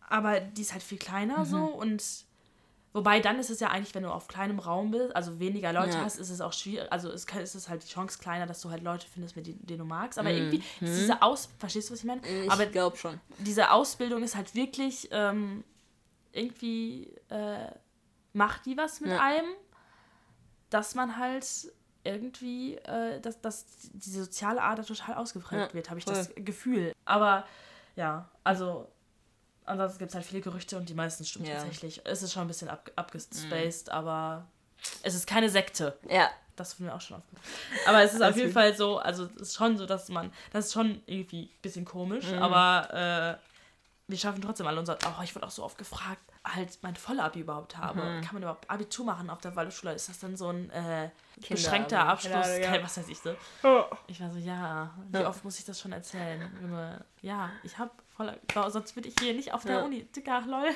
aber 0.07 0.39
die 0.39 0.61
ist 0.61 0.73
halt 0.73 0.83
viel 0.83 0.99
kleiner 0.99 1.43
so 1.43 1.57
und 1.65 2.03
Wobei 2.97 3.19
dann 3.19 3.37
ist 3.37 3.51
es 3.51 3.59
ja 3.59 3.67
eigentlich, 3.67 3.93
wenn 3.93 4.01
du 4.01 4.09
auf 4.09 4.27
kleinem 4.27 4.57
Raum 4.57 4.89
bist, 4.89 5.15
also 5.15 5.39
weniger 5.39 5.71
Leute 5.71 5.99
Ja. 5.99 6.03
hast, 6.03 6.17
ist 6.17 6.31
es 6.31 6.41
auch 6.41 6.51
schwierig. 6.51 6.91
Also 6.91 7.11
ist, 7.11 7.31
ist 7.35 7.53
es 7.53 7.69
halt 7.69 7.83
die 7.83 7.87
Chance 7.87 8.17
kleiner, 8.17 8.47
dass 8.47 8.59
du 8.61 8.71
halt 8.71 8.81
Leute 8.81 9.05
findest, 9.07 9.35
mit 9.35 9.45
denen, 9.45 9.63
denen 9.63 9.77
du 9.77 9.85
magst. 9.85 10.17
Aber 10.17 10.31
irgendwie 10.31 10.63
ist 10.81 10.97
diese 10.97 11.21
Aus... 11.21 11.47
Verstehst 11.59 11.89
du, 11.89 11.93
was 11.93 11.99
ich 11.99 12.05
meine? 12.05 12.21
Ich 12.25 12.49
Aber 12.51 12.65
glaube 12.65 12.97
schon. 12.97 13.19
diese 13.37 13.69
Ausbildung 13.69 14.23
ist 14.23 14.35
halt 14.35 14.55
wirklich 14.55 15.09
ähm, 15.11 15.63
irgendwie 16.31 17.13
äh, 17.29 17.69
macht 18.33 18.65
die 18.65 18.75
was 18.77 18.99
mit 18.99 19.11
Ja. 19.11 19.19
einem, 19.21 19.45
dass 20.71 20.95
man 20.95 21.17
halt 21.17 21.45
irgendwie, 22.03 22.77
äh, 22.77 23.21
dass, 23.21 23.39
dass 23.41 23.65
die 23.93 24.09
soziale 24.09 24.63
Ader 24.63 24.83
total 24.83 25.13
ausgeprägt 25.17 25.67
Ja, 25.69 25.73
wird, 25.75 25.89
habe 25.91 25.99
ich 25.99 26.05
voll. 26.05 26.15
das 26.15 26.33
Gefühl. 26.35 26.93
Aber 27.05 27.45
ja, 27.95 28.27
also 28.43 28.87
ansonsten 29.67 29.99
gibt 29.99 30.09
es 30.09 30.15
halt 30.15 30.25
viele 30.25 30.41
Gerüchte 30.41 30.77
und 30.77 30.89
die 30.89 30.93
meisten 30.93 31.23
stimmen 31.25 31.45
Ja. 31.45 31.53
Mhm. 31.55 31.57
tatsächlich. 31.59 32.01
Es 32.05 32.23
ist 32.23 32.33
schon 32.33 32.43
ein 32.43 32.47
bisschen 32.47 32.69
ab, 32.69 32.89
abgespaced, 32.95 33.89
aber 33.89 34.45
es 35.03 35.13
ist 35.15 35.27
keine 35.27 35.49
Sekte. 35.49 35.97
Ja. 36.09 36.29
Das 36.55 36.73
ist 36.73 36.79
mir 36.79 36.91
auch 36.95 37.01
schon 37.01 37.17
aufgefallen. 37.17 37.45
Aber 37.85 38.01
es 38.01 38.13
ist 38.15 38.21
auf 38.23 38.35
jeden. 38.35 38.51
Fall 38.51 38.75
so, 38.75 38.97
also 38.97 39.25
es 39.35 39.41
ist 39.49 39.55
schon 39.55 39.77
so, 39.77 39.85
dass 39.85 40.09
man, 40.09 40.33
das 40.51 40.65
ist 40.67 40.73
schon 40.73 41.03
irgendwie 41.05 41.43
ein 41.43 41.61
bisschen 41.61 41.85
komisch, 41.85 42.25
Mhm. 42.25 42.41
aber 42.41 43.37
äh, 43.37 43.47
wir 44.07 44.17
schaffen 44.17 44.41
trotzdem 44.41 44.65
alle 44.65 44.79
unser, 44.79 44.97
oh, 45.05 45.21
ich 45.23 45.35
wurde 45.35 45.45
auch 45.45 45.51
so 45.51 45.63
oft 45.63 45.77
gefragt, 45.77 46.21
halt 46.43 46.79
mein 46.81 46.95
Vollabi 46.95 47.41
überhaupt 47.41 47.77
habe. 47.77 48.01
Mhm. 48.01 48.21
Kann 48.21 48.33
man 48.33 48.41
überhaupt 48.41 48.67
Abitur 48.71 49.05
machen 49.05 49.29
auf 49.29 49.41
der 49.41 49.55
Waldorfschule? 49.55 49.93
Ist 49.93 50.09
das 50.09 50.17
dann 50.19 50.35
so 50.35 50.49
ein 50.49 50.71
äh, 50.71 51.11
beschränkter. 51.47 52.07
Abschluss? 52.07 52.33
Ahnung, 52.33 52.61
ja. 52.61 52.81
Was 52.83 52.97
weiß 52.97 53.09
ich 53.09 53.19
so. 53.19 53.35
Ich 54.07 54.19
war 54.21 54.31
so, 54.31 54.39
ja, 54.39 54.89
wie 55.11 55.25
oft 55.25 55.43
muss 55.43 55.59
ich 55.59 55.65
das 55.65 55.79
schon 55.79 55.91
erzählen? 55.91 56.49
Ja, 57.21 57.51
ich 57.63 57.77
habe 57.77 57.91
voll, 58.17 58.37
sonst 58.71 58.95
würde 58.95 59.07
ich 59.07 59.15
hier 59.21 59.33
nicht 59.33 59.53
auf 59.53 59.63
der 59.63 59.77
Ja. 59.77 59.83
Uni, 59.85 60.03
Digga, 60.05 60.39
lol. 60.39 60.69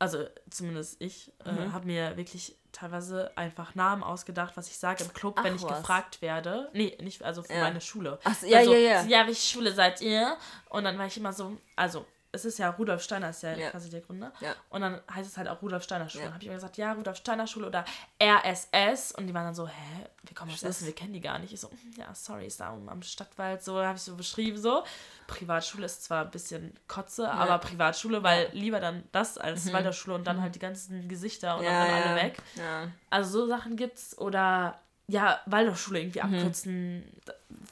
Also 0.00 0.26
zumindest 0.50 1.00
ich 1.00 1.32
äh, 1.44 1.50
Mhm. 1.50 1.72
habe 1.72 1.86
mir 1.86 2.16
wirklich 2.16 2.56
teilweise 2.70 3.36
einfach 3.36 3.74
Namen 3.74 4.04
ausgedacht, 4.04 4.56
was 4.56 4.68
ich 4.68 4.78
sage 4.78 5.02
im 5.02 5.12
Club, 5.12 5.34
Ach, 5.38 5.44
wenn 5.44 5.56
ich 5.56 5.62
was. 5.62 5.78
gefragt 5.80 6.22
werde. 6.22 6.68
Nee, 6.72 6.96
nicht, 7.00 7.22
also 7.22 7.42
für 7.42 7.52
Ja. 7.54 7.60
meine 7.62 7.80
Schule. 7.80 8.18
Ach 8.22 8.42
ja, 8.42 8.58
also, 8.58 8.72
ja, 8.74 8.78
ja. 8.78 9.02
Ja, 9.06 9.26
welche 9.26 9.42
Schule 9.42 9.72
seid 9.72 10.00
ihr? 10.00 10.36
Und 10.68 10.84
dann 10.84 10.96
war 10.98 11.06
ich 11.06 11.16
immer 11.16 11.32
so, 11.32 11.56
also 11.74 12.04
es 12.30 12.44
ist 12.44 12.58
ja 12.58 12.68
Rudolf 12.70 13.02
Steiner 13.02 13.30
ist 13.30 13.42
ja, 13.42 13.54
Ja. 13.54 13.70
quasi 13.70 13.88
der 13.88 14.00
Gründer. 14.02 14.32
Ja. 14.40 14.54
Und 14.68 14.82
dann 14.82 15.00
heißt 15.12 15.28
es 15.30 15.36
halt 15.38 15.48
auch 15.48 15.62
Rudolf 15.62 15.82
Steiner 15.82 16.08
Schule. 16.08 16.24
Ja. 16.24 16.26
Dann 16.28 16.34
habe 16.34 16.42
ich 16.42 16.46
immer 16.48 16.56
gesagt, 16.56 16.76
ja, 16.76 16.92
Rudolf 16.92 17.16
Steiner 17.16 17.46
Schule 17.46 17.66
oder 17.66 17.84
RSS. 18.22 19.12
Und 19.12 19.26
die 19.26 19.34
waren 19.34 19.44
dann 19.44 19.54
so, 19.54 19.66
hä, 19.66 20.04
wir 20.22 20.34
kommen 20.34 20.52
aus 20.52 20.62
Essen, 20.62 20.86
wir 20.86 20.94
kennen 20.94 21.14
die 21.14 21.20
gar 21.20 21.38
nicht. 21.38 21.52
Ich 21.52 21.60
so, 21.60 21.70
"Hm, 21.70 21.92
ja, 21.96 22.14
sorry, 22.14 22.46
ist 22.46 22.60
da 22.60 22.68
am 22.68 23.02
Stadtwald. 23.02 23.62
So 23.64 23.82
habe 23.82 23.96
ich 23.96 24.02
so 24.02 24.14
beschrieben 24.14 24.58
so. 24.58 24.84
Privatschule 25.26 25.86
ist 25.86 26.04
zwar 26.04 26.24
ein 26.26 26.30
bisschen 26.30 26.74
Kotze, 26.86 27.30
aber 27.30 27.58
Privatschule, 27.58 28.22
weil 28.22 28.50
lieber 28.52 28.80
dann 28.80 29.04
das 29.12 29.38
als 29.38 29.72
Waldorfschule 29.72 30.14
und 30.16 30.26
dann 30.26 30.42
halt 30.42 30.54
die 30.54 30.58
ganzen 30.58 31.08
Gesichter 31.08 31.54
und 31.56 31.60
Mhm. 31.62 31.66
Ja, 31.66 31.86
dann 31.86 31.96
ja. 31.98 32.04
alle 32.04 32.22
weg. 32.22 32.38
Ja. 32.56 32.88
Also 33.10 33.40
so 33.40 33.46
Sachen 33.46 33.76
gibt's 33.76 34.16
oder 34.18 34.78
ja, 35.06 35.40
Waldorfschule 35.46 36.00
irgendwie 36.00 36.22
Mhm. 36.22 36.34
abkürzen. 36.34 37.04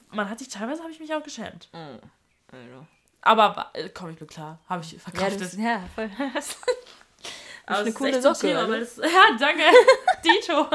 Man 0.09 0.31
hat 0.31 0.38
sich 0.38 0.49
teilweise 0.49 0.81
habe 0.83 0.92
ich 0.92 1.01
mich 1.01 1.14
auch 1.14 1.23
geschämt. 1.23 1.69
Oh. 1.75 1.99
Also. 2.53 2.87
Aber 3.27 3.71
äh, 3.75 3.89
komm 3.91 4.11
ich 4.11 4.21
mir 4.21 4.27
klar, 4.27 4.59
habe 4.69 4.83
ich 4.85 4.93
Ja, 4.93 4.99
verkraftet. 4.99 5.41
das, 5.41 5.57
ja, 5.57 5.83
voll. 5.95 6.11
Aber 7.69 7.79
eine 7.79 7.83
es 7.83 7.89
ist 7.89 7.95
coole 7.97 8.11
echt 8.11 8.23
so 8.23 8.29
ein 8.29 8.35
Socke, 8.37 8.47
Thema, 8.47 8.69
weil 8.69 8.81
das, 8.81 8.97
ja, 8.99 9.37
danke. 9.41 9.62
Dito. 10.25 10.69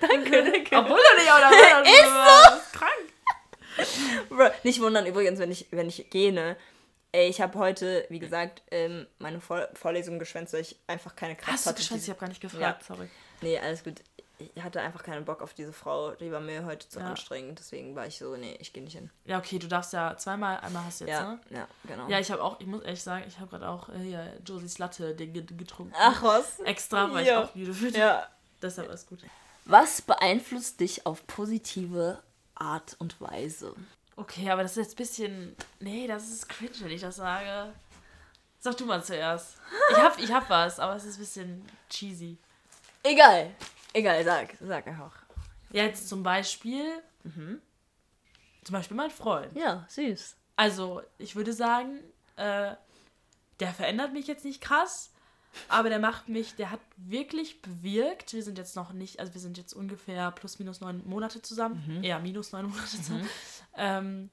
danke, 0.00 0.50
danke. 0.50 0.76
Obwohl 0.76 0.98
du 0.98 1.16
nicht 1.16 1.30
auch 1.30 1.40
dabei 1.40 1.90
ist 1.90 2.72
so. 2.72 2.78
krank. 2.78 4.28
Bro, 4.28 4.50
nicht 4.64 4.80
wundern 4.80 5.06
übrigens, 5.06 5.38
wenn 5.38 5.50
ich, 5.52 5.66
wenn 5.70 5.88
ich 5.88 6.10
gähne. 6.10 6.56
Ey, 7.12 7.28
ich 7.28 7.40
habe 7.40 7.56
heute, 7.60 8.04
wie 8.08 8.18
gesagt, 8.18 8.62
ähm, 8.72 9.06
meine 9.20 9.40
Vor 9.40 9.68
Vorlesung 9.74 10.18
geschwänzt, 10.18 10.52
weil 10.52 10.62
ich 10.62 10.76
einfach 10.88 11.14
keine 11.14 11.36
Kraft 11.36 11.52
Hast 11.52 11.66
du 11.66 11.70
hatte. 11.70 11.78
geschwänzt? 11.80 12.04
Ich 12.04 12.10
habe 12.10 12.18
gar 12.18 12.28
nicht 12.28 12.40
gefragt, 12.40 12.82
Ja. 12.82 12.86
sorry. 12.94 13.08
Nee, 13.40 13.56
alles 13.60 13.84
gut. 13.84 14.00
Ich 14.38 14.62
hatte 14.62 14.80
einfach 14.80 15.02
keinen 15.04 15.24
Bock 15.24 15.42
auf 15.42 15.54
diese 15.54 15.72
Frau. 15.72 16.10
Die 16.12 16.32
war 16.32 16.40
mir 16.40 16.64
heute 16.64 16.88
zu 16.88 16.98
Ja. 16.98 17.06
anstrengend. 17.06 17.58
Deswegen 17.60 17.94
war 17.94 18.06
ich 18.06 18.18
so, 18.18 18.34
nee, 18.36 18.56
ich 18.60 18.72
gehe 18.72 18.82
nicht 18.82 18.94
hin. 18.96 19.08
Ja, 19.24 19.38
okay, 19.38 19.58
du 19.60 19.68
darfst 19.68 19.92
ja 19.92 20.16
zweimal, 20.16 20.58
einmal 20.58 20.84
hast 20.84 21.00
du 21.00 21.04
jetzt, 21.04 21.12
Ja, 21.14 21.30
ne? 21.32 21.40
ja, 21.50 21.68
genau. 21.86 22.08
Ja, 22.08 22.18
ich 22.18 22.30
habe 22.32 22.42
auch, 22.42 22.58
ich 22.58 22.66
muss 22.66 22.82
ehrlich 22.82 23.02
sagen, 23.02 23.24
ich 23.28 23.38
habe 23.38 23.50
gerade 23.50 23.68
auch 23.68 23.88
äh, 23.90 23.98
hier 23.98 24.32
Josies 24.44 24.78
Latte 24.78 25.14
getrunken. 25.14 25.94
Ach 25.96 26.20
was. 26.22 26.58
Extra, 26.60 27.12
weil 27.12 27.24
Ja. 27.24 27.42
ich 27.44 27.48
auch 27.50 27.54
müde 27.54 27.72
bin. 27.74 27.94
Ja. 27.94 28.26
Deshalb 28.60 28.88
alles 28.88 29.06
gut. 29.06 29.20
Was 29.66 30.02
beeinflusst 30.02 30.80
dich 30.80 31.06
auf 31.06 31.26
positive 31.28 32.20
Art 32.56 32.96
und 32.98 33.20
Weise? 33.20 33.74
Okay, 34.16 34.50
aber 34.50 34.62
das 34.62 34.72
ist 34.72 34.76
jetzt 34.78 34.92
ein 34.94 34.96
bisschen. 34.96 35.56
Nee, 35.80 36.06
das 36.06 36.28
ist 36.28 36.48
cringe, 36.48 36.72
wenn 36.80 36.90
ich 36.90 37.00
das 37.00 37.16
sage. 37.16 37.72
Sag 38.60 38.76
du 38.78 38.86
mal 38.86 39.02
zuerst. 39.04 39.56
Ich 39.90 39.96
hab, 39.96 40.18
ich 40.18 40.32
hab 40.32 40.48
was, 40.50 40.80
aber 40.80 40.96
es 40.96 41.04
ist 41.04 41.16
ein 41.16 41.20
bisschen 41.20 41.68
cheesy. 41.90 42.36
Egal. 43.02 43.50
Egal, 43.94 44.22
sag. 44.24 44.54
Sag 44.60 44.86
einfach. 44.86 45.24
Jetzt 45.70 46.08
zum 46.08 46.22
Beispiel. 46.22 46.84
Zum 48.64 48.72
Beispiel 48.72 48.96
mein 48.96 49.10
Freund. 49.10 49.56
Ja, 49.56 49.86
süß. 49.88 50.36
Also, 50.56 51.02
ich 51.18 51.34
würde 51.36 51.52
sagen, 51.52 52.00
äh, 52.36 52.74
der 53.60 53.72
verändert 53.72 54.12
mich 54.12 54.26
jetzt 54.26 54.44
nicht 54.44 54.60
krass, 54.60 55.10
aber 55.68 55.88
der 55.88 55.98
macht 56.00 56.28
mich, 56.28 56.54
der 56.56 56.70
hat 56.70 56.80
wirklich 56.96 57.62
bewirkt. 57.62 58.32
Wir 58.34 58.42
sind 58.42 58.58
jetzt 58.58 58.76
noch 58.76 58.92
nicht, 58.92 59.20
also 59.20 59.32
wir 59.34 59.40
sind 59.40 59.56
jetzt 59.56 59.72
ungefähr 59.72 60.30
plus 60.32 60.58
minus 60.58 60.80
neun 60.80 61.02
Monate 61.06 61.40
zusammen, 61.42 62.02
eher 62.04 62.18
minus 62.18 62.52
neun 62.52 62.66
Monate 62.66 62.88
zusammen. 62.88 63.28
Ähm, 63.76 64.30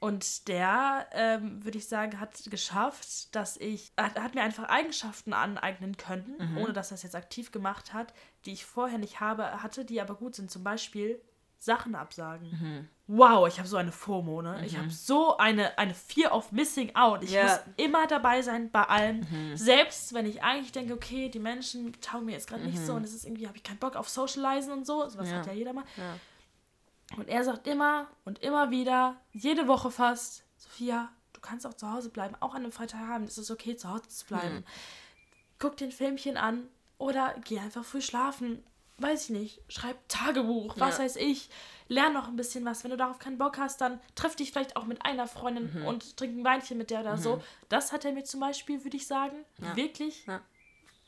und 0.00 0.46
der, 0.48 1.06
ähm, 1.12 1.64
würde 1.64 1.78
ich 1.78 1.88
sagen, 1.88 2.20
hat 2.20 2.38
geschafft, 2.50 3.34
dass 3.34 3.56
ich, 3.56 3.92
hat, 3.96 4.18
hat 4.20 4.34
mir 4.34 4.42
einfach 4.42 4.64
Eigenschaften 4.68 5.32
aneignen 5.32 5.96
können, 5.96 6.56
ohne 6.56 6.72
dass 6.72 6.90
er 6.92 6.96
es 6.96 7.02
jetzt 7.02 7.16
aktiv 7.16 7.50
gemacht 7.52 7.92
hat, 7.92 8.14
die 8.44 8.52
ich 8.52 8.64
vorher 8.64 8.98
nicht 8.98 9.20
habe, 9.20 9.62
hatte, 9.62 9.84
die 9.84 10.00
aber 10.00 10.14
gut 10.14 10.34
sind. 10.36 10.50
Zum 10.50 10.62
Beispiel 10.62 11.20
Sachen 11.60 11.96
absagen. 11.96 12.88
Wow, 13.08 13.48
ich 13.48 13.58
habe 13.58 13.66
so 13.68 13.76
eine 13.78 13.90
FOMO, 13.90 14.42
ne? 14.42 14.64
Ich 14.64 14.76
habe 14.76 14.90
so 14.90 15.36
eine, 15.38 15.76
eine 15.78 15.94
Fear 15.94 16.32
of 16.32 16.52
Missing 16.52 16.94
Out. 16.94 17.24
Ich 17.24 17.32
Ja. 17.32 17.42
muss 17.44 17.58
immer 17.76 18.06
dabei 18.06 18.42
sein 18.42 18.70
bei 18.70 18.82
allem. 18.84 19.26
Selbst 19.54 20.12
wenn 20.14 20.26
ich 20.26 20.42
eigentlich 20.44 20.70
denke, 20.72 20.94
okay, 20.94 21.28
die 21.28 21.40
Menschen 21.40 21.92
taugen 22.00 22.26
mir 22.26 22.32
jetzt 22.32 22.48
gerade 22.48 22.62
nicht 22.62 22.78
so 22.78 22.94
und 22.94 23.02
es 23.02 23.12
ist 23.14 23.24
irgendwie, 23.24 23.48
habe 23.48 23.56
ich 23.56 23.64
keinen 23.64 23.78
Bock 23.78 23.96
auf 23.96 24.08
Socializen 24.08 24.72
und 24.72 24.86
so. 24.86 25.08
Sowas 25.08 25.28
Ja. 25.30 25.38
hat 25.38 25.46
ja 25.46 25.52
jeder 25.52 25.72
mal. 25.72 25.84
Ja. 25.96 26.14
Und 27.16 27.28
er 27.28 27.42
sagt 27.44 27.66
immer 27.66 28.06
und 28.24 28.40
immer 28.40 28.70
wieder, 28.70 29.16
jede 29.32 29.66
Woche 29.66 29.90
fast, 29.90 30.44
Sophia, 30.56 31.10
du 31.32 31.40
kannst 31.40 31.66
auch 31.66 31.74
zu 31.74 31.90
Hause 31.90 32.10
bleiben, 32.10 32.36
auch 32.40 32.54
an 32.54 32.62
einem 32.62 32.72
Freitagabend 32.72 33.28
ist 33.28 33.38
es 33.38 33.50
okay, 33.50 33.76
zu 33.76 33.88
Hause 33.88 34.08
zu 34.08 34.26
bleiben. 34.26 34.64
Guck 35.58 35.76
den 35.76 35.90
Filmchen 35.90 36.36
an 36.36 36.68
oder 36.98 37.34
geh 37.44 37.58
einfach 37.58 37.84
früh 37.84 38.00
schlafen. 38.02 38.62
Weiß 39.00 39.24
ich 39.24 39.30
nicht, 39.30 39.60
schreib 39.68 39.96
Tagebuch, 40.08 40.74
was 40.78 40.98
Ja. 40.98 41.04
weiß 41.04 41.16
ich. 41.16 41.48
Lern 41.86 42.12
noch 42.12 42.26
ein 42.28 42.34
bisschen 42.36 42.64
was. 42.64 42.82
Wenn 42.82 42.90
du 42.90 42.96
darauf 42.96 43.20
keinen 43.20 43.38
Bock 43.38 43.56
hast, 43.56 43.80
dann 43.80 44.00
triff 44.16 44.34
dich 44.34 44.50
vielleicht 44.50 44.76
auch 44.76 44.84
mit 44.86 45.04
einer 45.04 45.28
Freundin 45.28 45.82
und 45.84 46.16
trink 46.16 46.36
ein 46.36 46.44
Weinchen 46.44 46.76
mit 46.78 46.90
der 46.90 47.00
oder 47.00 47.16
so. 47.16 47.40
Das 47.68 47.92
hat 47.92 48.04
er 48.04 48.12
mir 48.12 48.24
zum 48.24 48.40
Beispiel, 48.40 48.82
würde 48.84 48.96
ich 48.96 49.06
sagen, 49.06 49.44
Ja. 49.60 49.76
wirklich 49.76 50.26
Ja. 50.26 50.40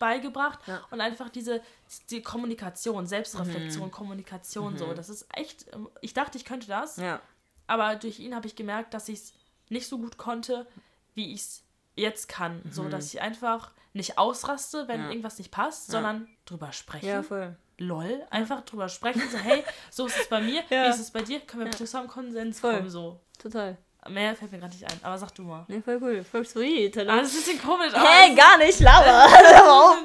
Beigebracht. 0.00 0.58
Ja. 0.66 0.84
Und 0.90 1.00
einfach 1.00 1.28
diese 1.28 1.62
die 2.10 2.22
Kommunikation, 2.22 3.06
Selbstreflexion, 3.06 3.92
Kommunikation, 3.92 4.76
so. 4.76 4.92
Das 4.94 5.08
ist 5.08 5.26
echt, 5.32 5.72
ähm, 5.72 5.88
ich 6.00 6.12
dachte, 6.14 6.36
ich 6.38 6.44
könnte 6.44 6.66
das. 6.66 6.96
Ja. 6.96 7.20
Aber 7.68 7.94
durch 7.94 8.18
ihn 8.18 8.34
habe 8.34 8.48
ich 8.48 8.56
gemerkt, 8.56 8.92
dass 8.94 9.08
ich 9.08 9.18
es 9.20 9.32
nicht 9.68 9.86
so 9.86 9.98
gut 9.98 10.16
konnte, 10.16 10.66
wie 11.14 11.32
ich 11.32 11.40
es 11.42 11.62
jetzt 11.94 12.28
kann. 12.28 12.62
So, 12.72 12.88
dass 12.88 13.14
ich 13.14 13.20
einfach 13.20 13.70
nicht 13.92 14.18
ausraste, 14.18 14.88
wenn 14.88 14.98
Mhm. 15.00 15.04
Ja. 15.04 15.10
irgendwas 15.10 15.38
nicht 15.38 15.50
passt, 15.52 15.88
sondern 15.92 16.28
drüber 16.46 16.72
sprechen. 16.72 17.06
Ja, 17.06 17.22
voll. 17.22 17.56
Lol, 17.78 18.26
einfach 18.30 18.60
drüber 18.62 18.88
sprechen. 18.88 19.22
So, 19.30 19.38
hey, 19.38 19.64
so 19.90 20.06
ist 20.06 20.18
es 20.18 20.28
bei 20.28 20.40
mir, 20.40 20.62
wie 20.68 20.88
ist 20.90 20.98
es 21.00 21.10
bei 21.10 21.22
dir? 21.22 21.40
Können 21.40 21.64
wir 21.64 21.70
bitte 21.70 21.84
zu 21.86 21.98
einem 21.98 22.08
Konsens 22.08 22.60
Voll. 22.60 22.76
kommen? 22.76 22.90
So. 22.90 23.20
Total. 23.38 23.78
Mehr 24.08 24.34
fällt 24.34 24.50
mir 24.52 24.58
gerade 24.58 24.72
nicht 24.72 24.84
ein, 24.84 24.98
aber 25.02 25.18
sag 25.18 25.34
du 25.34 25.42
mal. 25.42 25.64
Nee, 25.68 25.82
voll 25.84 25.98
cool, 26.00 26.24
voll 26.24 26.44
sweet. 26.46 26.96
Hallo. 26.96 27.10
Ah, 27.12 27.16
das 27.20 27.34
ist 27.34 27.48
ein 27.48 27.56
bisschen 27.58 27.68
komisch. 27.70 27.92
aber 27.94 28.02
Hä, 28.08 28.30
es- 28.30 28.36
gar 28.36 28.58
nicht, 28.58 28.80
Lava. 28.80 29.28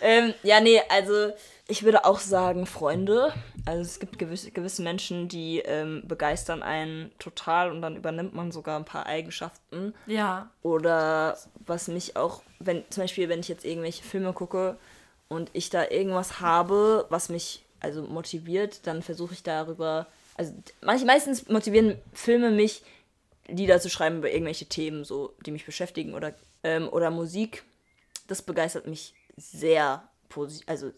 Ähm, 0.00 0.34
ja, 0.42 0.60
nee, 0.60 0.82
also 0.88 1.32
ich 1.68 1.82
würde 1.84 2.04
auch 2.04 2.18
sagen 2.18 2.66
Freunde. 2.66 3.32
Also 3.64 3.80
es 3.82 3.98
gibt 4.00 4.18
gewisse, 4.18 4.50
gewisse 4.50 4.82
Menschen, 4.82 5.28
die 5.28 5.60
ähm, 5.60 6.02
begeistern 6.06 6.62
einen 6.62 7.10
total 7.18 7.70
und 7.70 7.80
dann 7.80 7.96
übernimmt 7.96 8.34
man 8.34 8.52
sogar 8.52 8.76
ein 8.78 8.84
paar 8.84 9.06
Eigenschaften. 9.06 9.94
Ja, 10.06 10.50
Oder 10.62 11.38
was 11.64 11.88
mich 11.88 12.16
auch, 12.16 12.42
wenn 12.58 12.84
zum 12.90 13.04
Beispiel, 13.04 13.28
wenn 13.30 13.40
ich 13.40 13.48
jetzt 13.48 13.64
irgendwelche 13.64 14.02
Filme 14.02 14.32
gucke 14.34 14.76
und 15.28 15.48
ich 15.54 15.70
da 15.70 15.88
irgendwas 15.88 16.40
habe, 16.40 17.06
was 17.08 17.28
mich 17.30 17.64
also 17.80 18.02
motiviert, 18.02 18.86
dann 18.86 19.02
versuche 19.02 19.32
ich 19.34 19.42
darüber, 19.42 20.06
also 20.36 20.52
manch, 20.82 21.04
meistens 21.04 21.48
motivieren 21.48 21.98
Filme 22.12 22.50
mich, 22.50 22.82
Lieder 23.48 23.80
zu 23.80 23.90
schreiben 23.90 24.18
über 24.18 24.30
irgendwelche 24.30 24.66
Themen, 24.66 25.04
so 25.04 25.34
die 25.44 25.50
mich 25.50 25.66
beschäftigen 25.66 26.14
oder 26.14 26.34
ähm, 26.62 26.88
oder 26.88 27.10
Musik. 27.10 27.64
Das 28.26 28.42
begeistert 28.42 28.86
mich 28.86 29.14
sehr 29.36 30.08
positiv, 30.28 30.68
also 30.68 30.92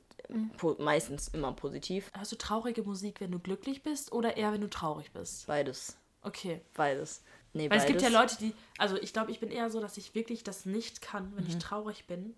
po 0.57 0.77
meistens 0.79 1.29
immer 1.29 1.53
positiv. 1.53 2.11
hörst 2.17 2.33
du 2.33 2.37
traurige 2.37 2.83
Musik, 2.83 3.21
wenn 3.21 3.31
du 3.31 3.39
glücklich 3.39 3.83
bist 3.83 4.13
oder 4.13 4.37
eher, 4.37 4.53
wenn 4.53 4.61
du 4.61 4.69
traurig 4.71 5.11
bist? 5.13 5.47
Beides, 5.47 5.97
Okay. 6.23 6.61
beides. 6.75 7.23
Nee, 7.53 7.65
Weil 7.65 7.79
beides. 7.79 7.85
es 7.85 7.89
gibt 7.89 8.03
ja 8.03 8.09
Leute, 8.09 8.37
die, 8.39 8.53
also 8.79 8.97
ich 8.97 9.13
glaube, 9.13 9.31
ich 9.31 9.41
bin 9.41 9.51
eher 9.51 9.71
so, 9.71 9.81
dass 9.81 9.97
ich 9.97 10.15
wirklich 10.15 10.45
das 10.45 10.67
nicht 10.67 11.01
kann, 11.03 11.33
wenn 11.37 11.45
Mhm. 11.45 11.51
ich 11.51 11.59
traurig 11.59 12.07
bin, 12.07 12.35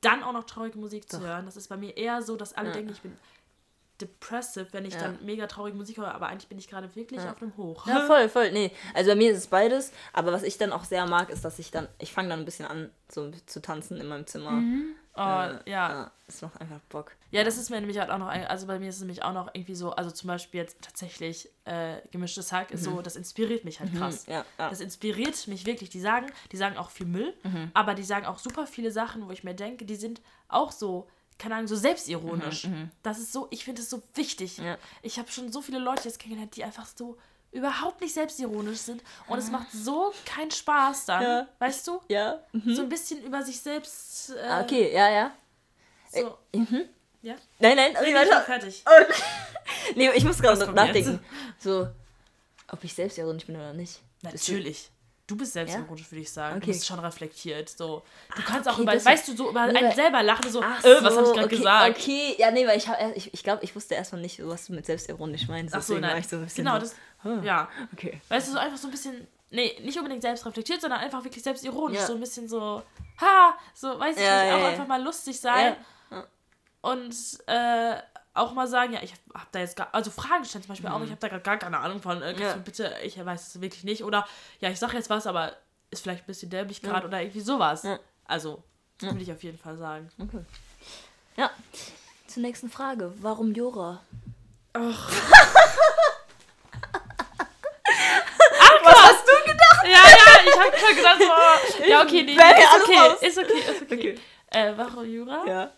dann 0.00 0.22
auch 0.22 0.32
noch 0.32 0.44
traurige 0.44 0.78
Musik 0.78 1.08
zu 1.10 1.20
hören. 1.20 1.44
Das 1.46 1.56
ist 1.56 1.68
bei 1.68 1.76
mir 1.76 1.96
eher 1.96 2.22
so, 2.22 2.36
dass 2.36 2.54
alle 2.54 2.72
denken, 2.72 2.90
ich 2.90 3.02
bin 3.02 3.16
depressive, 4.02 4.66
wenn 4.72 4.84
ich 4.84 4.94
Ja. 4.94 5.00
dann 5.02 5.24
mega 5.24 5.46
traurige 5.46 5.76
Musik 5.76 5.96
höre, 5.98 6.14
aber 6.14 6.26
eigentlich 6.28 6.48
bin 6.48 6.58
ich 6.58 6.68
gerade 6.68 6.94
wirklich 6.94 7.20
auf 7.20 7.40
einem 7.40 7.56
Hoch. 7.56 7.86
Ja, 7.86 8.00
voll, 8.06 8.28
voll. 8.28 8.50
Nee, 8.52 8.70
also 8.94 9.10
bei 9.10 9.16
mir 9.16 9.30
ist 9.32 9.38
es 9.38 9.46
beides. 9.46 9.92
Aber 10.12 10.32
was 10.32 10.42
ich 10.42 10.58
dann 10.58 10.72
auch 10.72 10.84
sehr 10.84 11.06
mag, 11.06 11.30
ist, 11.30 11.44
dass 11.44 11.58
ich 11.58 11.70
dann, 11.70 11.88
ich 11.98 12.12
fange 12.12 12.28
dann 12.28 12.40
ein 12.40 12.44
bisschen 12.44 12.66
an, 12.66 12.90
so 13.10 13.30
zu 13.46 13.62
tanzen 13.62 13.98
in 13.98 14.08
meinem 14.08 14.26
Zimmer. 14.26 14.62
Oh, 15.14 15.18
ja. 15.20 15.60
Ja, 15.66 16.10
es 16.26 16.40
macht 16.40 16.58
einfach 16.60 16.78
Bock. 16.88 17.12
Ja, 17.30 17.44
das 17.44 17.58
ist 17.58 17.68
mir 17.68 17.78
nämlich 17.78 17.98
halt 17.98 18.10
auch 18.10 18.16
noch, 18.16 18.28
ein- 18.28 18.46
also 18.46 18.66
bei 18.66 18.78
mir 18.78 18.88
ist 18.88 18.94
es 18.96 19.00
nämlich 19.02 19.22
auch 19.22 19.34
noch 19.34 19.50
irgendwie 19.54 19.74
so, 19.74 19.90
also 19.90 20.10
zum 20.10 20.28
Beispiel 20.28 20.60
jetzt 20.60 20.80
tatsächlich 20.80 21.50
äh, 21.66 21.96
gemischtes 22.10 22.50
Hack 22.50 22.70
ist 22.70 22.84
so, 22.84 23.02
das 23.02 23.16
inspiriert 23.16 23.64
mich 23.64 23.80
halt 23.80 23.94
krass. 23.94 24.24
Ja, 24.26 24.44
ja. 24.58 24.70
Das 24.70 24.80
inspiriert 24.80 25.46
mich 25.48 25.66
wirklich. 25.66 25.90
Die 25.90 26.00
sagen, 26.00 26.26
die 26.50 26.56
sagen 26.56 26.78
auch 26.78 26.88
viel 26.90 27.06
Müll, 27.06 27.34
aber 27.74 27.94
die 27.94 28.04
sagen 28.04 28.24
auch 28.24 28.38
super 28.38 28.66
viele 28.66 28.90
Sachen, 28.90 29.26
wo 29.28 29.32
ich 29.32 29.44
mir 29.44 29.54
denke, 29.54 29.84
die 29.84 29.96
sind 29.96 30.22
auch 30.48 30.72
so, 30.72 31.08
keine 31.38 31.56
Ahnung, 31.56 31.68
so 31.68 31.76
selbstironisch. 31.76 32.68
Das 33.02 33.18
ist 33.18 33.32
so, 33.32 33.48
ich 33.50 33.64
finde 33.64 33.82
es 33.82 33.90
so 33.90 34.02
wichtig. 34.14 34.58
Ja. 34.58 34.78
Ich 35.02 35.18
habe 35.18 35.30
schon 35.30 35.50
so 35.52 35.60
viele 35.62 35.78
Leute 35.78 36.04
jetzt 36.08 36.18
kennengelernt, 36.18 36.54
die 36.56 36.64
einfach 36.64 36.86
so 36.94 37.16
überhaupt 37.50 38.00
nicht 38.00 38.14
selbstironisch 38.14 38.78
sind 38.78 39.02
und 39.28 39.38
es 39.38 39.50
macht 39.50 39.70
so 39.72 40.14
keinen 40.24 40.50
Spaß 40.50 41.04
dann, 41.06 41.22
Ja. 41.22 41.48
weißt 41.58 41.86
du? 41.86 42.00
Ja. 42.08 42.40
Mhm. 42.52 42.74
So 42.74 42.82
ein 42.82 42.88
bisschen 42.88 43.22
über 43.22 43.42
sich 43.42 43.60
selbst. 43.60 44.30
Äh, 44.30 44.40
Ah, 44.48 44.60
Okay, 44.62 44.92
ja, 44.94 45.10
ja. 45.10 45.32
So. 46.10 46.38
Mhm. 46.54 46.84
Ja? 47.22 47.34
Nein, 47.58 47.76
nein, 47.76 47.92
Ich 47.92 47.98
okay, 47.98 48.06
bin 48.06 48.14
weiter. 48.14 48.40
fertig. 48.42 48.84
Nee, 49.96 50.10
ich 50.14 50.24
muss 50.24 50.40
gerade 50.40 50.70
nachdenken. 50.72 51.18
So, 51.58 51.88
ob 52.70 52.84
ich 52.84 52.94
selbstironisch 52.94 53.46
bin 53.46 53.56
oder 53.56 53.72
nicht. 53.72 54.00
Natürlich. 54.22 54.90
Du 55.26 55.36
bist 55.36 55.52
selbstironisch, 55.52 56.10
würde 56.10 56.20
ich 56.22 56.30
sagen. 56.32 56.56
Okay. 56.56 56.66
Du 56.66 56.72
bist 56.72 56.84
schon 56.86 56.98
reflektiert. 56.98 57.68
So. 57.68 58.02
Du 58.34 58.42
kannst 58.42 58.68
auch 58.68 58.72
okay, 58.74 58.82
über, 58.82 58.92
das- 58.94 59.04
weißt 59.04 59.28
du, 59.28 59.36
so 59.36 59.50
über 59.50 59.66
Nee, 59.68 59.78
einen 59.78 59.94
selber 59.94 60.22
lachen, 60.22 60.50
so, 60.50 60.60
Ach 60.62 60.82
äh, 60.84 61.02
was 61.02 61.14
habe 61.16 61.22
ich 61.22 61.26
so, 61.28 61.32
gerade 61.32 61.46
okay, 61.46 61.56
gesagt? 61.56 61.96
Okay, 61.98 62.34
ja, 62.38 62.50
nee, 62.50 62.66
weil 62.66 62.76
ich 62.76 62.88
habe 62.88 63.12
ich, 63.14 63.32
ich 63.32 63.42
glaube, 63.42 63.62
ich 63.64 63.74
wusste 63.74 63.94
erstmal 63.94 64.20
nicht, 64.20 64.44
was 64.46 64.66
du 64.66 64.72
mit 64.74 64.84
selbstironisch 64.84 65.46
meinst. 65.48 65.74
Ach 65.74 65.80
so, 65.80 65.94
deswegen 65.94 66.02
war 66.02 66.10
nein. 66.14 66.20
ich 66.20 66.28
so 66.28 66.36
ein 66.36 66.44
bisschen 66.44 66.64
genau, 66.64 66.74
so, 66.76 66.80
das, 66.80 66.96
huh, 67.24 67.40
ja. 67.44 67.68
Okay. 67.92 68.20
Weißt 68.28 68.48
du, 68.48 68.52
so 68.52 68.58
einfach 68.58 68.76
so 68.78 68.88
ein 68.88 68.90
bisschen, 68.90 69.26
nee, 69.50 69.78
nicht 69.82 69.96
unbedingt 69.96 70.22
selbst 70.22 70.44
reflektiert, 70.44 70.80
sondern 70.80 70.98
einfach 71.00 71.22
wirklich 71.22 71.42
selbstironisch. 71.44 72.00
Ja. 72.00 72.06
So 72.06 72.14
ein 72.14 72.20
bisschen 72.20 72.48
so, 72.48 72.82
ha, 73.20 73.54
so, 73.74 73.98
weiß 73.98 74.16
ich 74.16 74.22
Ja, 74.24 74.44
ja, 74.44 74.56
auch 74.56 74.60
ja. 74.60 74.68
einfach 74.70 74.88
mal 74.88 75.00
lustig 75.02 75.38
sein. 75.40 75.76
Ja. 76.10 76.24
Und 76.82 77.14
äh, 77.46 77.94
auch 78.34 78.52
mal 78.52 78.66
sagen, 78.66 78.92
ja, 78.94 79.02
ich 79.02 79.12
habe 79.34 79.46
da 79.52 79.58
jetzt 79.58 79.76
gar, 79.76 79.88
also 79.92 80.10
Fragen 80.10 80.44
stellen 80.44 80.62
zum 80.64 80.70
Beispiel 80.70 80.88
auch, 80.90 81.00
ich 81.02 81.10
habe 81.10 81.20
da 81.20 81.28
gerade 81.28 81.42
gar 81.42 81.58
keine 81.58 81.78
Ahnung 81.78 82.00
von, 82.00 82.22
äh, 82.22 82.32
Mhm. 82.32 82.40
Ja. 82.40 82.54
bitte, 82.56 82.94
ich 83.02 83.22
weiß 83.22 83.48
es 83.48 83.60
wirklich 83.60 83.84
nicht. 83.84 84.02
Oder, 84.04 84.26
ja, 84.60 84.70
ich 84.70 84.78
sage 84.78 84.96
jetzt 84.96 85.10
was, 85.10 85.26
aber 85.26 85.54
ist 85.90 86.02
vielleicht 86.02 86.24
ein 86.24 86.26
bisschen 86.26 86.48
dämlich 86.50 86.80
gerade 86.80 87.06
oder 87.06 87.20
irgendwie 87.20 87.40
sowas. 87.40 87.82
Ja. 87.82 87.98
Also, 88.24 88.62
das 88.98 89.10
würde 89.10 89.22
ich 89.22 89.32
auf 89.32 89.42
jeden 89.42 89.58
Fall 89.58 89.76
sagen. 89.76 90.08
Okay. 90.18 90.44
Ja. 91.36 91.50
Zur 92.26 92.42
nächsten 92.42 92.70
Frage. 92.70 93.12
Warum 93.20 93.52
Jura? 93.54 94.00
Was 98.84 98.96
hast 98.96 99.24
du 99.26 99.50
gedacht? 99.50 99.84
Ja, 99.84 99.90
ja, 99.90 100.42
ich 100.46 100.58
habe 100.58 100.78
schon 100.78 100.96
gedacht, 100.96 101.18
so, 101.20 101.84
ja, 101.84 102.02
okay, 102.02 102.22
nee, 102.22 102.34
ist 102.34 102.82
okay, 102.82 103.26
ist 103.26 103.38
okay, 103.38 103.58
ist 103.70 103.82
okay. 103.82 103.94
Okay. 103.94 104.18
Äh, 104.50 104.72
warum 104.76 105.04
Jura? 105.04 105.44
Ja. 105.46 105.70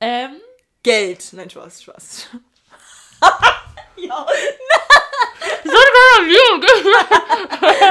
Ähm, 0.00 0.36
Geld. 0.88 1.34
Nein, 1.34 1.50
Spaß, 1.50 1.82
Spaß. 1.82 2.28
ja. 3.96 4.26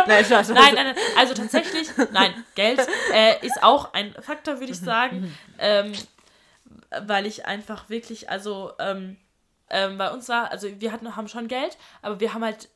Nein, 0.08 0.26
Spaß, 0.26 0.48
Spaß. 0.48 0.50
Nein, 0.50 0.74
nein, 0.74 0.86
nein. 0.88 0.96
Also 1.16 1.36
tatsächlich, 1.36 1.90
nein, 2.12 2.34
Geld 2.56 2.80
äh, 3.14 3.46
ist 3.46 3.62
auch 3.62 3.94
ein 3.94 4.16
Faktor, 4.20 4.60
würde 4.60 4.72
ich 4.72 4.80
sagen. 4.80 5.38
Ähm, 5.60 5.92
weil 7.06 7.28
ich 7.28 7.46
einfach 7.46 7.88
wirklich, 7.88 8.32
also 8.32 8.72
ähm, 8.80 9.18
ähm, 9.70 10.00
bei 10.00 10.10
uns 10.10 10.28
war, 10.28 10.50
also 10.50 10.68
wir 10.80 10.92
hatten, 10.92 11.16
haben 11.16 11.28
schon 11.28 11.48
Geld, 11.48 11.78
aber 12.02 12.20
wir 12.20 12.34
haben 12.34 12.44
halt, 12.44 12.68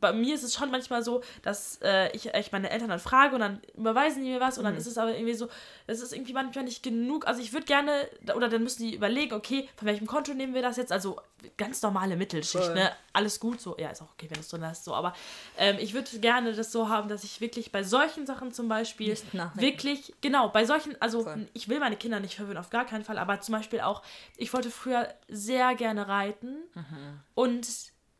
bei 0.00 0.12
mir 0.12 0.34
ist 0.34 0.42
es 0.42 0.54
schon 0.54 0.70
manchmal 0.70 1.02
so, 1.02 1.22
dass 1.42 1.78
äh, 1.82 2.10
ich, 2.14 2.26
ich 2.34 2.52
meine 2.52 2.70
Eltern 2.70 2.88
dann 2.88 2.98
frage 2.98 3.34
und 3.34 3.40
dann 3.40 3.60
überweisen 3.76 4.24
die 4.24 4.30
mir 4.30 4.40
was 4.40 4.58
und 4.58 4.64
dann 4.64 4.76
ist 4.76 4.86
es 4.86 4.98
aber 4.98 5.14
irgendwie 5.14 5.34
so, 5.34 5.48
das 5.86 6.00
ist 6.00 6.12
irgendwie 6.12 6.32
manchmal 6.32 6.64
nicht 6.64 6.82
genug. 6.82 7.26
Also 7.26 7.40
ich 7.40 7.52
würde 7.52 7.66
gerne, 7.66 8.08
oder 8.34 8.48
dann 8.48 8.62
müssen 8.62 8.82
die 8.82 8.94
überlegen, 8.96 9.32
okay, 9.34 9.68
von 9.76 9.86
welchem 9.86 10.06
Konto 10.06 10.34
nehmen 10.34 10.54
wir 10.54 10.62
das 10.62 10.76
jetzt? 10.76 10.90
Also 10.90 11.20
ganz 11.56 11.82
normale 11.82 12.16
Mittelschicht, 12.16 12.64
Voll. 12.64 12.74
ne? 12.74 12.90
Alles 13.12 13.38
gut, 13.38 13.60
so, 13.60 13.76
ja, 13.78 13.90
ist 13.90 14.02
auch 14.02 14.10
okay, 14.12 14.26
wenn 14.28 14.40
es 14.40 14.48
drin 14.48 14.62
ist, 14.64 14.84
so, 14.84 14.94
aber 14.94 15.14
ähm, 15.56 15.76
ich 15.78 15.94
würde 15.94 16.18
gerne 16.18 16.52
das 16.52 16.72
so 16.72 16.88
haben, 16.88 17.08
dass 17.08 17.22
ich 17.24 17.40
wirklich 17.40 17.70
bei 17.70 17.82
solchen 17.84 18.26
Sachen 18.26 18.52
zum 18.52 18.68
Beispiel 18.68 19.16
wirklich, 19.54 20.14
genau, 20.20 20.48
bei 20.48 20.64
solchen, 20.64 21.00
also 21.00 21.22
Voll. 21.22 21.48
ich 21.52 21.68
will 21.68 21.78
meine 21.78 21.96
Kinder 21.96 22.18
nicht 22.20 22.34
verwöhnen, 22.36 22.58
auf 22.58 22.70
gar 22.70 22.84
keinen 22.86 23.04
Fall, 23.04 23.18
aber 23.18 23.40
zum 23.40 23.52
Beispiel 23.54 23.80
auch, 23.80 24.02
ich 24.36 24.52
wollte 24.52 24.70
früher 24.70 25.08
sehr 25.28 25.74
gerne 25.76 26.08
reiten 26.08 26.56
Mhm. 26.74 27.20
und 27.34 27.66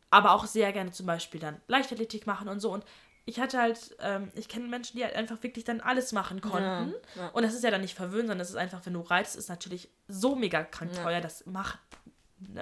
aber 0.09 0.31
auch 0.31 0.45
sehr 0.45 0.71
gerne 0.73 0.91
zum 0.91 1.05
Beispiel 1.05 1.39
dann 1.39 1.59
Leichtathletik 1.67 2.27
machen 2.27 2.47
und 2.49 2.59
so 2.59 2.71
und 2.71 2.83
ich 3.25 3.41
hatte 3.41 3.59
halt, 3.59 3.93
ähm, 3.99 4.31
ich 4.35 4.47
kenne 4.47 4.69
Menschen, 4.69 4.95
die 4.97 5.03
halt 5.03 5.13
einfach 5.15 5.43
wirklich 5.43 5.65
dann 5.65 5.81
alles 5.81 6.13
machen 6.13 6.39
konnten. 6.39 6.93
ja. 7.15 7.27
Und 7.29 7.43
das 7.43 7.53
ist 7.53 7.63
ja 7.63 7.71
dann 7.71 7.81
nicht 7.81 7.93
verwöhnen, 7.93 8.27
sondern 8.27 8.39
das 8.39 8.51
ist 8.51 8.55
einfach, 8.55 8.85
wenn 8.85 8.93
du 8.93 9.01
reitest, 9.01 9.35
ist 9.35 9.49
natürlich 9.49 9.89
so 10.07 10.33
mega 10.35 10.63
krank 10.63 10.93
teuer. 10.93 11.19
Das 11.19 11.45
macht, 11.45 11.77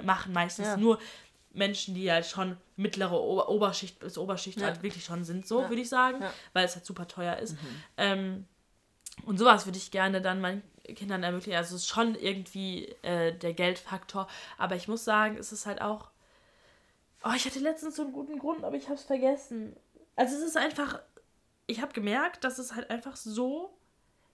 machen 0.02 0.32
meistens 0.32 0.66
Ja. 0.66 0.76
nur 0.76 0.98
Menschen, 1.52 1.94
die 1.94 2.10
halt 2.10 2.26
schon 2.26 2.56
mittlere 2.74 3.12
Ober 3.12 3.48
Oberschicht 3.48 4.00
bis 4.00 4.18
Oberschicht 4.18 4.58
Ja. 4.60 4.66
halt 4.66 4.82
wirklich 4.82 5.04
schon 5.04 5.22
sind, 5.24 5.46
so 5.46 5.62
Ja. 5.62 5.68
würde 5.68 5.82
ich 5.82 5.88
sagen, 5.88 6.20
Ja. 6.20 6.32
weil 6.52 6.64
es 6.64 6.74
halt 6.74 6.84
super 6.84 7.06
teuer 7.06 7.36
ist. 7.36 7.56
Ähm, 7.96 8.46
und 9.24 9.38
sowas 9.38 9.66
würde 9.66 9.78
ich 9.78 9.92
gerne 9.92 10.20
dann 10.20 10.40
meinen 10.40 10.64
Kindern 10.96 11.22
ermöglichen. 11.22 11.56
Also 11.56 11.76
es 11.76 11.82
ist 11.82 11.88
schon 11.88 12.16
irgendwie 12.16 12.86
äh, 13.02 13.32
der 13.38 13.54
Geldfaktor, 13.54 14.26
aber 14.58 14.74
ich 14.74 14.88
muss 14.88 15.04
sagen, 15.04 15.36
es 15.38 15.52
ist 15.52 15.64
halt 15.64 15.80
auch. 15.80 16.10
Oh, 17.28 17.32
ich 17.34 17.44
hatte 17.44 17.58
letztens 17.58 17.96
so 17.96 18.02
einen 18.02 18.12
guten 18.12 18.38
Grund, 18.38 18.62
aber 18.64 18.76
ich 18.76 18.84
habe 18.84 18.94
es 18.94 19.02
vergessen. 19.02 19.74
Also 20.14 20.36
es 20.36 20.42
ist 20.42 20.56
einfach. 20.56 21.00
Ich 21.66 21.80
habe 21.80 21.92
gemerkt, 21.92 22.44
dass 22.44 22.58
es 22.58 22.74
halt 22.74 22.90
einfach 22.90 23.16
so 23.16 23.76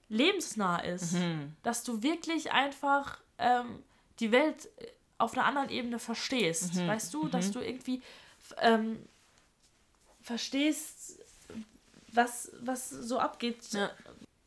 lebensnah 0.09 0.79
ist, 0.81 1.17
dass 1.63 1.83
du 1.85 2.03
wirklich 2.03 2.53
einfach 2.53 3.19
ähm, 3.39 3.83
die 4.21 4.31
Welt 4.33 4.69
auf 5.17 5.33
einer 5.33 5.47
anderen 5.47 5.71
Ebene 5.71 5.99
verstehst. 5.99 6.77
Weißt 6.77 7.15
du, 7.15 7.29
dass 7.29 7.51
du 7.51 7.61
irgendwie 7.61 8.03
ähm, 8.59 8.99
verstehst, 10.21 11.19
was, 12.13 12.53
was 12.61 12.91
so 12.91 13.19
abgeht, 13.19 13.73
Ja. 13.73 13.91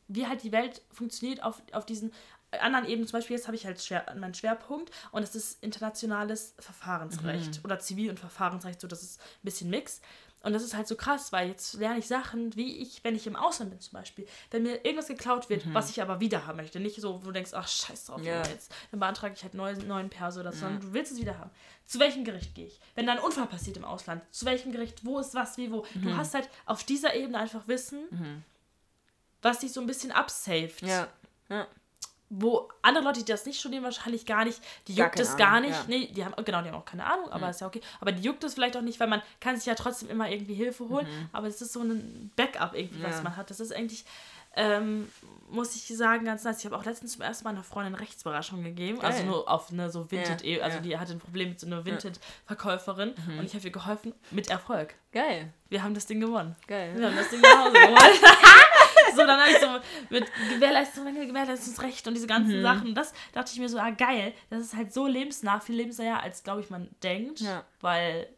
wie 0.08 0.26
halt 0.28 0.44
die 0.44 0.52
Welt 0.52 0.82
funktioniert 0.92 1.42
auf, 1.42 1.60
auf 1.72 1.84
diesen 1.86 2.12
anderen 2.58 2.86
Ebenen. 2.86 3.06
Zum 3.08 3.18
Beispiel 3.18 3.36
jetzt 3.36 3.46
habe 3.46 3.56
ich 3.56 3.66
halt 3.66 3.80
schwer, 3.82 4.04
meinen 4.18 4.34
Schwerpunkt 4.34 4.90
und 5.12 5.22
das 5.22 5.34
ist 5.34 5.62
internationales 5.62 6.54
Verfahrensrecht 6.58 7.60
oder 7.64 7.78
Zivil- 7.78 8.10
und 8.10 8.18
Verfahrensrecht, 8.20 8.80
so 8.80 8.88
das 8.88 9.02
ist 9.02 9.20
ein 9.20 9.24
bisschen 9.42 9.70
Mix. 9.70 10.00
Und 10.42 10.52
das 10.52 10.62
ist 10.62 10.76
halt 10.76 10.86
so 10.86 10.94
krass, 10.94 11.32
weil 11.32 11.48
jetzt 11.48 11.74
lerne 11.74 11.98
ich 11.98 12.06
Sachen, 12.06 12.54
wie 12.54 12.76
ich, 12.76 13.02
wenn 13.02 13.16
ich 13.16 13.26
im 13.26 13.34
Ausland 13.34 13.70
bin 13.70 13.80
zum 13.80 13.94
Beispiel, 13.94 14.28
wenn 14.52 14.62
mir 14.62 14.84
irgendwas 14.84 15.08
geklaut 15.08 15.50
wird, 15.50 15.64
was 15.74 15.90
ich 15.90 16.00
aber 16.00 16.20
wieder 16.20 16.46
haben 16.46 16.56
möchte. 16.58 16.78
Nicht 16.78 17.00
so, 17.00 17.20
wo 17.20 17.26
du 17.26 17.32
denkst, 17.32 17.50
ach 17.52 17.66
scheiß 17.66 18.04
drauf, 18.06 18.22
Ja. 18.22 18.46
jetzt 18.46 18.70
dann 18.92 19.00
beantrage 19.00 19.34
ich 19.34 19.42
halt 19.42 19.54
neuen, 19.54 19.88
neuen 19.88 20.08
Perso 20.08 20.38
oder 20.40 20.52
so, 20.52 20.60
sondern 20.60 20.80
du 20.82 20.92
willst 20.92 21.10
es 21.10 21.18
wieder 21.18 21.38
haben. 21.38 21.50
Zu 21.86 21.98
welchem 21.98 22.22
Gericht 22.24 22.54
gehe 22.54 22.66
ich? 22.66 22.78
Wenn 22.94 23.06
da 23.06 23.12
ein 23.14 23.18
Unfall 23.18 23.46
passiert 23.46 23.76
im 23.76 23.84
Ausland, 23.84 24.22
zu 24.30 24.46
welchem 24.46 24.70
Gericht, 24.70 25.04
wo 25.04 25.18
ist 25.18 25.34
was, 25.34 25.56
wie, 25.56 25.72
wo? 25.72 25.84
Du 25.94 26.16
hast 26.16 26.34
halt 26.34 26.48
auf 26.66 26.84
dieser 26.84 27.14
Ebene 27.16 27.38
einfach 27.38 27.66
Wissen, 27.66 28.44
was 29.42 29.60
dich 29.60 29.72
so 29.72 29.80
ein 29.80 29.86
bisschen 29.88 30.12
absaved. 30.12 30.80
Ja. 30.82 31.08
Ja. 31.48 31.66
Wo 32.28 32.68
andere 32.82 33.04
Leute, 33.04 33.20
die 33.20 33.30
das 33.30 33.46
nicht 33.46 33.60
studieren, 33.60 33.84
wahrscheinlich 33.84 34.26
gar 34.26 34.44
nicht, 34.44 34.60
die 34.88 34.94
Gar 34.96 35.06
juckt 35.06 35.20
es 35.20 35.36
gar 35.36 35.60
nicht. 35.60 35.72
ja. 35.74 35.84
Nee, 35.86 36.06
die 36.08 36.24
haben, 36.24 36.34
genau, 36.44 36.60
die 36.62 36.68
haben 36.68 36.74
auch 36.76 36.84
keine 36.84 37.04
Ahnung, 37.04 37.28
aber 37.30 37.50
ist 37.50 37.60
ja 37.60 37.66
okay. 37.66 37.80
Aber 38.00 38.10
die 38.12 38.22
juckt 38.22 38.42
es 38.44 38.54
vielleicht 38.54 38.76
auch 38.76 38.82
nicht, 38.82 38.98
weil 38.98 39.06
man 39.08 39.22
kann 39.40 39.56
sich 39.56 39.66
ja 39.66 39.74
trotzdem 39.76 40.10
immer 40.10 40.28
irgendwie 40.30 40.54
Hilfe 40.54 40.88
holen. 40.88 41.06
Aber 41.32 41.46
es 41.46 41.60
ist 41.62 41.72
so 41.72 41.80
ein 41.82 42.30
Backup 42.36 42.74
irgendwie, 42.74 43.02
was 43.02 43.16
Ja. 43.18 43.22
man 43.22 43.36
hat. 43.36 43.50
Das 43.50 43.60
ist 43.60 43.72
eigentlich, 43.72 44.04
ähm, 44.56 45.08
muss 45.50 45.76
ich 45.76 45.86
sagen, 45.96 46.24
ganz 46.24 46.42
nice. 46.42 46.58
Ich 46.58 46.64
habe 46.66 46.76
auch 46.76 46.84
letztens 46.84 47.12
zum 47.12 47.22
ersten 47.22 47.44
Mal 47.44 47.50
einer 47.50 47.62
Freundin 47.62 47.94
Rechtsberatung 47.94 48.64
gegeben. 48.64 49.00
Also 49.02 49.18
Geil. 49.18 49.26
nur 49.28 49.48
auf 49.48 49.70
eine 49.70 49.90
so 49.90 50.10
Vinted, 50.10 50.42
Ja, 50.42 50.64
also 50.64 50.78
ja. 50.78 50.82
die 50.82 50.98
hatte 50.98 51.12
ein 51.12 51.20
Problem 51.20 51.50
mit 51.50 51.60
so 51.60 51.66
einer 51.68 51.84
Vinted-Verkäuferin 51.84 53.14
und 53.38 53.44
ich 53.44 53.54
habe 53.54 53.64
ihr 53.64 53.70
geholfen 53.70 54.12
mit 54.32 54.50
Erfolg. 54.50 54.94
Geil. 55.12 55.52
Wir 55.68 55.82
haben 55.84 55.94
das 55.94 56.06
Ding 56.06 56.18
gewonnen. 56.20 56.56
Geil. 56.66 56.92
Wir 56.96 57.06
haben 57.06 57.16
das 57.16 57.28
Ding 57.28 57.40
nach 57.40 57.66
Hause 57.66 57.72
geholt. 57.78 58.20
So, 59.16 59.26
dann 59.26 59.40
habe 59.40 59.50
ich 59.50 59.58
so 59.58 59.68
mit 60.10 60.26
Gewährleistung, 60.54 61.04
Gewährleistungsrecht 61.14 62.06
und 62.06 62.14
diese 62.14 62.26
ganzen 62.26 62.62
Sachen. 62.62 62.88
Und 62.88 62.94
das 62.94 63.12
dachte 63.32 63.50
ich 63.52 63.58
mir 63.58 63.68
so, 63.68 63.78
ah 63.78 63.90
geil, 63.90 64.32
das 64.50 64.60
ist 64.62 64.76
halt 64.76 64.92
so 64.92 65.06
lebensnah, 65.06 65.60
viel 65.60 65.76
lebensnäher, 65.76 66.22
als 66.22 66.42
glaube 66.44 66.60
ich 66.60 66.70
man 66.70 66.88
denkt. 67.02 67.40
Ja. 67.40 67.64
Weil 67.80 68.28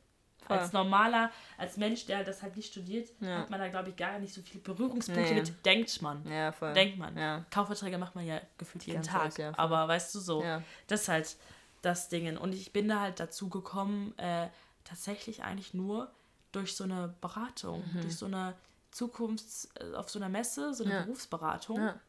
Voll. 0.46 0.56
als 0.58 0.72
normaler, 0.72 1.30
als 1.58 1.76
Mensch, 1.76 2.06
der 2.06 2.24
das 2.24 2.42
halt 2.42 2.56
nicht 2.56 2.70
studiert, 2.72 3.10
Ja. 3.20 3.40
hat 3.40 3.50
man 3.50 3.60
da 3.60 3.68
glaube 3.68 3.90
ich 3.90 3.96
gar 3.96 4.18
nicht 4.18 4.32
so 4.32 4.40
viele 4.40 4.60
Berührungspunkte 4.60 5.34
Nee. 5.34 5.40
mit, 5.40 5.64
denkt 5.66 6.00
man. 6.00 6.26
Ja, 6.26 6.52
voll. 6.52 6.72
Denkt 6.72 6.96
man. 6.98 7.16
Ja. 7.18 7.44
Kaufverträge 7.50 7.98
macht 7.98 8.14
man 8.14 8.24
ja 8.26 8.40
gefühlt 8.56 8.84
jeden 8.86 9.02
Tag. 9.02 9.32
Zeit, 9.32 9.38
ja, 9.38 9.52
aber 9.58 9.86
weißt 9.88 10.14
du 10.14 10.20
so, 10.20 10.42
das 10.86 11.02
ist 11.02 11.08
halt 11.08 11.36
das 11.82 12.08
Ding. 12.08 12.36
Und 12.38 12.54
ich 12.54 12.72
bin 12.72 12.88
da 12.88 13.00
halt 13.00 13.20
dazu 13.20 13.48
gekommen, 13.50 14.16
äh, 14.18 14.48
tatsächlich 14.84 15.42
eigentlich 15.44 15.74
nur 15.74 16.10
durch 16.50 16.74
so 16.74 16.84
eine 16.84 17.14
Beratung, 17.20 17.84
durch 18.00 18.16
so 18.16 18.24
eine 18.24 18.54
Zukunfts-, 18.92 19.68
äh, 19.80 19.94
auf 19.94 20.08
so 20.10 20.18
einer 20.18 20.28
Messe, 20.28 20.72
so 20.74 20.84
eine 20.84 20.94
Ja. 20.94 21.00
Berufsberatung. 21.02 21.80
Ja. 21.80 22.00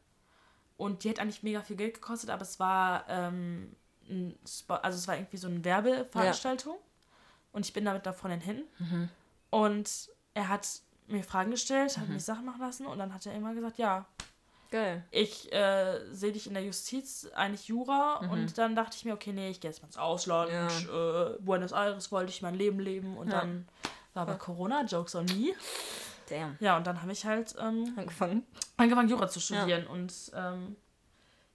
Und 0.76 1.04
die 1.04 1.10
hat 1.10 1.18
eigentlich 1.20 1.42
mega 1.42 1.60
viel 1.62 1.76
Geld 1.76 1.94
gekostet, 1.94 2.30
aber 2.30 2.42
es 2.42 2.58
war, 2.58 3.04
ähm, 3.08 3.76
ein 4.08 4.38
Spot, 4.48 4.74
also 4.74 4.96
es 4.98 5.06
war 5.06 5.16
irgendwie 5.16 5.36
so 5.36 5.46
eine 5.48 5.62
Werbeveranstaltung. 5.64 6.76
Und 7.52 7.66
ich 7.66 7.72
bin 7.72 7.84
damit 7.84 8.06
da 8.06 8.12
vorne 8.12 8.36
hin. 8.36 8.64
Und 9.50 10.08
er 10.34 10.48
hat 10.48 10.68
mir 11.08 11.24
Fragen 11.24 11.50
gestellt, 11.50 11.98
hat 11.98 12.08
mich 12.08 12.24
Sachen 12.24 12.44
machen 12.44 12.60
lassen 12.60 12.86
und 12.86 12.98
dann 12.98 13.12
hat 13.12 13.26
er 13.26 13.34
immer 13.34 13.52
gesagt, 13.54 13.78
ja, 13.78 14.06
Geil. 14.70 15.04
ich 15.10 15.52
äh, 15.52 15.98
sehe 16.12 16.30
dich 16.32 16.46
in 16.46 16.54
der 16.54 16.62
Justiz, 16.62 17.28
eigentlich 17.34 17.66
Jura. 17.66 18.18
Und 18.30 18.56
dann 18.56 18.76
dachte 18.76 18.96
ich 18.96 19.04
mir, 19.04 19.14
okay, 19.14 19.32
nee, 19.32 19.50
ich 19.50 19.60
gehe 19.60 19.70
jetzt 19.70 19.82
mal 19.82 19.86
ins 19.88 19.96
Ausland. 19.98 20.50
Äh, 20.52 21.38
Buenos 21.42 21.72
Aires 21.72 22.12
wollte 22.12 22.30
ich 22.30 22.40
mein 22.42 22.54
Leben 22.54 22.78
leben. 22.78 23.16
Und 23.16 23.32
Ja. 23.32 23.40
dann 23.40 23.68
war 24.14 24.22
aber 24.22 24.36
Corona, 24.36 24.84
Jokes 24.84 25.14
on 25.16 25.24
me. 25.26 25.52
Damn. 26.30 26.56
Ja, 26.60 26.76
und 26.76 26.86
dann 26.86 27.02
habe 27.02 27.12
ich 27.12 27.26
halt 27.26 27.54
ähm, 27.60 27.92
Angefangen. 27.96 28.46
angefangen, 28.78 29.08
Jura 29.10 29.28
zu 29.28 29.40
studieren. 29.40 29.86
Und 29.86 30.12
ähm, 30.34 30.76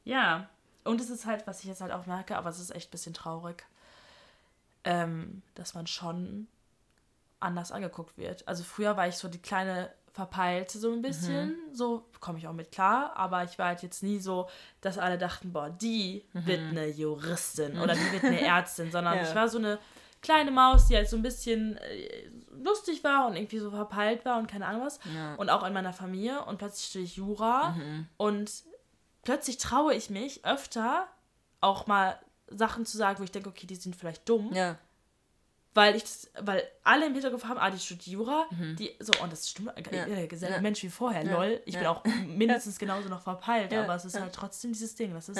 ja, 0.03 0.47
und 0.83 1.01
es 1.01 1.09
ist 1.09 1.25
halt, 1.25 1.47
was 1.47 1.61
ich 1.61 1.65
jetzt 1.65 1.81
halt 1.81 1.91
auch 1.91 2.05
merke, 2.05 2.37
aber 2.37 2.49
es 2.49 2.59
ist 2.59 2.69
echt 2.75 2.89
ein 2.89 2.91
bisschen 2.91 3.13
traurig, 3.13 3.65
ähm, 4.83 5.41
dass 5.55 5.73
man 5.73 5.87
schon 5.87 6.47
anders 7.39 7.71
angeguckt 7.71 8.17
wird. 8.17 8.47
Also 8.47 8.63
früher 8.63 8.95
war 8.97 9.07
ich 9.07 9.15
so 9.15 9.27
die 9.27 9.41
kleine 9.41 9.91
Verpeilte 10.13 10.77
so 10.79 10.91
ein 10.93 11.01
bisschen, 11.01 11.55
so 11.73 12.05
komme 12.21 12.37
ich 12.39 12.47
auch 12.47 12.53
mit 12.53 12.71
klar, 12.71 13.11
aber 13.17 13.43
ich 13.43 13.59
war 13.59 13.67
halt 13.67 13.83
jetzt 13.83 14.01
nie 14.01 14.19
so, 14.19 14.47
dass 14.79 14.97
alle 14.97 15.17
dachten, 15.17 15.51
boah, 15.51 15.69
die 15.69 16.23
wird 16.33 16.61
eine 16.61 16.87
Juristin 16.87 17.77
oder 17.81 17.93
die 17.95 18.11
wird 18.13 18.23
eine 18.23 18.39
Ärztin, 18.39 18.91
sondern 18.91 19.15
Ja. 19.17 19.23
ich 19.23 19.35
war 19.35 19.49
so 19.49 19.57
eine 19.57 19.77
kleine 20.25 20.51
Maus, 20.51 20.87
die 20.87 20.95
halt 20.95 21.09
so 21.09 21.15
ein 21.15 21.21
bisschen 21.21 21.77
äh, 21.77 22.29
lustig 22.51 23.03
war 23.03 23.27
und 23.27 23.35
irgendwie 23.35 23.59
so 23.59 23.69
verpeilt 23.71 24.25
war 24.25 24.37
und 24.39 24.47
keine 24.47 24.65
Ahnung 24.65 24.85
was. 24.85 24.99
Ja. 25.13 25.35
Und 25.35 25.49
auch 25.49 25.63
in 25.65 25.73
meiner 25.73 25.93
Familie 25.93 26.43
und 26.45 26.57
plötzlich 26.57 26.85
studiere 26.87 27.05
ich 27.05 27.15
Jura 27.17 27.75
und 28.17 28.51
plötzlich 29.23 29.57
traue 29.57 29.93
ich 29.93 30.09
mich 30.09 30.43
öfter 30.45 31.07
auch 31.61 31.87
mal 31.87 32.19
Sachen 32.47 32.85
zu 32.85 32.97
sagen, 32.97 33.19
wo 33.19 33.23
ich 33.23 33.31
denke, 33.31 33.49
okay, 33.49 33.65
die 33.67 33.75
sind 33.75 33.95
vielleicht 33.95 34.27
dumm, 34.29 34.51
Ja. 34.53 34.77
weil 35.73 35.95
ich 35.95 36.03
das, 36.03 36.29
weil 36.41 36.61
alle 36.83 37.07
im 37.07 37.13
Hinterkopf 37.13 37.43
haben, 37.45 37.59
ah, 37.59 37.69
die 37.71 37.79
studiert 37.79 38.07
Jura, 38.07 38.45
die 38.79 38.91
so, 38.99 39.11
und 39.21 39.31
das 39.31 39.49
stimmt, 39.49 39.71
Ja. 39.91 40.05
ja. 40.07 40.25
derselbe 40.27 40.55
Ja. 40.55 40.61
Mensch 40.61 40.83
wie 40.83 40.89
vorher, 40.89 41.23
Ja. 41.25 41.33
lol. 41.33 41.61
Ich 41.65 41.75
bin 41.77 41.87
auch 41.87 42.03
mindestens 42.27 42.77
genauso 42.79 43.09
noch 43.09 43.21
verpeilt, 43.21 43.73
aber 43.73 43.95
es 43.95 44.05
ist 44.05 44.15
Ja. 44.15 44.21
halt 44.21 44.33
trotzdem 44.33 44.73
dieses 44.73 44.95
Ding. 44.95 45.13
Das 45.13 45.27
ist. 45.29 45.39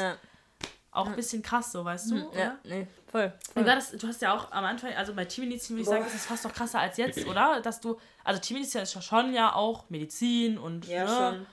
Auch 0.95 1.07
ein 1.07 1.15
bisschen 1.15 1.41
krass 1.41 1.71
so, 1.71 1.83
weißt 1.85 2.11
du? 2.11 2.15
Ja. 2.17 2.25
Oder? 2.27 2.55
Nee, 2.63 2.87
voll. 3.11 3.33
Voll. 3.53 3.65
war 3.65 3.75
das? 3.75 3.91
Du 3.91 4.07
hast 4.07 4.21
ja 4.21 4.33
auch 4.35 4.51
am 4.51 4.63
Anfang, 4.65 4.93
also 4.93 5.13
bei 5.13 5.25
Tiermedizin 5.25 5.75
würde 5.75 5.83
ich 5.83 5.87
sagen, 5.89 6.05
ist 6.05 6.15
es 6.15 6.25
fast 6.25 6.43
noch 6.43 6.53
krasser 6.53 6.79
als 6.79 6.97
jetzt, 6.97 7.25
oder? 7.27 7.61
Dass 7.61 7.81
du, 7.81 7.97
also 8.23 8.39
Tiermedizin 8.41 8.81
ist 8.81 8.93
ja 8.93 9.01
schon 9.01 9.33
ja 9.33 9.53
auch 9.53 9.89
Medizin 9.89 10.57
und 10.57 10.87
Ja, 10.87 11.03
ne? 11.03 11.07
schon. 11.35 11.45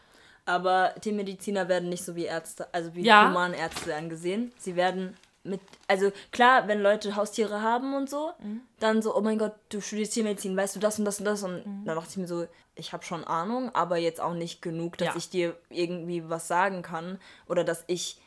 Aber 0.45 0.93
Tiermediziner 1.01 1.69
werden 1.69 1.89
nicht 1.89 2.05
so 2.05 2.17
wie 2.17 2.25
Ärzte, 2.25 2.67
also 2.73 2.95
wie 2.95 3.03
Ja. 3.03 3.29
Humanärzte 3.29 3.95
angesehen. 3.95 4.53
Sie 4.59 4.75
werden 4.77 5.17
mit, 5.45 5.61
also 5.89 6.13
klar, 6.31 6.67
wenn 6.69 6.81
Leute 6.83 7.17
Haustiere 7.17 7.63
haben 7.63 7.95
und 7.95 8.09
so, 8.09 8.33
dann 8.79 9.03
so, 9.03 9.17
oh 9.17 9.21
mein 9.21 9.39
Gott, 9.39 9.55
du 9.71 9.81
studierst 9.81 10.15
Tiermedizin, 10.15 10.57
weißt 10.57 10.77
du 10.77 10.81
das 10.81 10.99
und 10.99 11.05
das 11.05 11.19
und 11.19 11.25
das? 11.27 11.43
Und 11.43 11.65
dann 11.85 11.97
dachte 11.97 12.09
ich 12.11 12.17
mir 12.17 12.29
so, 12.29 12.47
ich 12.75 12.93
habe 12.93 13.05
schon 13.05 13.23
Ahnung, 13.25 13.73
aber 13.75 13.97
jetzt 13.99 14.21
auch 14.21 14.35
nicht 14.35 14.63
genug, 14.63 14.97
dass 14.99 15.09
Ja. 15.09 15.15
ich 15.17 15.31
dir 15.31 15.57
irgendwie 15.69 16.29
was 16.31 16.49
sagen 16.49 16.83
kann 16.83 17.19
oder 17.49 17.65
dass 17.65 17.85
ich 17.87 18.19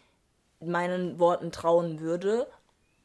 meinen 0.67 1.19
Worten 1.19 1.51
trauen 1.51 1.99
würde. 1.99 2.47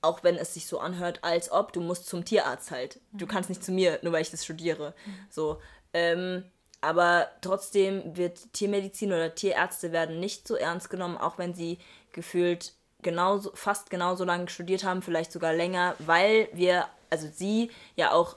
Auch 0.03 0.25
wenn 0.25 0.37
es 0.37 0.55
sich 0.55 0.66
so 0.66 0.79
anhört, 0.79 1.23
als 1.23 1.53
ob 1.53 1.73
du 1.73 1.81
musst 1.81 2.07
zum 2.07 2.25
Tierarzt 2.25 2.70
halt. 2.70 3.01
Du 3.12 3.27
kannst 3.27 3.51
nicht 3.51 3.62
zu 3.62 3.70
mir, 3.70 3.99
nur 4.03 4.12
weil 4.12 4.23
ich 4.23 4.31
das 4.31 4.44
studiere. 4.44 4.94
So. 5.29 5.61
Ähm, 5.92 6.44
aber 6.81 7.29
trotzdem 7.42 8.16
wird 8.16 8.53
Tiermedizin 8.55 9.12
oder 9.12 9.35
Tierärzte 9.35 9.92
werden 9.92 10.18
nicht 10.18 10.49
so 10.49 10.55
ernst 10.55 10.88
genommen, 10.88 11.18
auch 11.18 11.37
wenn 11.37 11.53
sie 11.53 11.79
gefühlt 12.12 12.73
genauso, 13.03 13.51
fast 13.55 13.90
genauso 13.90 14.25
lange 14.25 14.49
studiert 14.49 14.85
haben, 14.85 15.03
vielleicht 15.03 15.33
sogar 15.33 15.53
länger, 15.53 15.94
weil 15.99 16.49
wir, 16.53 16.87
also 17.11 17.29
sie 17.31 17.70
ja 17.96 18.12
auch 18.12 18.37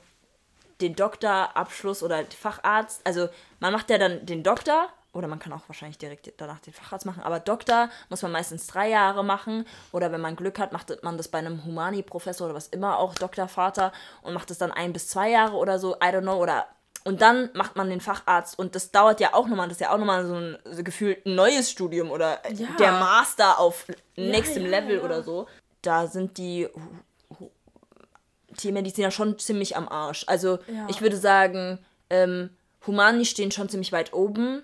den 0.82 0.96
Doktorabschluss 0.96 2.04
oder 2.04 2.26
Facharzt, 2.26 3.02
also 3.06 3.30
man 3.60 3.72
macht 3.72 3.90
ja 3.90 3.98
dann 3.98 4.26
den 4.26 4.44
Doktor 4.44 4.90
oder 5.14 5.28
man 5.28 5.40
kann 5.40 5.54
auch 5.54 5.62
wahrscheinlich 5.68 5.98
direkt 5.98 6.34
danach 6.38 6.60
den 6.60 6.74
Facharzt 6.74 7.06
machen, 7.06 7.24
aber 7.24 7.40
Doktor 7.40 7.90
muss 8.10 8.22
man 8.24 8.32
meistens 8.32 8.68
drei 8.68 8.90
Jahre 8.90 9.24
machen 9.24 9.66
oder 9.92 10.12
wenn 10.12 10.22
man 10.22 10.36
Glück 10.36 10.60
hat, 10.60 10.74
macht 10.74 10.92
man 11.04 11.18
das 11.18 11.28
bei 11.28 11.38
einem 11.38 11.64
Humani-Professor 11.64 12.48
oder 12.48 12.56
was 12.56 12.68
immer, 12.68 12.98
auch 12.98 13.16
Doktorvater 13.16 13.94
und 14.24 14.34
macht 14.34 14.52
es 14.52 14.58
dann 14.58 14.72
ein 14.72 14.92
bis 14.92 15.08
zwei 15.08 15.30
Jahre 15.30 15.56
oder 15.56 15.80
so, 15.80 15.96
I 15.96 16.08
don't 16.08 16.22
know, 16.22 16.36
oder 16.42 16.66
und 17.06 17.22
dann 17.22 17.50
macht 17.54 17.76
man 17.76 17.90
den 17.90 18.02
Facharzt 18.02 18.58
und 18.58 18.76
das 18.76 18.92
dauert 18.92 19.20
ja 19.20 19.34
auch 19.34 19.48
nochmal, 19.48 19.68
das 19.68 19.78
ist 19.78 19.82
ja 19.82 19.92
auch 19.94 19.98
nochmal 19.98 20.26
so 20.26 20.36
ein 20.36 20.58
so 20.64 20.84
gefühlt 20.84 21.26
neues 21.26 21.70
Studium 21.70 22.12
oder 22.12 22.40
Ja. 22.52 22.68
der 22.80 22.94
Master 22.94 23.60
auf 23.60 23.86
nächstem 24.16 24.64
ja, 24.64 24.70
Level 24.70 24.98
ja. 24.98 25.04
oder 25.04 25.22
so. 25.22 25.48
Da 25.82 26.08
sind 26.08 26.38
die 26.38 26.70
Tiermediziner 28.56 29.12
schon 29.12 29.38
ziemlich 29.38 29.76
am 29.76 29.90
Arsch. 29.90 30.24
Also 30.28 30.60
ich 30.88 31.02
würde 31.02 31.18
sagen, 31.18 31.80
ähm, 32.10 32.52
Humani 32.88 33.26
stehen 33.26 33.52
schon 33.52 33.68
ziemlich 33.70 33.92
weit 33.92 34.14
oben. 34.14 34.64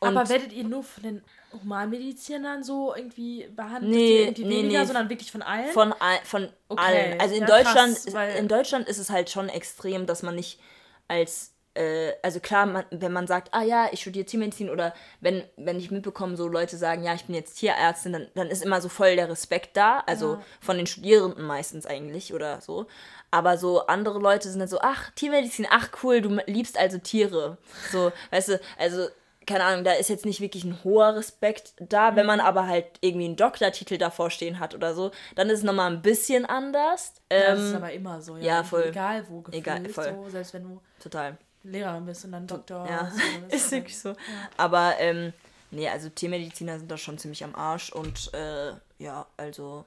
Und 0.00 0.16
Aber 0.16 0.28
werdet 0.28 0.52
ihr 0.52 0.64
nur 0.64 0.82
von 0.82 1.02
den 1.02 1.22
Humanmedizinern 1.52 2.62
so 2.62 2.94
irgendwie 2.94 3.48
behandelt? 3.54 3.94
Nee, 3.94 4.22
irgendwie 4.24 4.44
nee, 4.44 4.58
weniger, 4.58 4.80
nee. 4.80 4.86
sondern 4.86 5.08
wirklich 5.08 5.30
von 5.30 5.42
allen? 5.42 5.68
von, 5.68 5.92
all, 5.92 6.18
von 6.24 6.48
Okay, 6.68 6.82
allen. 6.82 7.20
Also 7.20 7.34
in 7.34 7.40
ja, 7.42 7.46
Deutschland, 7.46 7.96
krass, 8.06 8.38
in 8.38 8.48
Deutschland 8.48 8.88
ist 8.88 8.98
es 8.98 9.10
halt 9.10 9.30
schon 9.30 9.48
extrem, 9.48 10.06
dass 10.06 10.22
man 10.22 10.34
nicht 10.34 10.60
als 11.08 11.54
äh, 11.74 12.12
also 12.22 12.40
klar, 12.40 12.66
man, 12.66 12.84
wenn 12.90 13.12
man 13.12 13.26
sagt, 13.26 13.52
ah 13.52 13.62
ja, 13.62 13.88
ich 13.92 14.00
studiere 14.00 14.24
Tiermedizin 14.24 14.70
oder 14.70 14.94
wenn, 15.20 15.44
wenn 15.56 15.78
ich 15.78 15.90
mitbekomme, 15.90 16.36
so 16.36 16.46
Leute 16.46 16.76
sagen, 16.76 17.02
ja, 17.02 17.14
ich 17.14 17.24
bin 17.24 17.34
jetzt 17.34 17.54
Tierärztin, 17.56 18.12
dann, 18.12 18.28
dann 18.34 18.48
ist 18.48 18.64
immer 18.64 18.80
so 18.80 18.88
voll 18.88 19.16
der 19.16 19.28
Respekt 19.28 19.76
da, 19.76 20.02
also 20.06 20.38
von 20.60 20.76
den 20.76 20.86
Studierenden 20.86 21.44
meistens 21.44 21.86
eigentlich 21.86 22.32
oder 22.32 22.60
so. 22.60 22.86
Aber 23.30 23.58
so 23.58 23.86
andere 23.86 24.20
Leute 24.20 24.48
sind 24.48 24.60
dann 24.60 24.68
so, 24.68 24.78
ach, 24.80 25.10
Tiermedizin, 25.16 25.66
ach 25.68 25.88
cool, 26.02 26.20
du 26.20 26.40
liebst 26.46 26.78
also 26.78 26.98
Tiere. 26.98 27.58
So, 27.90 28.12
weißt 28.30 28.48
du, 28.50 28.60
also 28.78 29.08
keine 29.46 29.64
Ahnung, 29.64 29.84
da 29.84 29.92
ist 29.92 30.08
jetzt 30.08 30.24
nicht 30.24 30.40
wirklich 30.40 30.64
ein 30.64 30.82
hoher 30.84 31.14
Respekt 31.16 31.74
da. 31.78 32.16
Wenn 32.16 32.26
man 32.26 32.40
aber 32.40 32.66
halt 32.66 32.86
irgendwie 33.00 33.26
einen 33.26 33.36
Doktortitel 33.36 33.98
davor 33.98 34.30
stehen 34.30 34.58
hat 34.58 34.74
oder 34.74 34.94
so, 34.94 35.10
dann 35.34 35.48
ist 35.50 35.58
es 35.58 35.64
nochmal 35.64 35.90
ein 35.90 36.02
bisschen 36.02 36.44
anders. 36.44 37.14
ja, 37.30 37.50
das 37.50 37.60
ist 37.60 37.70
Ähm, 37.70 37.76
aber 37.76 37.92
immer 37.92 38.20
so. 38.20 38.36
Ja, 38.36 38.44
ja, 38.44 38.64
voll. 38.64 38.84
Egal 38.88 39.24
wo 39.28 39.40
gefühlt. 39.40 39.62
Egal, 39.66 39.88
voll. 39.88 40.14
So, 40.24 40.30
selbst 40.30 40.54
wenn 40.54 40.62
du 40.64 40.80
total. 41.00 41.36
Lehrerin 41.62 42.04
bist 42.04 42.24
und 42.26 42.32
dann 42.32 42.46
Doktor 42.46 42.86
Ja, 42.86 43.10
so, 43.10 43.20
ist 43.56 43.72
wirklich 43.72 43.98
so. 43.98 44.12
Aber, 44.56 44.94
ähm, 44.98 45.32
nee, 45.70 45.88
also 45.88 46.10
Tiermediziner 46.10 46.78
sind 46.78 46.90
da 46.90 46.98
schon 46.98 47.16
ziemlich 47.16 47.42
am 47.42 47.54
Arsch 47.54 47.90
und, 47.90 48.32
äh, 48.34 48.72
ja, 48.98 49.26
also, 49.36 49.84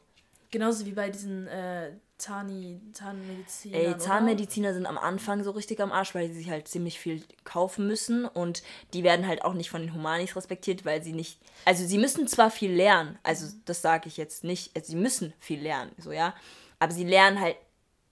Genauso 0.50 0.86
wie 0.86 0.92
bei 0.94 1.10
diesen 1.10 1.46
äh, 1.48 1.92
Zahni, 2.18 2.82
Zahnmedizinern. 2.94 3.80
ey, 3.80 3.88
oder? 3.90 3.98
Zahnmediziner 4.00 4.74
sind 4.74 4.86
am 4.86 4.98
Anfang 4.98 5.44
so 5.44 5.52
richtig 5.52 5.80
am 5.80 5.92
Arsch, 5.92 6.16
weil 6.16 6.28
sie 6.30 6.36
sich 6.40 6.50
halt 6.50 6.68
ziemlich 6.68 7.00
viel 7.00 7.24
kaufen 7.44 7.88
müssen 7.88 8.26
und 8.26 8.64
die 8.94 9.04
werden 9.04 9.28
halt 9.28 9.44
auch 9.46 9.54
nicht 9.54 9.70
von 9.70 9.82
den 9.82 9.94
Humanis 9.94 10.36
respektiert, 10.36 10.84
weil 10.86 11.04
sie 11.04 11.14
nicht, 11.14 11.40
also 11.66 11.86
sie 11.86 11.98
müssen 11.98 12.28
zwar 12.28 12.50
viel 12.50 12.72
lernen, 12.74 13.20
also 13.24 13.48
das 13.66 13.82
sage 13.82 14.08
ich 14.08 14.18
jetzt 14.18 14.44
nicht, 14.44 14.76
also 14.76 14.88
sie 14.92 14.98
müssen 14.98 15.34
viel 15.40 15.62
lernen, 15.62 15.92
so, 16.00 16.12
ja, 16.12 16.34
aber 16.80 16.92
sie 16.92 17.04
lernen 17.06 17.40
halt 17.40 17.56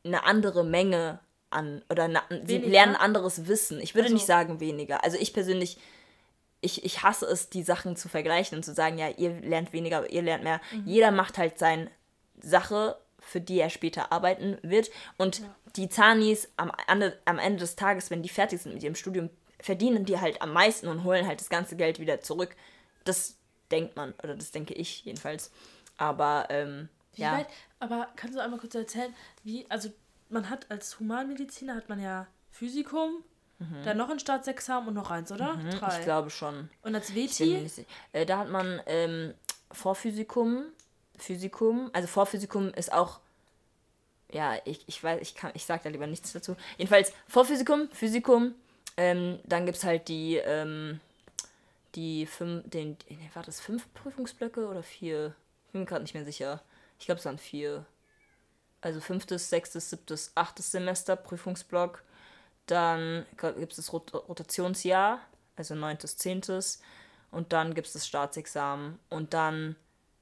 eine 0.03 0.23
andere 0.23 0.63
Menge 0.63 1.19
an, 1.49 1.81
oder 1.89 2.07
na, 2.07 2.21
sie 2.45 2.57
lernen 2.59 2.95
anderes 2.95 3.47
Wissen. 3.47 3.79
Ich 3.79 3.95
würde 3.95 4.05
Also- 4.05 4.13
nicht 4.15 4.25
sagen 4.27 4.59
weniger. 4.59 5.03
Also 5.03 5.17
ich 5.17 5.33
persönlich 5.33 5.77
ich, 6.61 6.83
ich 6.83 7.03
hasse 7.03 7.25
es, 7.27 7.49
die 7.49 7.61
Sachen 7.63 7.95
zu 7.95 8.09
vergleichen 8.09 8.57
und 8.57 8.63
zu 8.63 8.73
sagen, 8.73 8.97
ja, 8.97 9.09
ihr 9.09 9.39
lernt 9.41 9.71
weniger, 9.71 10.09
ihr 10.09 10.23
lernt 10.23 10.43
mehr. 10.43 10.59
Jeder 10.83 11.11
macht 11.11 11.37
halt 11.37 11.59
seine 11.59 11.91
Sache, 12.41 12.97
für 13.25 13.41
die 13.41 13.59
er 13.59 13.69
später 13.69 14.11
arbeiten 14.11 14.57
wird. 14.61 14.89
Und 15.17 15.41
die 15.75 15.89
Zanis 15.89 16.49
am 16.57 16.71
Ende, 16.87 17.19
am 17.25 17.39
Ende 17.39 17.59
des 17.59 17.75
Tages, 17.75 18.09
wenn 18.09 18.23
die 18.23 18.29
fertig 18.29 18.61
sind 18.61 18.73
mit 18.73 18.83
ihrem 18.83 18.95
Studium, 18.95 19.29
verdienen 19.59 20.05
die 20.05 20.19
halt 20.19 20.41
am 20.41 20.53
meisten 20.53 20.87
und 20.87 21.03
holen 21.03 21.27
halt 21.27 21.39
das 21.39 21.49
ganze 21.49 21.75
Geld 21.75 21.99
wieder 21.99 22.21
zurück. 22.21 22.55
Das 23.03 23.37
denkt 23.71 23.95
man, 23.95 24.13
oder 24.23 24.35
das 24.35 24.51
denke 24.51 24.73
ich 24.73 25.05
jedenfalls. 25.05 25.51
Aber 25.97 26.47
ähm, 26.49 26.89
Wie 27.13 27.23
ja. 27.23 27.33
weit, 27.39 27.47
aber 27.79 28.09
kannst 28.15 28.35
du 28.35 28.41
einmal 28.41 28.59
kurz 28.59 28.75
erzählen, 28.75 29.13
wie, 29.43 29.65
also 29.69 29.89
man 30.29 30.49
hat 30.49 30.69
als 30.69 30.99
Humanmediziner 30.99 31.75
hat 31.75 31.89
man 31.89 32.01
ja 32.01 32.27
Physikum, 32.51 33.23
dann 33.85 33.97
noch 33.97 34.09
ein 34.09 34.19
Staatsexamen 34.19 34.89
und 34.89 34.95
noch 34.95 35.11
eins, 35.11 35.31
oder? 35.31 35.55
Drei. 35.55 35.87
Mhm. 35.87 35.99
Ich 35.99 36.03
glaube 36.03 36.29
schon. 36.29 36.69
und 36.81 36.93
als 36.93 37.07
sicher. 37.07 37.83
Äh, 38.11 38.25
da 38.25 38.39
hat 38.39 38.49
man 38.49 38.81
ähm, 38.85 39.33
Vorphysikum, 39.71 40.65
Physikum, 41.17 41.89
also 41.93 42.07
Vorphysikum 42.07 42.73
ist 42.73 42.91
auch, 42.91 43.19
ja, 44.31 44.55
ich, 44.65 44.83
ich 44.87 45.03
weiß, 45.03 45.21
ich 45.21 45.35
kann, 45.35 45.51
ich 45.53 45.65
sag 45.65 45.83
da 45.83 45.89
lieber 45.89 46.07
nichts 46.07 46.33
dazu. 46.33 46.55
Jedenfalls 46.77 47.13
Vorphysikum, 47.27 47.89
Physikum, 47.91 48.55
ähm, 48.97 49.39
dann 49.43 49.65
gibt 49.65 49.77
es 49.77 49.83
halt 49.83 50.07
die, 50.07 50.37
ähm, 50.37 50.99
die 51.95 52.25
fünf, 52.25 52.69
den, 52.69 52.97
war 53.33 53.43
das 53.43 53.59
fünf 53.59 53.91
Prüfungsblöcke 53.93 54.67
oder 54.67 54.83
vier? 54.83 55.35
Ich 55.65 55.71
bin 55.71 55.81
mir 55.81 55.87
gerade 55.87 56.03
nicht 56.03 56.13
mehr 56.13 56.25
sicher. 56.25 56.61
Ich 56.99 57.05
glaube, 57.05 57.19
es 57.19 57.25
waren 57.25 57.37
vier. 57.37 57.85
Also 58.81 59.01
fünftes, 59.01 59.49
sechstes, 59.49 59.89
siebtes, 59.89 60.31
achtes 60.35 60.71
Semester 60.71 61.15
Prüfungsblock. 61.15 62.03
Dann 62.67 63.25
gibt 63.37 63.71
es 63.71 63.77
das 63.77 63.93
Rot 63.93 64.13
Rotationsjahr, 64.13 65.19
also 65.55 65.75
neuntes, 65.75 66.17
zehntes. 66.17 66.81
Und 67.31 67.51
dann 67.51 67.73
gibt 67.73 67.87
es 67.87 67.93
das 67.93 68.07
Staatsexamen. 68.07 68.99
Und 69.09 69.33
dann, 69.33 69.75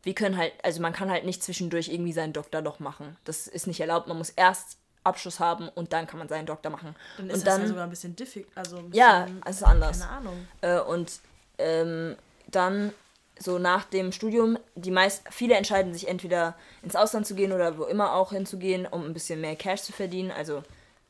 wir 0.03 0.13
können 0.13 0.37
halt, 0.37 0.53
also 0.63 0.81
man 0.81 0.93
kann 0.93 1.09
halt 1.09 1.25
nicht 1.25 1.43
zwischendurch 1.43 1.87
irgendwie 1.87 2.13
seinen 2.13 2.33
Doktor 2.33 2.61
noch 2.61 2.79
machen. 2.79 3.17
Das 3.23 3.47
ist 3.47 3.67
nicht 3.67 3.79
erlaubt. 3.79 4.07
Man 4.07 4.17
muss 4.17 4.29
erst 4.29 4.77
Abschluss 5.03 5.39
haben 5.39 5.69
und 5.69 5.93
dann 5.93 6.07
kann 6.07 6.19
man 6.19 6.27
seinen 6.29 6.45
Doktor 6.45 6.69
machen. 6.69 6.95
Dann 7.17 7.29
ist 7.29 7.37
und 7.37 7.47
das 7.47 7.55
dann, 7.55 7.61
ja 7.63 7.67
sogar 7.67 7.83
ein 7.85 7.89
bisschen 7.89 8.15
diffig, 8.15 8.47
also 8.55 8.77
ein 8.77 8.89
bisschen, 8.89 8.99
ja, 8.99 9.27
es 9.45 9.57
ist 9.57 9.63
anders. 9.63 9.99
keine 10.01 10.11
Ahnung. 10.11 10.47
Äh, 10.61 10.79
und 10.79 11.19
ähm, 11.57 12.15
dann 12.47 12.93
so 13.39 13.59
nach 13.59 13.85
dem 13.85 14.11
Studium, 14.11 14.57
die 14.75 14.91
meist, 14.91 15.23
viele 15.31 15.55
entscheiden 15.55 15.93
sich 15.93 16.07
entweder 16.07 16.55
ins 16.81 16.95
Ausland 16.95 17.25
zu 17.25 17.35
gehen 17.35 17.51
oder 17.51 17.77
wo 17.77 17.83
immer 17.83 18.13
auch 18.13 18.31
hinzugehen, 18.31 18.85
um 18.85 19.05
ein 19.05 19.13
bisschen 19.13 19.41
mehr 19.41 19.55
Cash 19.55 19.81
zu 19.81 19.91
verdienen. 19.91 20.31
Also 20.31 20.63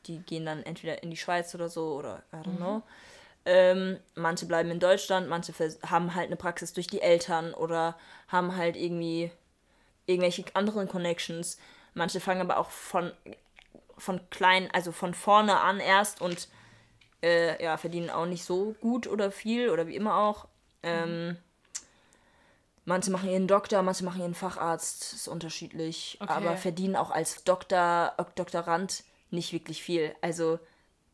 die 0.06 0.18
gehen 0.18 0.46
dann 0.46 0.62
entweder 0.62 1.02
in 1.02 1.10
die 1.10 1.16
Schweiz 1.16 1.54
oder 1.54 1.68
so 1.68 1.94
oder 1.94 2.22
I 2.32 2.36
don't 2.36 2.56
know. 2.56 2.82
Ähm, 3.46 3.98
manche 4.14 4.46
bleiben 4.46 4.70
in 4.70 4.80
Deutschland, 4.80 5.28
manche 5.28 5.52
haben 5.86 6.14
halt 6.14 6.26
eine 6.28 6.36
Praxis 6.36 6.72
durch 6.72 6.86
die 6.86 7.02
Eltern 7.02 7.52
oder 7.52 7.96
haben 8.28 8.56
halt 8.56 8.76
irgendwie 8.76 9.30
irgendwelche 10.06 10.44
anderen 10.54 10.88
Connections. 10.88 11.58
Manche 11.92 12.20
fangen 12.20 12.40
aber 12.40 12.58
auch 12.58 12.70
von, 12.70 13.12
von 13.98 14.20
klein, 14.30 14.70
also 14.72 14.92
von 14.92 15.14
vorne 15.14 15.60
an 15.60 15.78
erst 15.78 16.20
und 16.20 16.48
äh, 17.22 17.62
ja, 17.62 17.76
verdienen 17.76 18.10
auch 18.10 18.26
nicht 18.26 18.44
so 18.44 18.74
gut 18.80 19.06
oder 19.06 19.30
viel 19.30 19.70
oder 19.70 19.86
wie 19.86 19.96
immer 19.96 20.16
auch. 20.16 20.48
Ähm, 20.82 21.36
manche 22.84 23.10
machen 23.10 23.30
ihren 23.30 23.48
Doktor, 23.48 23.82
manche 23.82 24.04
machen 24.04 24.20
ihren 24.20 24.34
Facharzt, 24.34 25.14
ist 25.14 25.28
unterschiedlich, 25.28 26.18
Okay. 26.20 26.32
aber 26.32 26.56
verdienen 26.56 26.96
auch 26.96 27.10
als 27.10 27.44
Doktor, 27.44 28.14
Doktorand 28.34 29.04
nicht 29.30 29.52
wirklich 29.52 29.82
viel. 29.82 30.14
Also, 30.20 30.58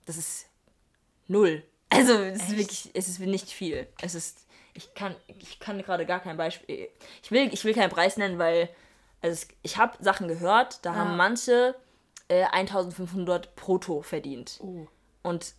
das 0.07 0.17
ist 0.17 0.47
null. 1.29 1.63
Also, 1.91 2.13
es 2.15 2.43
ist 2.49 2.57
wirklich, 2.57 2.91
es 2.95 3.09
ist 3.09 3.19
nicht 3.21 3.49
viel. 3.51 3.87
Es 4.01 4.15
ist, 4.15 4.47
ich 4.75 4.95
kann, 4.95 5.15
ich 5.27 5.59
kann 5.61 5.83
gerade 5.83 6.07
gar 6.07 6.21
kein 6.21 6.37
Beispiel, 6.37 6.89
ich 7.23 7.31
will, 7.31 7.53
ich 7.53 7.65
will 7.65 7.75
keinen 7.75 7.91
Preis 7.91 8.17
nennen, 8.17 8.39
weil, 8.39 8.69
also 9.23 9.33
es, 9.35 9.49
ich 9.63 9.77
habe 9.77 9.97
Sachen 10.03 10.29
gehört, 10.29 10.85
da 10.85 10.93
Ah. 10.93 10.97
haben 10.97 11.17
manche 11.17 11.75
äh, 12.29 12.45
1500 12.45 13.57
brutto 13.57 14.03
verdient. 14.03 14.59
Oh. 14.63 14.87
Und 15.23 15.55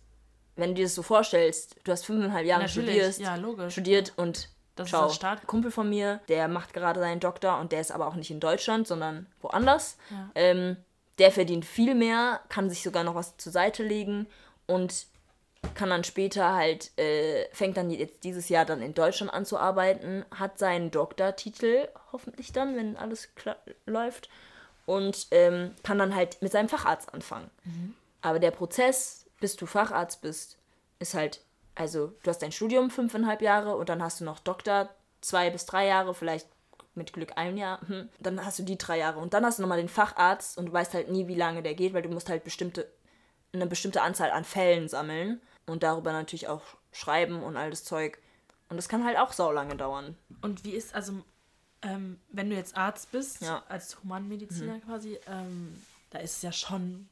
wenn 0.56 0.70
du 0.70 0.74
dir 0.76 0.84
das 0.84 0.94
so 0.94 1.02
vorstellst, 1.02 1.76
du 1.84 1.92
hast 1.92 2.04
fünfeinhalb 2.06 2.46
Jahre 2.46 2.62
Natürlich, 2.62 3.18
ja, 3.18 3.36
studiert 3.70 4.12
und 4.16 4.48
Das 4.76 4.86
ist 4.86 4.90
schau, 4.90 5.04
das 5.04 5.14
Start- 5.14 5.46
Kumpel 5.46 5.70
von 5.70 5.88
mir, 5.88 6.20
der 6.28 6.48
macht 6.48 6.72
gerade 6.74 7.00
seinen 7.00 7.20
Doktor 7.20 7.58
und 7.58 7.72
der 7.72 7.80
ist 7.82 7.92
aber 7.92 8.06
auch 8.06 8.14
nicht 8.14 8.30
in 8.30 8.40
Deutschland, 8.40 8.86
sondern 8.88 9.26
woanders. 9.42 9.96
Ja. 10.10 10.30
Ähm, 10.34 10.76
der 11.18 11.30
verdient 11.30 11.64
viel 11.66 11.94
mehr, 11.94 12.40
kann 12.48 12.70
sich 12.70 12.82
sogar 12.82 13.04
noch 13.04 13.14
was 13.14 13.36
zur 13.36 13.52
Seite 13.52 13.82
legen 13.82 14.26
und 14.66 15.06
kann 15.74 15.90
dann 15.90 16.04
später 16.04 16.54
halt, 16.54 16.96
äh, 16.98 17.46
fängt 17.52 17.76
dann 17.76 17.90
jetzt 17.90 18.24
dieses 18.24 18.48
Jahr 18.48 18.64
dann 18.64 18.82
in 18.82 18.94
Deutschland 18.94 19.32
an 19.32 19.44
zu 19.44 19.58
arbeiten, 19.58 20.24
hat 20.30 20.58
seinen 20.58 20.90
Doktortitel, 20.90 21.88
hoffentlich 22.12 22.52
dann, 22.52 22.76
wenn 22.76 22.96
alles 22.96 23.28
läuft, 23.86 24.28
und 24.86 25.28
ähm, 25.30 25.74
kann 25.82 25.98
dann 25.98 26.14
halt 26.14 26.42
mit 26.42 26.52
seinem 26.52 26.68
Facharzt 26.68 27.14
anfangen. 27.14 27.50
Aber 28.20 28.38
der 28.38 28.50
Prozess, 28.50 29.26
bis 29.40 29.56
du 29.56 29.66
Facharzt 29.66 30.20
bist, 30.20 30.58
ist 30.98 31.14
halt, 31.14 31.40
also 31.74 32.12
du 32.22 32.30
hast 32.30 32.42
dein 32.42 32.52
Studium 32.52 32.90
fünfeinhalb 32.90 33.42
Jahre 33.42 33.76
und 33.76 33.88
dann 33.88 34.02
hast 34.02 34.20
du 34.20 34.24
noch 34.24 34.40
Doktor 34.40 34.88
zwei 35.20 35.50
bis 35.50 35.66
drei 35.66 35.86
Jahre, 35.86 36.14
vielleicht 36.14 36.48
mit 36.94 37.12
Glück 37.12 37.32
ein 37.36 37.56
Jahr. 37.56 37.80
Hm. 37.86 38.08
Dann 38.20 38.44
hast 38.44 38.58
du 38.58 38.64
die 38.64 38.76
drei 38.76 38.98
Jahre 38.98 39.20
und 39.20 39.34
dann 39.34 39.46
hast 39.46 39.58
du 39.58 39.62
nochmal 39.62 39.78
den 39.78 39.88
Facharzt 39.88 40.58
und 40.58 40.66
du 40.66 40.72
weißt 40.72 40.94
halt 40.94 41.10
nie, 41.10 41.28
wie 41.28 41.34
lange 41.34 41.62
der 41.62 41.74
geht, 41.74 41.94
weil 41.94 42.02
du 42.02 42.10
musst 42.10 42.28
halt 42.28 42.44
bestimmte, 42.44 42.90
eine 43.52 43.66
bestimmte 43.66 44.02
Anzahl 44.02 44.30
an 44.30 44.44
Fällen 44.44 44.88
sammeln 44.88 45.40
und 45.66 45.82
darüber 45.82 46.12
natürlich 46.12 46.48
auch 46.48 46.62
schreiben 46.92 47.42
und 47.42 47.56
all 47.56 47.70
das 47.70 47.84
Zeug. 47.84 48.18
Und 48.68 48.76
das 48.76 48.88
kann 48.88 49.04
halt 49.04 49.18
auch 49.18 49.32
saulange 49.32 49.76
dauern. 49.76 50.16
Und 50.40 50.64
wie 50.64 50.70
ist, 50.72 50.94
also, 50.94 51.12
ähm, 51.82 52.18
wenn 52.30 52.48
du 52.50 52.56
jetzt 52.56 52.76
Arzt 52.76 53.10
bist, 53.12 53.42
Ja. 53.42 53.56
Mhm. 53.58 53.62
als 53.68 54.02
Humanmediziner 54.02 54.78
quasi, 54.80 55.18
ähm, 55.26 55.82
da 56.10 56.18
ist 56.18 56.36
es 56.36 56.42
ja 56.42 56.52
schon, 56.52 57.08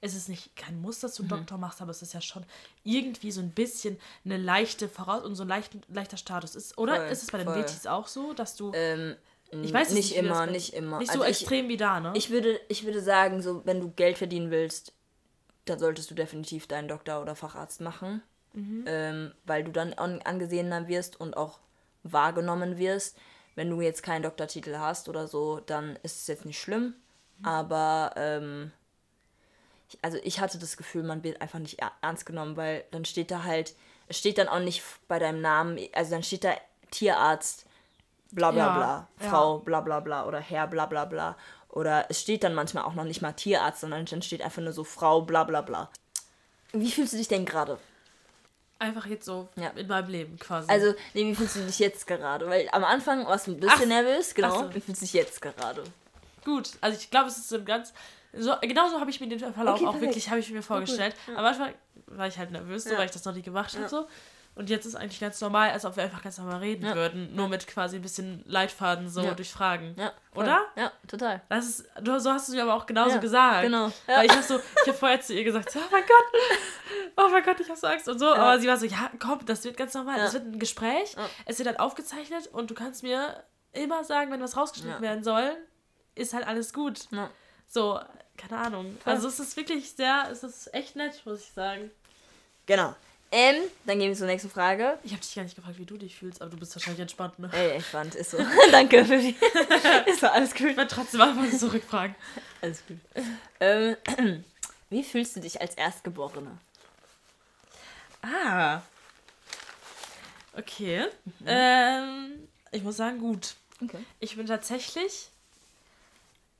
es 0.00 0.14
ist 0.14 0.28
nicht 0.28 0.54
kein 0.56 0.80
Muss, 0.82 1.00
dass 1.00 1.18
Mhm. 1.18 1.28
du 1.28 1.34
einen 1.34 1.42
Doktor 1.44 1.58
machst, 1.58 1.80
aber 1.80 1.90
es 1.92 2.02
ist 2.02 2.12
ja 2.14 2.20
schon 2.20 2.44
irgendwie 2.84 3.30
so 3.30 3.40
ein 3.40 3.50
bisschen 3.50 3.98
eine 4.24 4.36
leichte 4.36 4.88
Voraus- 4.88 5.24
und 5.24 5.34
so 5.36 5.44
ein 5.44 5.48
leicht, 5.48 5.72
leichter 5.88 6.16
Status 6.16 6.54
ist. 6.54 6.76
Oder 6.78 6.96
Voll, 6.96 7.06
ist 7.06 7.22
es 7.22 7.30
bei 7.30 7.38
den. 7.38 7.46
WTs 7.48 7.86
auch 7.86 8.08
so, 8.08 8.32
dass 8.34 8.56
du, 8.56 8.72
Ähm, 8.74 9.16
ich 9.50 9.72
weiß 9.72 9.90
nicht 9.92 10.12
das 10.12 10.18
immer, 10.18 10.46
nicht 10.46 10.72
immer. 10.74 10.98
Nicht 10.98 11.10
Also 11.10 11.22
so 11.22 11.28
ich- 11.28 11.40
extrem 11.40 11.68
wie 11.68 11.76
da, 11.76 12.00
ne? 12.00 12.12
Ich 12.16 12.30
würde, 12.30 12.58
ich 12.68 12.84
würde 12.84 13.00
sagen, 13.02 13.40
so, 13.42 13.64
wenn 13.66 13.80
du 13.80 13.90
Geld 13.90 14.18
verdienen 14.18 14.50
willst, 14.50 14.92
dann 15.64 15.78
solltest 15.78 16.10
du 16.10 16.14
definitiv 16.14 16.66
deinen 16.66 16.88
Doktor 16.88 17.22
oder 17.22 17.34
Facharzt 17.34 17.80
machen. 17.80 18.22
Ähm, 18.86 19.32
weil 19.46 19.64
du 19.64 19.72
dann 19.72 19.94
an, 19.94 20.20
angesehener 20.22 20.86
wirst 20.88 21.18
und 21.18 21.36
auch 21.36 21.60
wahrgenommen 22.02 22.76
wirst. 22.78 23.16
Wenn 23.54 23.70
du 23.70 23.80
jetzt 23.80 24.02
keinen 24.02 24.22
Doktortitel 24.22 24.76
hast 24.76 25.08
oder 25.08 25.26
so, 25.26 25.60
dann 25.60 25.96
ist 26.02 26.20
es 26.20 26.26
jetzt 26.26 26.44
nicht 26.44 26.60
schlimm. 26.60 26.94
Aber 27.42 28.12
ähm, 28.16 28.72
ich, 29.88 29.98
also 30.02 30.18
ich 30.22 30.40
hatte 30.40 30.58
das 30.58 30.76
Gefühl, 30.76 31.02
man 31.02 31.22
wird 31.22 31.40
einfach 31.40 31.58
nicht 31.58 31.78
er- 31.80 31.92
ernst 32.02 32.26
genommen, 32.26 32.56
weil 32.56 32.84
dann 32.90 33.04
steht 33.04 33.30
da 33.30 33.44
halt, 33.44 33.74
es 34.08 34.18
steht 34.18 34.38
dann 34.38 34.48
auch 34.48 34.60
nicht 34.60 34.82
bei 35.08 35.18
deinem 35.18 35.40
Namen, 35.40 35.78
also 35.92 36.10
dann 36.10 36.22
steht 36.22 36.44
da 36.44 36.54
Tierarzt, 36.90 37.66
bla 38.32 38.50
bla 38.50 38.66
Ja, 38.66 38.74
bla, 38.76 39.08
ja. 39.20 39.28
Frau 39.30 39.58
bla 39.58 39.80
bla 39.80 40.00
bla 40.00 40.26
oder 40.26 40.40
Herr 40.40 40.66
bla 40.66 40.86
bla 40.86 41.04
bla. 41.04 41.36
Oder 41.68 42.06
es 42.10 42.20
steht 42.20 42.44
dann 42.44 42.54
manchmal 42.54 42.84
auch 42.84 42.94
noch 42.94 43.04
nicht 43.04 43.22
mal 43.22 43.32
Tierarzt, 43.32 43.80
sondern 43.80 44.04
dann 44.04 44.20
steht 44.22 44.42
einfach 44.42 44.60
nur 44.62 44.72
so 44.72 44.84
Frau 44.84 45.22
bla 45.22 45.44
bla 45.44 45.62
bla. 45.62 45.88
Wie 46.72 46.90
fühlst 46.90 47.12
du 47.12 47.16
dich 47.18 47.28
denn 47.28 47.44
gerade? 47.46 47.78
Einfach 48.78 49.06
jetzt 49.06 49.24
so 49.26 49.48
Ja. 49.56 49.68
in 49.76 49.86
meinem 49.86 50.08
Leben 50.10 50.38
quasi. 50.38 50.68
Also, 50.68 50.94
nee, 51.14 51.24
wie 51.26 51.34
fühlst 51.36 51.54
du 51.56 51.60
dich 51.64 51.78
jetzt 51.78 52.06
gerade? 52.06 52.48
Weil 52.48 52.68
am 52.72 52.82
Anfang 52.82 53.24
warst 53.26 53.46
du 53.46 53.52
ein 53.52 53.60
bisschen 53.60 53.78
Ach, 53.82 53.86
nervös, 53.86 54.34
genau. 54.34 54.58
so. 54.64 54.74
Wie 54.74 54.80
fühlst 54.80 55.00
du 55.02 55.04
dich 55.04 55.12
jetzt 55.14 55.40
gerade? 55.40 55.84
gut. 56.44 56.70
Also 56.80 56.98
ich 56.98 57.08
glaube, 57.08 57.28
es 57.28 57.36
ist 57.38 57.48
so 57.48 57.56
ein 57.56 57.64
ganz. 57.64 57.92
So, 58.32 58.54
genau 58.62 58.88
so 58.88 58.98
habe 58.98 59.10
ich 59.10 59.20
mir 59.20 59.28
den 59.28 59.38
Verlauf 59.38 59.76
Okay, 59.76 59.86
auch 59.86 59.92
perfekt. 59.92 60.02
wirklich 60.02 60.28
habe 60.30 60.40
ich 60.40 60.50
mir 60.50 60.62
vorgestellt. 60.62 61.14
Am 61.36 61.44
Anfang 61.44 61.72
war 62.06 62.26
ich 62.26 62.36
halt 62.38 62.50
nervös, 62.50 62.82
so, 62.84 62.90
Ja. 62.90 62.98
weil 62.98 63.04
ich 63.06 63.12
das 63.12 63.24
noch 63.24 63.34
nie 63.34 63.42
gemacht 63.42 63.72
habe. 63.74 63.82
Ja. 63.84 63.88
So. 63.88 64.08
Und 64.54 64.68
jetzt 64.68 64.84
ist 64.84 64.96
eigentlich 64.96 65.18
ganz 65.18 65.40
normal, 65.40 65.70
als 65.70 65.86
ob 65.86 65.96
wir 65.96 66.02
einfach 66.02 66.22
ganz 66.22 66.36
normal 66.36 66.58
reden 66.58 66.84
Ja. 66.84 66.94
würden. 66.94 67.34
Nur 67.34 67.48
mit 67.48 67.66
quasi 67.66 67.96
ein 67.96 68.02
bisschen 68.02 68.42
Leitfaden 68.46 69.08
so 69.08 69.22
Ja. 69.22 69.32
durch 69.32 69.50
Fragen. 69.50 69.94
Ja. 69.98 70.12
voll. 70.34 70.44
Oder? 70.44 70.66
Ja, 70.76 70.92
total. 71.08 71.40
Das 71.48 71.64
ist, 71.66 71.84
du, 72.02 72.18
so 72.20 72.30
hast 72.30 72.48
du 72.48 72.52
es 72.52 72.56
mir 72.56 72.62
aber 72.64 72.74
auch 72.74 72.84
genauso 72.84 73.14
Ja, 73.14 73.20
gesagt. 73.20 73.62
genau. 73.62 73.86
Ja. 74.06 74.16
Weil 74.18 74.26
ich 74.26 74.32
habe 74.32 74.42
so, 74.42 74.56
ich 74.58 74.88
habe 74.88 74.98
vorher 74.98 75.20
zu 75.22 75.32
ihr 75.34 75.44
gesagt, 75.44 75.70
so, 75.70 75.78
oh 75.78 75.82
mein 75.90 76.02
Gott, 76.02 76.40
oh 77.16 77.28
mein 77.30 77.42
Gott, 77.42 77.60
ich 77.60 77.68
habe 77.70 77.78
so 77.78 77.86
Angst 77.86 78.08
und 78.08 78.18
so. 78.18 78.26
Aber 78.34 78.58
sie 78.60 78.68
war 78.68 78.76
so, 78.76 78.84
ja, 78.86 79.10
komm, 79.18 79.44
das 79.46 79.64
wird 79.64 79.76
ganz 79.78 79.94
normal. 79.94 80.18
Ja. 80.18 80.24
Das 80.24 80.34
wird 80.34 80.44
ein 80.44 80.58
Gespräch. 80.58 81.14
Ja. 81.14 81.26
Es 81.46 81.58
wird 81.58 81.68
dann 81.68 81.76
aufgezeichnet 81.78 82.46
und 82.48 82.70
du 82.70 82.74
kannst 82.74 83.02
mir 83.02 83.42
immer 83.72 84.04
sagen, 84.04 84.30
wenn 84.30 84.42
was 84.42 84.56
rausgeschnitten 84.56 85.02
Ja. 85.02 85.08
werden 85.08 85.24
soll, 85.24 85.56
ist 86.14 86.34
halt 86.34 86.46
alles 86.46 86.74
gut. 86.74 87.06
Ja. 87.10 87.30
So, 87.66 87.98
keine 88.36 88.58
Ahnung. 88.60 88.98
Also 89.06 89.28
es 89.28 89.40
ist 89.40 89.56
wirklich 89.56 89.92
sehr, 89.92 90.28
es 90.30 90.42
ist 90.42 90.74
echt 90.74 90.94
nett, 90.94 91.22
muss 91.24 91.40
ich 91.40 91.52
sagen. 91.52 91.90
Genau. 92.66 92.94
Ähm, 93.34 93.62
dann 93.86 93.98
gehen 93.98 94.08
wir 94.08 94.16
zur 94.16 94.26
nächsten 94.26 94.50
Frage. 94.50 94.98
Ich 95.02 95.12
habe 95.12 95.22
dich 95.22 95.34
gar 95.34 95.42
nicht 95.42 95.56
gefragt, 95.56 95.78
wie 95.78 95.86
du 95.86 95.96
dich 95.96 96.14
fühlst, 96.14 96.42
aber 96.42 96.50
du 96.50 96.58
bist 96.58 96.76
wahrscheinlich 96.76 97.00
entspannt, 97.00 97.38
ne? 97.38 97.48
Ey, 97.54 97.70
entspannt, 97.76 98.14
ist 98.14 98.32
so. 98.32 98.38
Danke 98.70 99.06
für 99.06 99.16
die. 99.16 99.34
ist 100.06 100.20
so, 100.20 100.26
alles 100.26 100.54
gut. 100.54 100.68
Ich 100.68 100.76
werde 100.76 100.94
trotzdem 100.94 101.22
einfach 101.22 101.50
so 101.50 101.68
zurückfragen. 101.68 102.14
Alles 102.60 102.82
gut. 102.86 102.98
Ähm, 103.58 103.96
wie 104.90 105.02
fühlst 105.02 105.34
du 105.34 105.40
dich 105.40 105.58
als 105.62 105.74
Erstgeborene? 105.76 106.58
Ah. 108.20 108.82
Okay. 110.54 111.06
Ähm, 111.46 112.48
ich 112.70 112.82
muss 112.82 112.98
sagen, 112.98 113.18
gut. 113.18 113.54
Okay. 113.82 114.04
Ich 114.20 114.36
bin 114.36 114.46
tatsächlich 114.46 115.30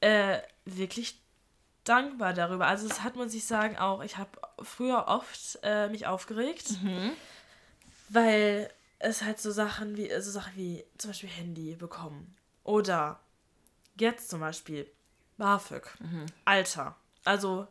äh, 0.00 0.38
wirklich 0.64 1.18
dankbar 1.85 2.33
darüber. 2.33 2.66
Also 2.66 2.89
das 2.89 3.03
hat 3.03 3.16
muss 3.16 3.35
ich 3.35 3.45
sagen 3.45 3.76
auch. 3.76 4.03
Ich 4.03 4.16
habe 4.16 4.30
früher 4.62 5.07
oft 5.09 5.59
äh, 5.62 5.89
mich 5.89 6.07
aufgeregt, 6.07 6.74
weil 8.09 8.70
es 8.99 9.22
halt 9.22 9.41
so 9.41 9.51
Sachen 9.51 9.97
wie 9.97 10.11
so 10.20 10.30
Sachen 10.30 10.57
wie 10.57 10.85
zum 10.99 11.11
Beispiel 11.11 11.28
Handy 11.28 11.74
bekommen 11.76 12.37
oder 12.64 13.18
jetzt 13.99 14.30
zum 14.30 14.41
Beispiel 14.41 14.91
BAföG, 15.39 15.87
Alter. 16.45 16.95
Also 17.24 17.66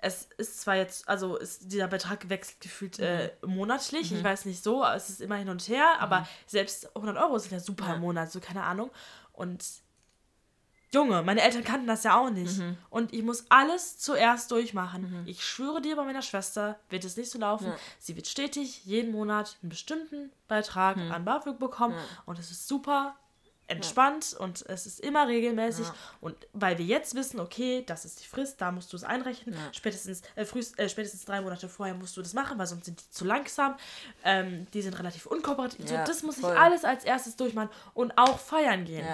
es 0.00 0.28
ist 0.36 0.60
zwar 0.60 0.76
jetzt, 0.76 1.08
also 1.08 1.36
ist 1.36 1.72
dieser 1.72 1.88
Betrag 1.88 2.28
wechselt 2.28 2.60
gefühlt 2.60 2.98
äh, 3.00 3.32
monatlich, 3.44 4.12
ich 4.12 4.22
weiß 4.22 4.44
nicht 4.44 4.62
so, 4.62 4.84
es 4.84 5.10
ist 5.10 5.20
immer 5.20 5.34
hin 5.36 5.48
und 5.48 5.66
her, 5.68 5.96
aber 6.00 6.28
selbst 6.46 6.94
100 6.94 7.16
Euro 7.16 7.38
sind 7.38 7.52
ja 7.52 7.60
super 7.60 7.94
im 7.94 8.00
Monat, 8.00 8.30
so 8.30 8.38
keine 8.40 8.62
Ahnung. 8.62 8.90
Und 9.32 9.64
Junge, 10.92 11.22
meine 11.22 11.42
Eltern 11.42 11.64
kannten 11.64 11.86
das 11.86 12.04
ja 12.04 12.18
auch 12.18 12.30
nicht. 12.30 12.60
Und 12.90 13.12
ich 13.12 13.22
muss 13.22 13.44
alles 13.50 13.98
zuerst 13.98 14.50
durchmachen. 14.50 15.22
Ich 15.26 15.44
schwöre 15.44 15.80
dir, 15.80 15.96
bei 15.96 16.04
meiner 16.04 16.22
Schwester 16.22 16.78
wird 16.88 17.04
es 17.04 17.16
nicht 17.16 17.30
so 17.30 17.38
laufen. 17.38 17.66
Ja. 17.66 17.76
Sie 17.98 18.16
wird 18.16 18.26
stetig 18.26 18.84
jeden 18.84 19.12
Monat 19.12 19.56
einen 19.62 19.70
bestimmten 19.70 20.30
Beitrag 20.46 20.96
an 20.96 21.24
BAföG 21.24 21.58
bekommen. 21.58 21.94
Ja. 21.94 22.02
Und 22.26 22.38
es 22.38 22.50
ist 22.50 22.68
super 22.68 23.16
entspannt 23.68 24.34
und 24.38 24.64
es 24.66 24.86
ist 24.86 25.00
immer 25.00 25.28
regelmäßig. 25.28 25.86
Ja. 25.86 25.94
Und 26.20 26.34
weil 26.52 26.78
wir 26.78 26.86
jetzt 26.86 27.14
wissen, 27.14 27.38
okay, 27.38 27.84
das 27.86 28.04
ist 28.04 28.22
die 28.22 28.26
Frist, 28.26 28.60
da 28.60 28.72
musst 28.72 28.92
du 28.92 28.96
es 28.96 29.04
einrechnen. 29.04 29.54
Ja. 29.54 29.60
Spätestens, 29.72 30.22
äh, 30.34 30.44
frühst, 30.46 30.78
äh, 30.78 30.88
spätestens 30.88 31.26
drei 31.26 31.42
Monate 31.42 31.68
vorher 31.68 31.94
musst 31.94 32.16
du 32.16 32.22
das 32.22 32.32
machen, 32.32 32.58
weil 32.58 32.66
sonst 32.66 32.86
sind 32.86 33.00
die 33.00 33.10
zu 33.10 33.26
langsam. 33.26 33.76
Ähm, 34.24 34.66
die 34.72 34.80
sind 34.80 34.98
relativ 34.98 35.26
unkooperativ. 35.26 35.90
Ja, 35.90 36.06
so, 36.06 36.10
das 36.10 36.22
muss 36.22 36.40
voll. 36.40 36.52
ich 36.52 36.58
alles 36.58 36.84
als 36.84 37.04
erstes 37.04 37.36
durchmachen 37.36 37.68
und 37.92 38.16
auch 38.16 38.38
feiern 38.38 38.86
gehen 38.86 39.06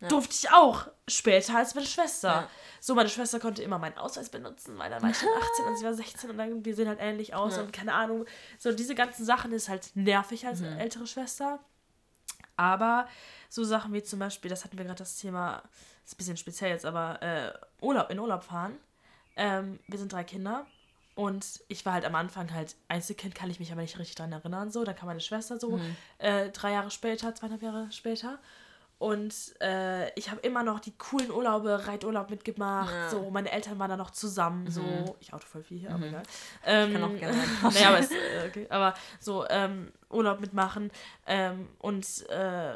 Ja. 0.00 0.08
Durfte 0.08 0.34
ich 0.34 0.50
auch 0.52 0.86
später 1.08 1.56
als 1.58 1.74
meine 1.74 1.86
Schwester. 1.86 2.28
Ja. 2.28 2.48
So, 2.80 2.94
meine 2.94 3.10
Schwester 3.10 3.38
konnte 3.38 3.62
immer 3.62 3.78
meinen 3.78 3.98
Ausweis 3.98 4.30
benutzen, 4.30 4.78
weil 4.78 4.88
dann 4.90 5.02
war 5.02 5.10
ich 5.10 5.18
schon 5.18 5.28
18 5.28 5.64
und 5.66 5.76
sie 5.78 5.84
war 5.84 5.92
16 5.94 6.30
und 6.30 6.38
dann, 6.38 6.64
wir 6.64 6.74
sehen 6.74 6.88
halt 6.88 7.00
ähnlich 7.00 7.34
aus 7.34 7.56
Ja. 7.56 7.62
und 7.62 7.72
keine 7.72 7.92
Ahnung. 7.92 8.24
So, 8.58 8.72
diese 8.72 8.94
ganzen 8.94 9.24
Sachen 9.26 9.52
ist 9.52 9.68
halt 9.68 9.90
nervig 9.94 10.46
als 10.46 10.60
Mhm. 10.60 10.78
ältere 10.78 11.06
Schwester. 11.06 11.58
Aber 12.56 13.06
so 13.48 13.64
Sachen 13.64 13.92
wie 13.92 14.02
zum 14.02 14.18
Beispiel, 14.18 14.48
das 14.50 14.64
hatten 14.64 14.76
wir 14.78 14.84
gerade 14.84 14.98
das 14.98 15.16
Thema, 15.16 15.62
ist 16.04 16.14
ein 16.14 16.16
bisschen 16.18 16.36
speziell 16.36 16.70
jetzt, 16.70 16.84
aber 16.84 17.20
äh, 17.22 17.52
Urlaub, 17.80 18.10
in 18.10 18.18
Urlaub 18.18 18.42
fahren. 18.44 18.76
Ähm, 19.36 19.78
wir 19.86 19.98
sind 19.98 20.12
drei 20.12 20.24
Kinder 20.24 20.66
und 21.14 21.44
ich 21.68 21.84
war 21.86 21.94
halt 21.94 22.04
am 22.04 22.14
Anfang 22.14 22.52
halt 22.52 22.76
Einzelkind, 22.88 23.34
kann 23.34 23.50
ich 23.50 23.60
mich 23.60 23.72
aber 23.72 23.80
nicht 23.82 23.98
richtig 23.98 24.16
dran 24.16 24.32
erinnern. 24.32 24.70
So, 24.70 24.84
dann 24.84 24.96
kam 24.96 25.06
meine 25.08 25.20
Schwester 25.20 25.58
so 25.58 25.76
Mhm. 25.76 25.96
äh, 26.18 26.50
drei 26.50 26.72
Jahre 26.72 26.90
später, 26.90 27.34
zweieinhalb 27.34 27.62
Jahre 27.62 27.90
später. 27.92 28.38
Und 29.00 29.34
äh, 29.62 30.12
ich 30.12 30.30
habe 30.30 30.42
immer 30.42 30.62
noch 30.62 30.78
die 30.78 30.92
coolen 30.98 31.30
Urlaube, 31.30 31.86
Reiturlaub 31.86 32.28
mitgemacht. 32.28 32.92
Ja. 32.92 33.08
So, 33.08 33.30
meine 33.30 33.50
Eltern 33.50 33.78
waren 33.78 33.88
da 33.88 33.96
noch 33.96 34.10
zusammen. 34.10 34.70
So, 34.70 35.16
ich 35.20 35.32
auto 35.32 35.46
voll 35.46 35.62
viel 35.62 35.78
hier, 35.78 35.92
aber 35.92 36.06
egal. 36.06 36.22
kann 36.62 36.92
Ähm, 36.92 37.04
auch 37.04 37.16
gerne 37.16 37.38
naja, 37.62 37.88
aber, 37.88 37.98
ist, 38.00 38.12
äh, 38.12 38.46
okay. 38.46 38.66
aber 38.68 38.92
so 39.18 39.46
ähm, 39.48 39.90
Urlaub 40.10 40.40
mitmachen. 40.40 40.90
Ähm, 41.26 41.70
und 41.78 42.28
äh, 42.28 42.74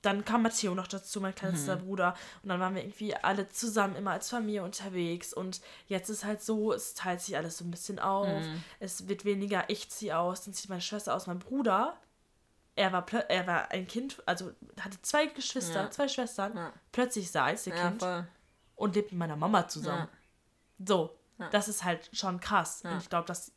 dann 0.00 0.24
kam 0.24 0.44
Matteo 0.44 0.74
noch 0.74 0.86
dazu, 0.86 1.20
mein 1.20 1.34
kleinster 1.34 1.76
Bruder. 1.76 2.14
Und 2.42 2.48
dann 2.48 2.58
waren 2.58 2.74
wir 2.74 2.80
irgendwie 2.82 3.14
alle 3.14 3.50
zusammen 3.50 3.96
immer 3.96 4.12
als 4.12 4.30
Familie 4.30 4.62
unterwegs. 4.62 5.34
Und 5.34 5.60
jetzt 5.88 6.08
ist 6.08 6.24
halt 6.24 6.40
so, 6.40 6.72
es 6.72 6.94
teilt 6.94 7.20
sich 7.20 7.36
alles 7.36 7.58
so 7.58 7.66
ein 7.66 7.70
bisschen 7.70 7.98
auf. 7.98 8.42
Es 8.80 9.08
wird 9.08 9.26
weniger, 9.26 9.64
ich 9.68 9.90
ziehe 9.90 10.16
aus, 10.16 10.42
dann 10.42 10.54
zieht 10.54 10.70
meine 10.70 10.80
Schwester 10.80 11.14
aus, 11.14 11.26
mein 11.26 11.38
Bruder. 11.38 11.98
Er 12.76 12.92
war, 12.92 13.06
er 13.30 13.46
war 13.46 13.70
ein 13.72 13.86
Kind, 13.86 14.22
also 14.26 14.52
hatte 14.80 15.00
zwei 15.02 15.26
Geschwister, 15.26 15.84
Ja. 15.84 15.90
zwei 15.90 16.08
Schwestern. 16.08 16.54
Ja. 16.56 16.72
Plötzlich 16.92 17.24
ist 17.24 17.34
er 17.34 17.40
Ja, 17.40 17.46
Einzelkind 17.46 18.02
voll. 18.02 18.26
und 18.76 18.94
lebt 18.94 19.12
mit 19.12 19.18
meiner 19.18 19.36
Mama 19.36 19.66
zusammen. 19.66 20.08
So, 20.84 21.16
Ja. 21.38 21.48
das 21.50 21.68
ist 21.68 21.84
halt 21.84 22.08
schon 22.12 22.38
krass. 22.38 22.82
Ja. 22.84 22.92
Und 22.92 22.98
ich 23.02 23.08
glaube, 23.08 23.26
dass 23.26 23.52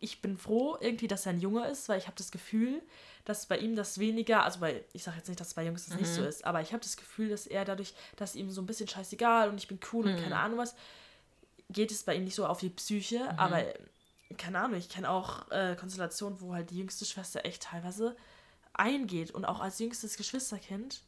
ich 0.00 0.20
bin 0.22 0.36
froh 0.38 0.76
irgendwie, 0.80 1.06
dass 1.06 1.24
er 1.26 1.32
ein 1.34 1.40
Junge 1.40 1.64
ist, 1.68 1.88
weil 1.88 1.98
ich 1.98 2.06
habe 2.06 2.16
das 2.16 2.32
Gefühl, 2.32 2.82
dass 3.24 3.46
bei 3.46 3.58
ihm 3.58 3.76
das 3.76 3.98
weniger, 3.98 4.42
also 4.42 4.58
bei, 4.58 4.84
ich 4.92 5.04
sage 5.04 5.18
jetzt 5.18 5.28
nicht, 5.28 5.38
dass 5.40 5.54
bei 5.54 5.64
Jungs 5.64 5.86
das 5.86 5.96
nicht 5.96 6.10
so 6.12 6.22
Mhm. 6.22 6.26
ist, 6.26 6.44
aber 6.44 6.60
ich 6.62 6.72
habe 6.72 6.82
das 6.82 6.96
Gefühl, 6.96 7.28
dass 7.28 7.46
er 7.46 7.64
dadurch, 7.64 7.94
dass 8.16 8.34
ihm 8.34 8.50
so 8.50 8.60
ein 8.60 8.66
bisschen 8.66 8.88
scheißegal 8.88 9.48
und 9.50 9.58
ich 9.58 9.68
bin 9.68 9.78
cool 9.92 10.06
und 10.06 10.14
Mhm. 10.14 10.20
keine 10.22 10.36
Ahnung 10.38 10.58
was, 10.58 10.74
geht 11.70 11.92
es 11.92 12.02
bei 12.02 12.14
ihm 12.16 12.24
nicht 12.24 12.34
so 12.34 12.44
auf 12.46 12.58
die 12.58 12.70
Psyche, 12.70 13.20
Mhm. 13.20 13.38
aber 13.38 13.62
keine 14.36 14.58
Ahnung, 14.58 14.78
ich 14.78 14.88
kenne 14.88 15.08
auch 15.10 15.48
äh, 15.52 15.76
Konstellationen, 15.78 16.40
wo 16.40 16.54
halt 16.54 16.70
die 16.70 16.78
jüngste 16.78 17.04
Schwester 17.04 17.44
echt 17.44 17.62
teilweise 17.62 18.16
eingeht 18.78 19.30
und 19.32 19.44
auch 19.44 19.60
als 19.60 19.78
jüngstes 19.78 20.16
Geschwisterkind 20.16 21.02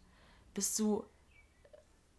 bist 0.55 0.79
du 0.79 1.05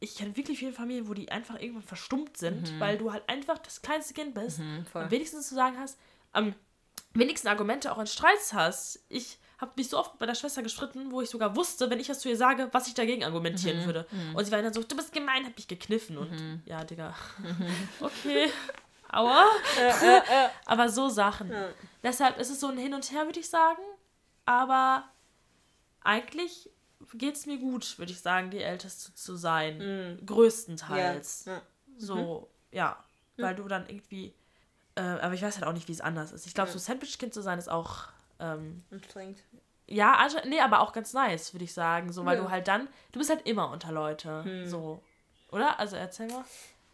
ich 0.04 0.16
kenne 0.16 0.36
wirklich 0.36 0.58
viele 0.58 0.74
Familien, 0.74 1.08
wo 1.08 1.14
die 1.14 1.32
einfach 1.32 1.60
irgendwann 1.60 1.84
verstummt 1.84 2.36
sind, 2.36 2.80
weil 2.80 2.98
du 2.98 3.12
halt 3.14 3.28
einfach 3.30 3.60
das 3.60 3.84
kleinste 3.84 4.16
Kind 4.16 4.34
bist 4.34 4.58
Mhm, 4.58 4.86
und 4.94 5.12
wenigstens 5.12 5.48
zu 5.50 5.54
sagen 5.54 5.78
hast, 5.78 5.96
am 6.32 6.56
wenigsten 7.14 7.48
Argumente 7.50 7.92
auch 7.92 8.00
in 8.00 8.08
Streits 8.08 8.52
hast. 8.54 9.00
Ich 9.10 9.38
habe 9.60 9.74
mich 9.76 9.90
so 9.90 10.00
oft 10.00 10.18
bei 10.18 10.26
der 10.26 10.34
Schwester 10.34 10.64
gestritten, 10.64 11.12
wo 11.12 11.22
ich 11.22 11.30
sogar 11.30 11.56
wusste, 11.56 11.88
wenn 11.92 12.00
ich 12.00 12.10
was 12.10 12.20
zu 12.20 12.30
ihr 12.30 12.36
sage, 12.38 12.70
was 12.72 12.88
ich 12.88 12.96
dagegen 12.96 13.24
argumentieren 13.24 13.86
würde. 13.86 14.08
Und 14.34 14.44
sie 14.44 14.52
war 14.52 14.60
dann 14.64 14.74
so, 14.74 14.82
du 14.82 14.96
bist 14.96 15.14
gemein, 15.14 15.46
hab 15.46 15.56
mich 15.56 15.68
gekniffen. 15.68 16.18
Und 16.18 16.64
ja, 16.66 16.84
Digga, 16.84 17.14
okay, 18.00 18.50
aua. 19.12 19.46
Aber 20.66 20.90
so 20.90 21.10
Sachen. 21.10 21.52
Deshalb 22.02 22.40
ist 22.40 22.50
es 22.50 22.60
so 22.60 22.70
ein 22.70 22.78
Hin 22.80 22.96
und 22.96 23.12
Her, 23.12 23.26
würde 23.28 23.40
ich 23.40 23.50
sagen. 23.50 23.84
Aber 24.46 25.04
eigentlich 26.04 26.70
geht 27.14 27.36
es 27.36 27.46
mir 27.46 27.58
gut, 27.58 27.98
würde 27.98 28.12
ich 28.12 28.20
sagen, 28.22 28.52
die 28.52 28.60
Älteste 28.62 29.14
zu 29.16 29.36
sein. 29.36 30.20
Größtenteils. 30.26 31.46
Ja. 31.46 31.62
So, 31.98 32.50
ja. 32.72 32.98
Weil 33.38 33.56
du 33.56 33.68
dann 33.68 33.88
irgendwie. 33.90 34.34
Äh, 34.96 35.02
aber 35.02 35.34
ich 35.34 35.42
weiß 35.42 35.56
halt 35.56 35.66
auch 35.66 35.74
nicht, 35.74 35.88
wie 35.88 35.94
es 35.94 36.02
anders 36.02 36.32
ist. 36.32 36.46
Ich 36.46 36.54
glaube, 36.54 36.70
so 36.70 36.78
Sandwich-Kind 36.78 37.34
zu 37.34 37.42
sein 37.42 37.58
ist 37.58 37.70
auch. 37.70 38.06
Ähm, 38.40 38.84
Anstrengend. 38.92 39.40
ja, 39.88 40.16
also, 40.16 40.38
nee, 40.46 40.60
aber 40.60 40.82
auch 40.82 40.94
ganz 40.94 41.14
nice, 41.14 41.54
würde 41.54 41.64
ich 41.64 41.74
sagen. 41.74 42.12
So, 42.12 42.26
weil 42.26 42.38
Ja. 42.38 42.44
du 42.44 42.50
halt 42.50 42.68
dann. 42.68 42.88
Du 43.12 43.20
bist 43.20 43.30
halt 43.30 43.48
immer 43.48 43.72
unter 43.72 43.92
Leute. 43.92 44.66
So. 44.68 45.02
Oder? 45.52 45.80
Also 45.80 45.96
erzähl 45.96 46.28
mal. 46.28 46.44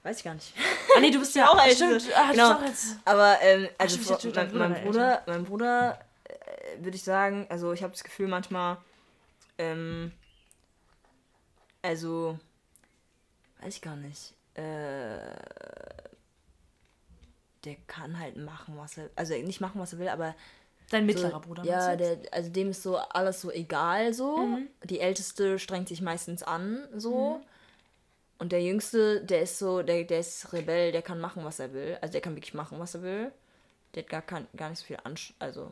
Weiß 0.04 0.20
ich 0.20 0.24
gar 0.24 0.36
nicht. 0.36 0.54
Ah, 0.96 1.00
nee, 1.02 1.12
du 1.12 1.20
bist 1.20 1.36
ja 1.36 1.50
auch. 1.50 1.60
Stimmt, 1.70 2.04
ah, 2.16 2.32
Genau. 2.32 2.60
Aber 3.04 3.38
ähm, 3.42 3.68
also 3.78 3.98
stimmt, 4.16 4.34
vor, 4.36 4.44
mein, 4.44 4.58
mein 4.74 4.84
Bruder 4.84 4.84
Bruder, 4.84 5.24
mein 5.26 5.44
Bruder, 5.44 6.00
äh, 6.26 6.84
würde 6.84 6.96
ich 6.96 7.04
sagen, 7.04 7.46
also 7.50 7.74
ich 7.74 7.84
habe 7.84 7.92
das 7.92 8.04
Gefühl 8.04 8.28
manchmal, 8.28 8.78
ähm, 9.58 10.12
also 11.82 12.38
weiß 13.62 13.76
ich 13.76 13.82
gar 13.82 13.96
nicht. 13.96 14.34
Äh, 14.54 15.20
der 17.64 17.76
kann 17.88 18.20
halt 18.20 18.38
machen, 18.38 18.78
was 18.78 18.98
er, 18.98 19.10
also 19.16 19.34
nicht 19.36 19.62
machen, 19.62 19.80
was 19.82 19.94
er 19.94 20.00
will, 20.00 20.10
aber 20.10 20.36
Dein 20.90 21.04
so, 21.04 21.06
mittlerer 21.08 21.42
Bruder. 21.42 21.64
ja, 21.64 21.96
der, 21.96 22.20
also 22.32 22.50
dem 22.50 22.70
ist 22.70 22.82
so 22.82 22.98
alles 22.98 23.42
so 23.42 23.52
egal 23.52 24.14
so. 24.14 24.38
Mhm. 24.38 24.68
Die 24.86 25.00
Älteste 25.00 25.60
strengt 25.60 25.90
sich 25.90 26.02
meistens 26.02 26.44
an 26.44 26.88
so. 26.96 27.38
Mhm. 27.38 27.46
Und 28.40 28.52
der 28.52 28.62
Jüngste, 28.64 29.24
der 29.24 29.42
ist 29.42 29.58
so, 29.58 29.82
der, 29.82 30.04
der 30.04 30.20
ist 30.20 30.54
Rebell, 30.54 30.92
der 30.92 31.02
kann 31.02 31.20
machen, 31.20 31.44
was 31.44 31.60
er 31.60 31.74
will. 31.74 31.98
Also 32.02 32.12
der 32.12 32.22
kann 32.22 32.36
wirklich 32.36 32.54
machen, 32.54 32.80
was 32.80 32.94
er 32.94 33.02
will. 33.02 33.32
Der 33.96 34.04
hat 34.04 34.10
gar, 34.10 34.22
kein, 34.22 34.48
gar 34.56 34.70
nicht 34.70 34.80
so 34.80 34.86
viel 34.86 35.00
Ansch 35.04 35.34
also 35.40 35.72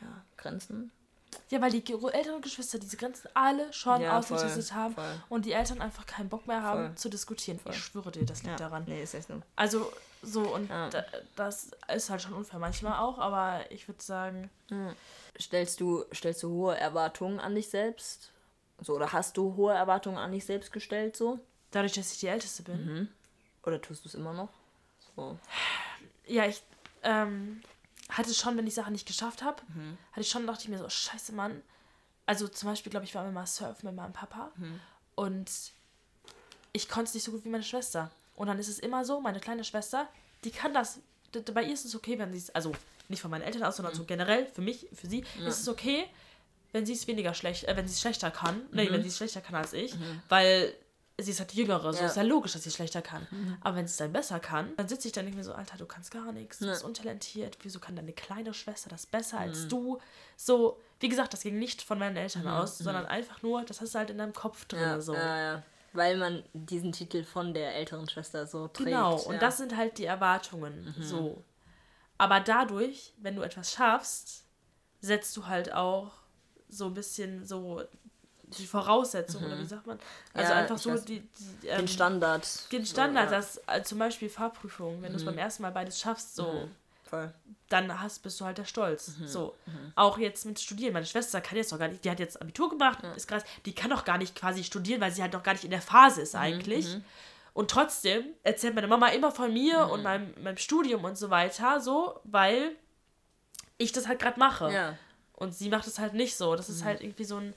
ja, 0.00 0.24
Grenzen. 0.36 0.92
Ja, 1.50 1.60
weil 1.60 1.70
die 1.70 1.78
älteren 2.12 2.40
Geschwister 2.40 2.78
diese 2.78 2.96
Grenzen 2.96 3.28
alle 3.34 3.72
schon 3.72 4.00
Ja, 4.02 4.18
ausgetestet 4.18 4.66
voll, 4.66 4.76
haben 4.76 4.94
voll. 4.94 5.22
und 5.28 5.44
die 5.44 5.52
Eltern 5.52 5.80
einfach 5.80 6.06
keinen 6.06 6.28
Bock 6.28 6.46
mehr 6.46 6.62
haben 6.62 6.88
Voll. 6.88 6.94
zu 6.96 7.08
diskutieren. 7.08 7.60
Ich 7.68 7.78
schwöre 7.78 8.10
dir, 8.10 8.24
das 8.26 8.42
liegt 8.42 8.58
Ja, 8.60 8.68
daran. 8.68 8.84
Nee, 8.86 9.02
ist 9.02 9.14
echt 9.14 9.28
nur. 9.28 9.42
Also 9.56 9.92
so 10.22 10.54
und 10.54 10.68
Ja. 10.68 10.88
da, 10.90 11.04
das 11.36 11.70
ist 11.94 12.10
halt 12.10 12.22
schon 12.22 12.32
unfair 12.32 12.58
manchmal 12.58 12.98
auch, 12.98 13.18
aber 13.18 13.70
ich 13.70 13.86
würde 13.88 14.02
sagen, 14.02 14.50
Stellst 15.40 15.80
du, 15.80 16.04
stellst 16.12 16.42
du 16.42 16.50
hohe 16.50 16.76
Erwartungen 16.76 17.38
an 17.40 17.54
dich 17.54 17.68
selbst? 17.68 18.32
So, 18.80 18.94
oder 18.94 19.12
hast 19.12 19.36
du 19.36 19.54
hohe 19.56 19.72
Erwartungen 19.74 20.18
an 20.18 20.32
dich 20.32 20.44
selbst 20.44 20.72
gestellt 20.72 21.16
so? 21.16 21.38
dadurch, 21.70 21.92
dass 21.92 22.12
ich 22.12 22.20
die 22.20 22.26
Älteste 22.28 22.62
bin, 22.62 22.84
Mhm. 22.84 23.08
Oder 23.64 23.82
tust 23.82 24.04
du 24.04 24.08
es 24.08 24.14
immer 24.14 24.32
noch? 24.32 24.48
So. 25.16 25.38
ja, 26.26 26.46
ich 26.46 26.62
ähm, 27.02 27.62
hatte 28.08 28.32
schon, 28.34 28.56
wenn 28.56 28.66
ich 28.66 28.74
Sachen 28.74 28.92
nicht 28.92 29.06
geschafft 29.06 29.42
habe, 29.42 29.62
Mhm. 29.74 29.98
hatte 30.12 30.20
ich 30.20 30.28
schon, 30.30 30.46
dachte 30.46 30.62
ich 30.64 30.68
mir 30.68 30.78
so, 30.78 30.88
scheiße, 30.88 31.32
Mann. 31.32 31.62
Also 32.26 32.48
zum 32.48 32.68
Beispiel, 32.68 32.90
glaube 32.90 33.04
ich, 33.06 33.14
war 33.14 33.28
mal 33.30 33.46
surfen 33.46 33.86
mit 33.88 33.94
meinem 33.96 34.12
Papa 34.12 34.50
Mhm. 34.56 34.80
und 35.14 35.50
ich 36.72 36.88
konnte 36.88 37.08
es 37.08 37.14
nicht 37.14 37.24
so 37.24 37.32
gut 37.32 37.44
wie 37.44 37.48
meine 37.48 37.64
Schwester. 37.64 38.10
Und 38.34 38.48
dann 38.48 38.58
ist 38.58 38.68
es 38.68 38.78
immer 38.78 39.04
so, 39.04 39.20
meine 39.20 39.40
kleine 39.40 39.64
Schwester, 39.64 40.08
die 40.44 40.50
kann 40.50 40.74
das. 40.74 41.00
Bei 41.54 41.62
ihr 41.62 41.72
ist 41.74 41.84
es 41.84 41.94
okay, 41.94 42.18
wenn 42.18 42.32
sie 42.32 42.38
es, 42.38 42.50
also 42.54 42.72
nicht 43.08 43.20
von 43.22 43.30
meinen 43.30 43.42
Eltern 43.42 43.62
aus, 43.64 43.76
sondern 43.76 43.94
so 43.94 44.02
Mhm. 44.02 44.06
generell, 44.08 44.46
für 44.46 44.60
mich, 44.62 44.88
für 44.92 45.06
sie, 45.06 45.20
ist 45.46 45.60
es 45.60 45.68
okay, 45.68 46.04
wenn 46.72 46.84
sie 46.84 46.92
es 46.92 47.06
weniger 47.06 47.32
schlecht, 47.34 47.64
äh, 47.64 47.76
wenn 47.76 47.86
sie 47.86 47.94
es 47.94 48.00
schlechter 48.00 48.30
kann. 48.30 48.66
Nee, 48.72 48.90
wenn 48.90 49.02
sie 49.02 49.08
es 49.08 49.16
schlechter 49.16 49.40
kann 49.40 49.54
als 49.54 49.72
ich. 49.72 49.94
Weil 50.28 50.74
sie 51.18 51.30
ist 51.30 51.40
halt 51.40 51.52
Jüngere, 51.54 51.92
so 51.94 52.00
Ja. 52.00 52.06
ist 52.06 52.16
ja 52.16 52.22
logisch, 52.22 52.52
dass 52.52 52.62
sie 52.64 52.70
schlechter 52.70 53.00
kann. 53.00 53.26
Aber 53.62 53.76
wenn 53.76 53.86
sie 53.86 53.92
es 53.92 53.96
dann 53.96 54.12
besser 54.12 54.38
kann, 54.38 54.76
dann 54.76 54.86
sitze 54.86 55.08
ich 55.08 55.12
dann 55.12 55.24
nicht 55.24 55.34
mehr 55.34 55.44
so, 55.44 55.54
Alter, 55.54 55.78
du 55.78 55.86
kannst 55.86 56.10
gar 56.10 56.30
nichts, 56.32 56.58
du 56.58 56.66
Ja. 56.66 56.72
bist 56.72 56.84
untalentiert, 56.84 57.56
wieso 57.62 57.78
kann 57.80 57.96
deine 57.96 58.12
kleine 58.12 58.52
Schwester 58.52 58.90
das 58.90 59.06
besser 59.06 59.38
als 59.38 59.66
du? 59.68 59.98
So, 60.36 60.78
wie 61.00 61.08
gesagt, 61.08 61.32
das 61.32 61.40
ging 61.42 61.58
nicht 61.58 61.80
von 61.82 61.98
meinen 61.98 62.16
Eltern 62.16 62.46
aus, 62.46 62.76
sondern 62.78 63.06
einfach 63.06 63.42
nur, 63.42 63.64
das 63.64 63.80
hast 63.80 63.94
du 63.94 63.98
halt 63.98 64.10
in 64.10 64.18
deinem 64.18 64.34
Kopf 64.34 64.66
drin. 64.66 64.80
Ja, 64.80 65.00
so. 65.00 65.14
ja, 65.14 65.38
ja. 65.54 65.62
Weil 65.94 66.18
man 66.18 66.42
diesen 66.52 66.92
Titel 66.92 67.24
von 67.24 67.54
der 67.54 67.74
älteren 67.74 68.06
Schwester 68.10 68.46
so 68.46 68.68
trägt. 68.68 68.86
Genau, 68.88 69.18
und 69.18 69.40
das 69.40 69.56
sind 69.56 69.74
halt 69.74 69.96
die 69.96 70.04
Erwartungen. 70.04 70.94
So. 71.00 71.42
Aber 72.18 72.40
dadurch, 72.40 73.14
wenn 73.16 73.36
du 73.36 73.42
etwas 73.42 73.72
schaffst, 73.72 74.44
setzt 75.00 75.34
du 75.36 75.46
halt 75.46 75.72
auch 75.72 76.12
so 76.68 76.86
ein 76.86 76.94
bisschen 76.94 77.46
so 77.46 77.82
die 78.58 78.66
Voraussetzungen, 78.66 79.46
oder 79.46 79.58
wie 79.58 79.64
sagt 79.66 79.86
man? 79.86 79.98
Also 80.34 80.52
Ja, 80.52 80.58
einfach 80.58 80.78
so 80.78 80.92
weiß. 80.92 81.04
die, 81.04 81.20
die 81.62 81.66
ähm, 81.68 81.78
den 81.78 81.88
Standard. 81.88 82.72
den 82.72 82.86
Standard, 82.86 83.28
So, 83.28 83.34
ja. 83.34 83.40
dass 83.40 83.60
äh, 83.66 83.82
zum 83.82 83.98
Beispiel 83.98 84.28
Fahrprüfung, 84.28 85.02
wenn 85.02 85.12
du 85.12 85.16
es 85.18 85.24
beim 85.24 85.38
ersten 85.38 85.62
Mal 85.62 85.72
beides 85.72 85.98
schaffst, 86.00 86.34
so, 86.36 86.68
Voll. 87.04 87.32
dann 87.68 88.00
hast, 88.00 88.22
bist 88.22 88.40
du 88.40 88.44
halt 88.44 88.58
der 88.58 88.64
Stolz. 88.64 89.12
Mhm. 89.18 89.26
So. 89.28 89.54
Auch 89.94 90.18
jetzt 90.18 90.44
mit 90.46 90.58
Studieren. 90.60 90.92
Meine 90.92 91.06
Schwester 91.06 91.40
kann 91.40 91.56
jetzt 91.56 91.72
noch 91.72 91.78
gar 91.78 91.88
nicht, 91.88 92.04
die 92.04 92.10
hat 92.10 92.18
jetzt 92.20 92.40
Abitur 92.40 92.68
gemacht, 92.70 92.98
ist 93.16 93.26
krass, 93.28 93.44
die 93.64 93.74
kann 93.74 93.90
doch 93.90 94.04
gar 94.04 94.18
nicht 94.18 94.34
quasi 94.36 94.62
studieren, 94.64 95.00
weil 95.00 95.12
sie 95.12 95.22
halt 95.22 95.32
noch 95.32 95.42
gar 95.42 95.52
nicht 95.52 95.64
in 95.64 95.70
der 95.70 95.82
Phase 95.82 96.20
Mhm, 96.20 96.22
ist 96.24 96.34
eigentlich. 96.36 96.96
Und 97.52 97.70
trotzdem 97.70 98.24
erzählt 98.42 98.74
meine 98.74 98.86
Mama 98.86 99.08
immer 99.08 99.32
von 99.32 99.52
mir 99.52 99.86
Mhm. 99.86 99.90
und 99.90 100.02
meinem, 100.02 100.34
meinem 100.42 100.58
Studium 100.58 101.04
und 101.04 101.16
so 101.16 101.30
weiter, 101.30 101.80
so, 101.80 102.20
weil 102.24 102.72
ich 103.78 103.92
das 103.92 104.06
halt 104.08 104.18
gerade 104.20 104.38
mache. 104.38 104.70
Ja. 104.72 104.90
Mhm. 104.92 104.96
Und 105.34 105.54
sie 105.54 105.68
macht 105.68 105.86
es 105.86 105.98
halt 105.98 106.14
nicht 106.14 106.34
so. 106.36 106.56
Das 106.56 106.68
ist 106.70 106.82
halt 106.84 107.02
irgendwie 107.02 107.24
so 107.24 107.36
ein 107.36 107.52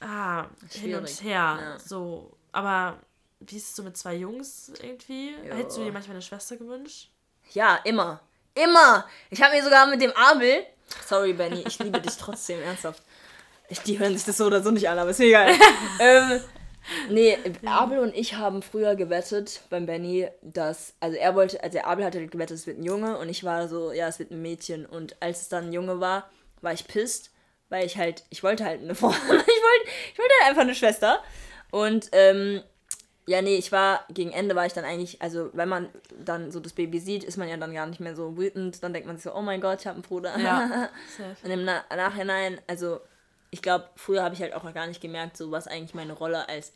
ah, 0.00 0.46
hin 0.70 0.94
und 0.94 1.08
her. 1.22 1.58
Ja. 1.60 1.78
So. 1.78 2.36
Aber 2.52 2.98
wie 3.40 3.56
ist 3.56 3.70
es 3.70 3.76
so 3.76 3.82
mit 3.82 3.96
zwei 3.96 4.14
Jungs 4.14 4.72
irgendwie? 4.82 5.34
Ja. 5.46 5.54
Hättest 5.54 5.76
du 5.76 5.84
dir 5.84 5.92
manchmal 5.92 6.16
eine 6.16 6.22
Schwester 6.22 6.56
gewünscht? 6.56 7.10
Ja, 7.52 7.76
immer. 7.84 8.20
Immer. 8.54 9.06
Ich 9.30 9.42
habe 9.42 9.54
mir 9.54 9.62
sogar 9.62 9.86
mit 9.86 10.00
dem 10.00 10.12
Abel. 10.12 10.64
Sorry, 11.06 11.32
Benny, 11.32 11.64
ich 11.66 11.78
liebe 11.78 12.00
dich 12.00 12.16
trotzdem, 12.16 12.60
ernsthaft. 12.64 13.02
Ich, 13.68 13.80
die 13.80 13.98
hören 13.98 14.16
sich 14.16 14.24
das 14.24 14.36
so 14.36 14.46
oder 14.46 14.62
so 14.62 14.70
nicht 14.70 14.88
an, 14.88 14.98
aber 14.98 15.10
ist 15.10 15.18
mir 15.18 15.26
egal. 15.26 15.52
ähm, 16.00 16.40
nee, 17.10 17.36
Abel 17.64 17.98
und 17.98 18.14
ich 18.14 18.34
haben 18.34 18.62
früher 18.62 18.94
gewettet 18.94 19.62
beim 19.70 19.86
Benny, 19.86 20.28
dass. 20.42 20.94
Also 21.00 21.16
er 21.16 21.34
wollte, 21.34 21.62
also 21.62 21.74
der 21.74 21.86
Abel 21.86 22.04
hatte 22.04 22.24
gewettet, 22.26 22.56
es 22.56 22.66
wird 22.66 22.78
ein 22.78 22.84
Junge 22.84 23.18
und 23.18 23.28
ich 23.28 23.44
war 23.44 23.68
so, 23.68 23.92
ja, 23.92 24.06
es 24.08 24.18
wird 24.18 24.30
ein 24.30 24.40
Mädchen. 24.40 24.86
Und 24.86 25.20
als 25.20 25.42
es 25.42 25.48
dann 25.48 25.66
ein 25.66 25.72
Junge 25.72 26.00
war, 26.00 26.30
war 26.62 26.72
ich 26.72 26.86
pisst, 26.86 27.30
weil 27.68 27.86
ich 27.86 27.96
halt, 27.96 28.24
ich 28.30 28.42
wollte 28.42 28.64
halt 28.64 28.82
eine 28.82 28.94
Frau. 28.94 29.10
ich 29.10 29.28
wollte, 29.28 29.88
ich 30.12 30.18
wollte 30.18 30.34
halt 30.40 30.50
einfach 30.50 30.62
eine 30.62 30.74
Schwester. 30.74 31.22
Und 31.70 32.08
ähm, 32.12 32.62
ja, 33.26 33.42
nee, 33.42 33.56
ich 33.56 33.72
war, 33.72 34.04
gegen 34.10 34.30
Ende 34.30 34.54
war 34.54 34.66
ich 34.66 34.72
dann 34.72 34.84
eigentlich, 34.84 35.20
also 35.20 35.50
wenn 35.52 35.68
man 35.68 35.88
dann 36.24 36.52
so 36.52 36.60
das 36.60 36.72
Baby 36.72 37.00
sieht, 37.00 37.24
ist 37.24 37.36
man 37.36 37.48
ja 37.48 37.56
dann 37.56 37.74
gar 37.74 37.86
nicht 37.86 38.00
mehr 38.00 38.14
so 38.14 38.36
wütend. 38.36 38.82
Dann 38.82 38.92
denkt 38.92 39.08
man 39.08 39.16
sich 39.16 39.24
so, 39.24 39.34
oh 39.34 39.42
mein 39.42 39.60
Gott, 39.60 39.80
ich 39.80 39.86
habe 39.86 39.96
einen 39.96 40.02
Bruder. 40.02 40.38
Ja. 40.38 40.88
Und 41.42 41.50
im 41.50 41.64
Na 41.64 41.84
Nachhinein, 41.94 42.60
also 42.68 43.00
ich 43.50 43.62
glaube, 43.62 43.88
früher 43.96 44.22
habe 44.22 44.34
ich 44.34 44.42
halt 44.42 44.54
auch 44.54 44.72
gar 44.72 44.86
nicht 44.86 45.00
gemerkt, 45.00 45.36
so 45.36 45.50
was 45.50 45.66
eigentlich 45.66 45.94
meine 45.94 46.12
Rolle 46.12 46.48
als 46.48 46.72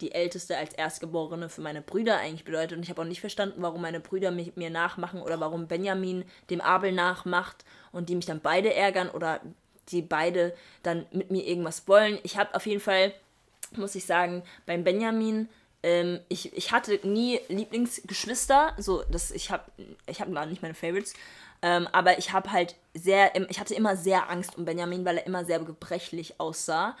die 0.00 0.12
Älteste, 0.12 0.56
als 0.56 0.72
Erstgeborene 0.72 1.48
für 1.48 1.60
meine 1.60 1.82
Brüder 1.82 2.18
eigentlich 2.18 2.44
bedeutet. 2.44 2.76
Und 2.76 2.82
ich 2.82 2.90
habe 2.90 3.02
auch 3.02 3.06
nicht 3.06 3.20
verstanden, 3.20 3.62
warum 3.62 3.82
meine 3.82 4.00
Brüder 4.00 4.30
mich, 4.30 4.56
mir 4.56 4.70
nachmachen 4.70 5.20
oder 5.20 5.40
warum 5.40 5.66
Benjamin 5.66 6.24
dem 6.48 6.60
Abel 6.60 6.92
nachmacht 6.92 7.64
und 7.92 8.08
die 8.08 8.16
mich 8.16 8.26
dann 8.26 8.40
beide 8.40 8.72
ärgern 8.72 9.10
oder 9.10 9.40
die 9.92 10.02
beide 10.02 10.54
dann 10.82 11.06
mit 11.12 11.30
mir 11.30 11.46
irgendwas 11.46 11.86
wollen. 11.88 12.18
Ich 12.22 12.36
habe 12.36 12.54
auf 12.54 12.66
jeden 12.66 12.80
Fall, 12.80 13.12
muss 13.76 13.94
ich 13.94 14.04
sagen, 14.04 14.42
beim 14.66 14.84
Benjamin, 14.84 15.48
ähm, 15.82 16.20
ich, 16.28 16.52
ich 16.56 16.72
hatte 16.72 17.00
nie 17.04 17.40
Lieblingsgeschwister, 17.48 18.74
so 18.78 19.02
das 19.10 19.30
ich 19.30 19.50
habe 19.50 19.64
ich 20.06 20.20
habe 20.20 20.32
gar 20.32 20.46
nicht 20.46 20.62
meine 20.62 20.74
Favorites, 20.74 21.14
ähm, 21.62 21.88
aber 21.92 22.18
ich 22.18 22.32
habe 22.32 22.52
halt 22.52 22.76
sehr, 22.94 23.34
ich 23.50 23.60
hatte 23.60 23.74
immer 23.74 23.96
sehr 23.96 24.30
Angst 24.30 24.56
um 24.56 24.64
Benjamin, 24.64 25.04
weil 25.04 25.18
er 25.18 25.26
immer 25.26 25.44
sehr 25.44 25.58
gebrechlich 25.60 26.38
aussah 26.38 26.96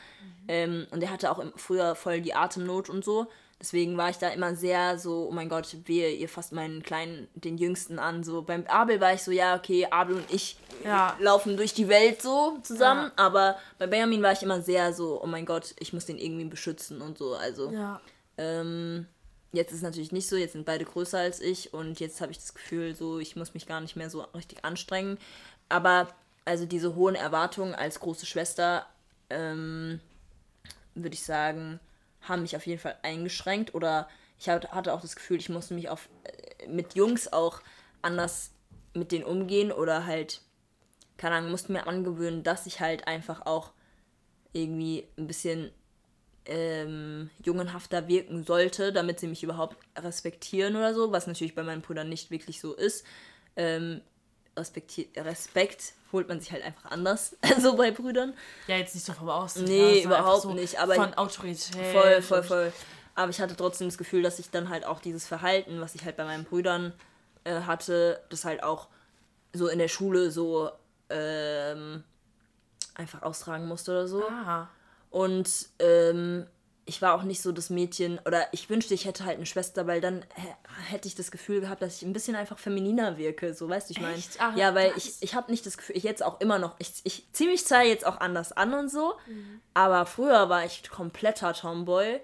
ähm, 0.48 0.86
und 0.90 1.02
er 1.02 1.10
hatte 1.10 1.30
auch 1.30 1.38
im, 1.38 1.52
früher 1.56 1.94
voll 1.94 2.20
die 2.20 2.34
Atemnot 2.34 2.88
und 2.88 3.04
so. 3.04 3.26
Deswegen 3.60 3.98
war 3.98 4.08
ich 4.08 4.16
da 4.16 4.28
immer 4.30 4.54
sehr 4.56 4.98
so, 4.98 5.28
oh 5.28 5.32
mein 5.32 5.50
Gott, 5.50 5.76
wehe, 5.84 6.10
ihr 6.12 6.30
fasst 6.30 6.52
meinen 6.52 6.82
kleinen, 6.82 7.28
den 7.34 7.58
Jüngsten 7.58 7.98
an. 7.98 8.24
So 8.24 8.40
beim 8.40 8.66
Abel 8.66 9.00
war 9.02 9.12
ich 9.12 9.22
so, 9.22 9.30
ja, 9.32 9.54
okay, 9.54 9.86
Abel 9.90 10.16
und 10.16 10.32
ich 10.32 10.56
Ja. 10.82 11.14
laufen 11.20 11.58
durch 11.58 11.74
die 11.74 11.88
Welt 11.88 12.22
so 12.22 12.56
zusammen. 12.62 13.12
Ja. 13.16 13.24
Aber 13.24 13.58
bei 13.78 13.86
Benjamin 13.86 14.22
war 14.22 14.32
ich 14.32 14.42
immer 14.42 14.62
sehr 14.62 14.94
so, 14.94 15.20
oh 15.22 15.26
mein 15.26 15.44
Gott, 15.44 15.74
ich 15.78 15.92
muss 15.92 16.06
den 16.06 16.16
irgendwie 16.16 16.46
beschützen 16.46 17.02
und 17.02 17.18
so. 17.18 17.34
Also 17.34 17.70
Ja. 17.70 18.00
ähm, 18.38 19.06
jetzt 19.52 19.72
ist 19.72 19.78
es 19.78 19.82
natürlich 19.82 20.12
nicht 20.12 20.28
so, 20.28 20.36
jetzt 20.36 20.52
sind 20.52 20.64
beide 20.64 20.86
größer 20.86 21.18
als 21.18 21.40
ich 21.40 21.74
und 21.74 22.00
jetzt 22.00 22.22
habe 22.22 22.32
ich 22.32 22.38
das 22.38 22.54
Gefühl, 22.54 22.94
so, 22.94 23.18
ich 23.18 23.36
muss 23.36 23.52
mich 23.52 23.66
gar 23.66 23.82
nicht 23.82 23.94
mehr 23.94 24.08
so 24.08 24.22
richtig 24.34 24.64
anstrengen. 24.64 25.18
Aber 25.68 26.08
also 26.46 26.64
diese 26.64 26.94
hohen 26.94 27.14
Erwartungen 27.14 27.74
als 27.74 28.00
große 28.00 28.24
Schwester, 28.24 28.86
ähm, 29.28 30.00
würde 30.94 31.14
ich 31.14 31.24
sagen, 31.24 31.78
haben 32.22 32.42
mich 32.42 32.56
auf 32.56 32.66
jeden 32.66 32.80
Fall 32.80 32.96
eingeschränkt 33.02 33.74
oder 33.74 34.08
ich 34.38 34.48
hat- 34.48 34.72
hatte 34.72 34.92
auch 34.94 35.00
das 35.02 35.16
Gefühl, 35.16 35.38
ich 35.38 35.48
musste 35.48 35.74
mich 35.74 35.88
auf, 35.88 36.08
äh, 36.24 36.68
mit 36.68 36.94
Jungs 36.94 37.32
auch 37.32 37.60
anders 38.02 38.52
mit 38.94 39.12
denen 39.12 39.24
umgehen 39.24 39.70
oder 39.72 40.06
halt, 40.06 40.40
keine 41.16 41.36
Ahnung, 41.36 41.50
musste 41.50 41.72
mir 41.72 41.86
angewöhnen, 41.86 42.42
dass 42.42 42.66
ich 42.66 42.80
halt 42.80 43.06
einfach 43.06 43.46
auch 43.46 43.72
irgendwie 44.52 45.06
ein 45.16 45.26
bisschen 45.26 45.70
ähm, 46.46 47.30
jungenhafter 47.44 48.08
wirken 48.08 48.42
sollte, 48.44 48.92
damit 48.92 49.20
sie 49.20 49.28
mich 49.28 49.42
überhaupt 49.42 49.76
respektieren 49.96 50.74
oder 50.76 50.94
so, 50.94 51.12
was 51.12 51.26
natürlich 51.26 51.54
bei 51.54 51.62
meinen 51.62 51.82
Brüdern 51.82 52.08
nicht 52.08 52.30
wirklich 52.30 52.60
so 52.60 52.74
ist. 52.74 53.04
Ähm, 53.56 54.00
Respekt 54.56 55.94
holt 56.12 56.28
man 56.28 56.40
sich 56.40 56.52
halt 56.52 56.62
einfach 56.64 56.90
anders, 56.90 57.36
so 57.60 57.76
bei 57.76 57.90
Brüdern. 57.90 58.34
Ja, 58.66 58.76
jetzt 58.76 58.94
nicht 58.94 59.06
so 59.06 59.12
vom 59.12 59.28
Aussehen. 59.28 59.64
Nee, 59.64 59.98
einfach 59.98 60.04
überhaupt 60.04 60.42
so 60.42 60.52
nicht, 60.52 60.78
aber 60.78 60.94
von 60.94 61.14
Autorität. 61.14 61.92
Voll, 61.92 62.22
voll, 62.22 62.42
voll. 62.42 62.72
Aber 63.14 63.30
ich 63.30 63.40
hatte 63.40 63.56
trotzdem 63.56 63.88
das 63.88 63.98
Gefühl, 63.98 64.22
dass 64.22 64.38
ich 64.38 64.50
dann 64.50 64.68
halt 64.68 64.84
auch 64.86 65.00
dieses 65.00 65.26
Verhalten, 65.26 65.80
was 65.80 65.94
ich 65.94 66.04
halt 66.04 66.16
bei 66.16 66.24
meinen 66.24 66.44
Brüdern 66.44 66.92
äh, 67.44 67.62
hatte, 67.62 68.20
das 68.30 68.44
halt 68.44 68.62
auch 68.62 68.88
so 69.52 69.68
in 69.68 69.78
der 69.78 69.88
Schule 69.88 70.30
so 70.30 70.70
ähm, 71.10 72.04
einfach 72.94 73.22
austragen 73.22 73.66
musste 73.66 73.92
oder 73.92 74.08
so. 74.08 74.24
Ah. 74.28 74.68
Und 75.10 75.68
ähm, 75.80 76.46
ich 76.86 77.02
war 77.02 77.14
auch 77.14 77.22
nicht 77.22 77.40
so 77.42 77.52
das 77.52 77.70
Mädchen, 77.70 78.18
oder 78.26 78.46
ich 78.52 78.68
wünschte, 78.68 78.94
ich 78.94 79.04
hätte 79.04 79.24
halt 79.24 79.36
eine 79.36 79.46
Schwester, 79.46 79.86
weil 79.86 80.00
dann 80.00 80.24
hä- 80.34 80.54
hätte 80.90 81.06
ich 81.08 81.14
das 81.14 81.30
Gefühl 81.30 81.60
gehabt, 81.60 81.82
dass 81.82 81.96
ich 81.96 82.02
ein 82.02 82.12
bisschen 82.12 82.34
einfach 82.34 82.58
femininer 82.58 83.16
wirke, 83.16 83.54
so 83.54 83.68
weißt 83.68 83.88
du, 83.88 83.92
ich 83.92 84.00
meine. 84.00 84.16
Ja, 84.58 84.74
weil 84.74 84.90
krass. 84.90 85.04
ich, 85.06 85.12
ich 85.20 85.34
habe 85.34 85.50
nicht 85.50 85.64
das 85.66 85.76
Gefühl, 85.76 85.96
ich 85.96 86.02
jetzt 86.02 86.22
auch 86.24 86.40
immer 86.40 86.58
noch, 86.58 86.74
ich, 86.78 86.92
ich 87.04 87.26
ziehe 87.32 87.50
mich 87.50 87.64
zwar 87.64 87.84
jetzt 87.84 88.04
auch 88.06 88.18
anders 88.20 88.52
an 88.52 88.74
und 88.74 88.88
so, 88.90 89.14
aber 89.74 90.06
früher 90.06 90.48
war 90.48 90.64
ich 90.64 90.88
kompletter 90.90 91.52
Tomboy 91.54 92.20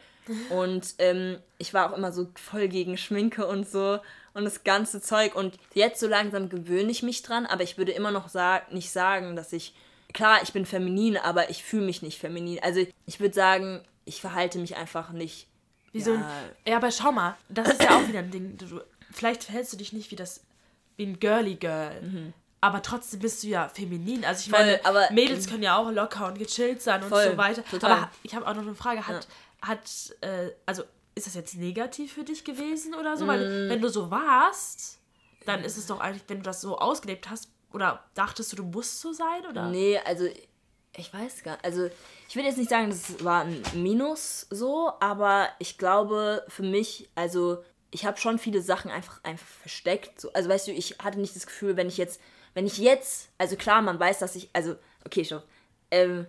und 0.51 0.95
ähm, 0.99 1.39
ich 1.59 1.73
war 1.73 1.93
auch 1.93 1.97
immer 1.97 2.11
so 2.11 2.29
voll 2.35 2.67
gegen 2.69 2.97
Schminke 2.97 3.47
und 3.47 3.69
so 3.69 4.01
und 4.35 4.45
das 4.45 4.65
ganze 4.65 5.01
Zeug 5.01 5.37
und 5.37 5.57
jetzt 5.75 6.01
so 6.01 6.09
langsam 6.09 6.49
gewöhne 6.49 6.91
ich 6.91 7.03
mich 7.05 7.23
dran, 7.23 7.47
aber 7.47 7.63
ich 7.63 7.79
würde 7.79 7.93
immer 7.93 8.11
noch 8.11 8.29
sag, 8.29 8.73
nicht 8.73 8.91
sagen, 8.91 9.37
dass 9.37 9.53
ich 9.53 9.75
klar, 10.13 10.41
ich 10.43 10.53
bin 10.53 10.67
feminin, 10.67 11.17
aber 11.19 11.51
ich 11.51 11.63
fühle 11.63 11.87
mich 11.87 12.03
nicht 12.03 12.19
feminin. 12.19 12.59
Also 12.63 12.85
ich 13.07 13.21
würde 13.21 13.35
sagen, 13.35 13.85
ich 14.07 14.21
verhalte 14.23 14.59
mich 14.59 14.77
einfach 14.77 15.11
nicht. 15.11 15.47
Wie 15.93 16.01
so 16.01 16.13
ein, 16.15 16.21
Ja. 16.21 16.73
ja, 16.73 16.77
aber 16.79 16.91
schau 16.91 17.13
mal, 17.13 17.37
das 17.51 17.69
ist 17.69 17.83
ja 17.83 17.97
auch 17.99 18.09
wieder 18.09 18.21
ein 18.21 18.31
Ding. 18.31 18.57
Du, 18.57 18.81
vielleicht 19.13 19.45
verhältst 19.45 19.73
du 19.73 19.77
dich 19.77 19.93
nicht 19.93 20.11
wie 20.11 20.17
das 20.17 20.41
wie 20.97 21.05
ein 21.05 21.21
girly 21.21 21.57
Girl. 21.57 22.33
Aber 22.63 22.81
trotzdem 22.83 23.21
bist 23.21 23.43
du 23.43 23.49
ja 23.49 23.69
feminin. 23.69 24.25
Also 24.25 24.41
ich 24.41 24.47
Mhm. 24.49 24.53
Voll, 24.55 24.65
meine, 24.65 24.85
aber- 24.87 25.11
Mädels 25.13 25.47
können 25.47 25.63
ja 25.63 25.77
auch 25.77 25.91
locker 25.91 26.27
und 26.29 26.39
gechillt 26.39 26.81
sein 26.83 27.03
und 27.03 27.11
Voll, 27.11 27.31
so 27.33 27.37
weiter. 27.37 27.63
total. 27.65 27.93
Aber 27.93 28.11
ich 28.23 28.35
habe 28.35 28.47
auch 28.49 28.55
noch 28.55 28.63
eine 28.63 28.75
Frage. 28.75 29.07
Hat, 29.07 29.27
hat 29.61 30.17
äh, 30.23 30.51
also 30.65 30.83
ist 31.15 31.27
das 31.27 31.35
jetzt 31.35 31.55
negativ 31.57 32.15
für 32.15 32.25
dich 32.25 32.45
gewesen 32.45 32.95
oder 32.95 33.17
so? 33.17 33.25
Mm. 33.25 33.29
Weil 33.29 33.69
wenn 33.71 33.81
du 33.83 33.89
so 33.89 34.11
warst, 34.11 34.99
dann 35.45 35.65
ist 35.65 35.77
es 35.77 35.87
doch 35.87 36.01
eigentlich, 36.01 36.25
wenn 36.29 36.39
du 36.39 36.43
das 36.45 36.61
so 36.61 36.79
ausgelebt 36.79 37.29
hast, 37.31 37.49
oder 37.73 38.03
dachtest 38.15 38.53
du, 38.53 38.57
du 38.57 38.65
musst 38.65 39.01
so 39.01 39.13
sein? 39.13 39.45
Oder? 39.49 39.69
Nee, 39.71 39.99
also 39.99 40.27
ich 40.97 41.13
weiß 41.13 41.43
gar 41.43 41.59
Also 41.63 41.89
ich 42.29 42.37
will 42.37 42.45
jetzt 42.45 42.59
nicht 42.59 42.71
sagen, 42.71 42.91
das 42.91 43.23
war 43.25 43.45
ein 43.45 43.63
Minus 43.75 44.47
so, 44.51 44.93
aber 45.01 45.49
ich 45.59 45.79
glaube 45.79 46.45
für 46.49 46.63
mich, 46.63 47.09
also 47.15 47.63
ich 47.91 48.05
habe 48.05 48.19
schon 48.19 48.39
viele 48.39 48.61
Sachen 48.61 48.91
einfach, 48.91 49.23
einfach 49.25 49.47
versteckt. 49.47 50.21
So. 50.21 50.33
Also 50.33 50.49
weißt 50.49 50.69
du, 50.69 50.73
ich 50.73 50.99
hatte 51.03 51.21
nicht 51.21 51.37
das 51.37 51.47
Gefühl, 51.47 51.77
wenn 51.77 51.89
ich 51.89 51.97
jetzt, 51.97 52.21
wenn 52.55 52.67
ich 52.67 52.79
jetzt, 52.79 53.31
also 53.39 53.57
klar, 53.57 53.83
man 53.83 53.99
weiß, 53.99 54.19
dass 54.19 54.37
ich, 54.37 54.51
also, 54.53 54.77
okay, 55.05 55.25
schon. 55.25 55.43
Ähm, 55.91 56.27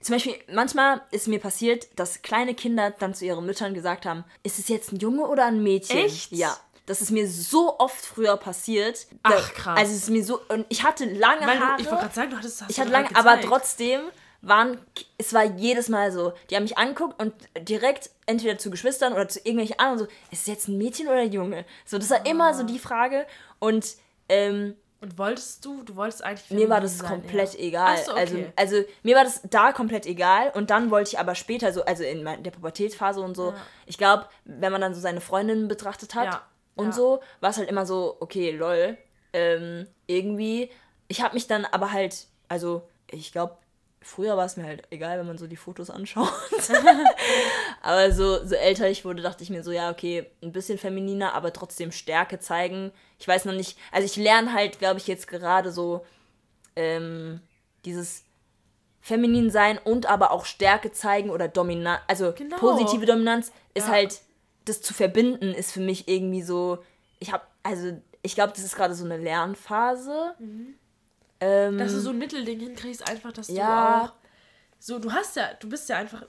zum 0.00 0.14
Beispiel, 0.14 0.34
manchmal 0.52 1.02
ist 1.10 1.26
mir 1.26 1.40
passiert, 1.40 1.88
dass 1.96 2.22
kleine 2.22 2.54
Kinder 2.54 2.92
dann 2.92 3.14
zu 3.14 3.24
ihren 3.24 3.44
Müttern 3.44 3.74
gesagt 3.74 4.06
haben, 4.06 4.24
ist 4.42 4.58
es 4.58 4.68
jetzt 4.68 4.92
ein 4.92 4.98
Junge 4.98 5.26
oder 5.26 5.46
ein 5.46 5.62
Mädchen? 5.62 5.98
Echt? 5.98 6.32
Ja. 6.32 6.56
Das 6.88 7.00
ist 7.02 7.10
mir 7.10 7.28
so 7.28 7.78
oft 7.78 8.04
früher 8.04 8.36
passiert. 8.36 9.06
Ach, 9.22 9.30
Da- 9.30 9.52
krass. 9.54 9.78
Also 9.78 9.92
es 9.92 9.98
ist 10.04 10.10
mir 10.10 10.24
so, 10.24 10.40
und 10.48 10.66
ich 10.68 10.82
hatte 10.84 11.04
lange 11.04 11.46
Weil 11.46 11.60
Haare. 11.60 11.80
ich 11.80 11.86
wollte 11.86 12.02
gerade 12.02 12.14
sagen, 12.14 12.30
du 12.30 12.36
hattest 12.36 12.60
das 12.62 12.70
Ich 12.70 12.80
hatte 12.80 12.90
lange, 12.90 13.14
aber 13.14 13.40
trotzdem 13.40 14.00
waren, 14.40 14.78
es 15.18 15.34
war 15.34 15.44
jedes 15.44 15.88
Mal 15.88 16.12
so, 16.12 16.32
die 16.48 16.56
haben 16.56 16.62
mich 16.62 16.78
angeguckt 16.78 17.20
und 17.20 17.34
direkt 17.58 18.10
entweder 18.26 18.56
zu 18.56 18.70
Geschwistern 18.70 19.12
oder 19.12 19.28
zu 19.28 19.38
irgendwelchen 19.40 19.78
anderen 19.80 19.98
so, 19.98 20.04
ist 20.30 20.42
es 20.42 20.46
jetzt 20.46 20.68
ein 20.68 20.78
Mädchen 20.78 21.08
oder 21.08 21.18
ein 21.18 21.32
Junge? 21.32 21.64
So, 21.84 21.98
das 21.98 22.08
war 22.10 22.24
immer 22.24 22.54
so 22.54 22.62
die 22.62 22.78
Frage 22.78 23.26
und 23.58 23.84
ähm, 24.28 24.76
Und 25.00 25.18
wolltest 25.18 25.64
du, 25.64 25.82
du 25.82 25.96
wolltest 25.96 26.22
eigentlich. 26.22 26.50
mir 26.50 26.68
war 26.68 26.80
das 26.80 26.98
sein, 26.98 27.08
komplett 27.08 27.54
ja. 27.54 27.60
egal. 27.60 27.98
So, 28.04 28.12
also, 28.12 28.34
okay. 28.36 28.52
also 28.56 28.76
mir 29.02 29.16
war 29.16 29.24
das 29.24 29.40
da 29.50 29.72
komplett 29.72 30.06
egal 30.06 30.52
und 30.54 30.70
dann 30.70 30.90
wollte 30.92 31.10
ich 31.10 31.18
aber 31.18 31.34
später 31.34 31.72
so, 31.72 31.84
also 31.84 32.04
in 32.04 32.24
der 32.24 32.50
Pubertätsphase 32.52 33.20
und 33.20 33.34
so, 33.36 33.50
Ja. 33.50 33.56
ich 33.86 33.98
glaube, 33.98 34.26
wenn 34.44 34.70
man 34.70 34.80
dann 34.80 34.94
so 34.94 35.00
seine 35.00 35.20
Freundinnen 35.20 35.66
betrachtet 35.66 36.14
hat 36.14 36.26
Ja, 36.26 36.42
und 36.78 36.86
ja. 36.86 36.92
so, 36.92 37.20
war 37.40 37.50
es 37.50 37.58
halt 37.58 37.68
immer 37.68 37.84
so, 37.84 38.16
okay, 38.20 38.50
lol, 38.52 38.96
ähm, 39.32 39.86
irgendwie. 40.06 40.70
Ich 41.08 41.22
habe 41.22 41.34
mich 41.34 41.46
dann 41.46 41.64
aber 41.66 41.92
halt, 41.92 42.26
also 42.48 42.82
ich 43.10 43.32
glaube, 43.32 43.56
früher 44.00 44.36
war 44.36 44.46
es 44.46 44.56
mir 44.56 44.64
halt 44.64 44.82
egal, 44.90 45.18
wenn 45.18 45.26
man 45.26 45.38
so 45.38 45.46
die 45.46 45.56
Fotos 45.56 45.90
anschaut. 45.90 46.32
aber 47.82 48.12
so, 48.12 48.44
so 48.44 48.54
älter 48.54 48.88
ich 48.88 49.04
wurde, 49.04 49.22
dachte 49.22 49.42
ich 49.42 49.50
mir 49.50 49.62
so, 49.62 49.72
ja, 49.72 49.90
okay, 49.90 50.26
ein 50.42 50.52
bisschen 50.52 50.78
femininer, 50.78 51.34
aber 51.34 51.52
trotzdem 51.52 51.92
Stärke 51.92 52.38
zeigen. 52.38 52.92
Ich 53.18 53.26
weiß 53.28 53.44
noch 53.44 53.54
nicht, 53.54 53.78
also 53.92 54.06
ich 54.06 54.16
lerne 54.16 54.52
halt, 54.52 54.78
glaube 54.78 54.98
ich, 54.98 55.06
jetzt 55.06 55.28
gerade 55.28 55.72
so 55.72 56.04
ähm, 56.76 57.40
dieses 57.84 58.24
feminin 59.00 59.50
sein 59.50 59.78
und 59.82 60.06
aber 60.06 60.30
auch 60.30 60.44
Stärke 60.44 60.92
zeigen 60.92 61.30
oder 61.30 61.48
Dominanz, 61.48 62.00
also 62.06 62.32
Genau. 62.32 62.56
positive 62.56 63.06
Dominanz 63.06 63.52
ist 63.74 63.86
Ja. 63.86 63.94
halt, 63.94 64.20
das 64.68 64.80
zu 64.82 64.94
verbinden 64.94 65.52
ist 65.54 65.72
für 65.72 65.80
mich 65.80 66.08
irgendwie 66.08 66.42
so, 66.42 66.78
ich 67.18 67.32
habe, 67.32 67.44
also 67.62 68.00
ich 68.22 68.34
glaube, 68.34 68.52
das 68.54 68.64
ist 68.64 68.76
gerade 68.76 68.94
so 68.94 69.04
eine 69.04 69.16
Lernphase. 69.16 70.34
Ähm, 71.40 71.78
Dass 71.78 71.92
du 71.92 72.00
so 72.00 72.10
ein 72.10 72.18
Mittelding 72.18 72.58
hinkriegst, 72.60 73.08
einfach, 73.08 73.32
dass 73.32 73.48
Ja. 73.48 74.00
du 74.00 74.04
auch. 74.06 74.12
So, 74.80 74.98
du 74.98 75.12
hast 75.12 75.36
ja, 75.36 75.54
du 75.54 75.68
bist 75.68 75.88
ja 75.88 75.96
einfach 75.96 76.22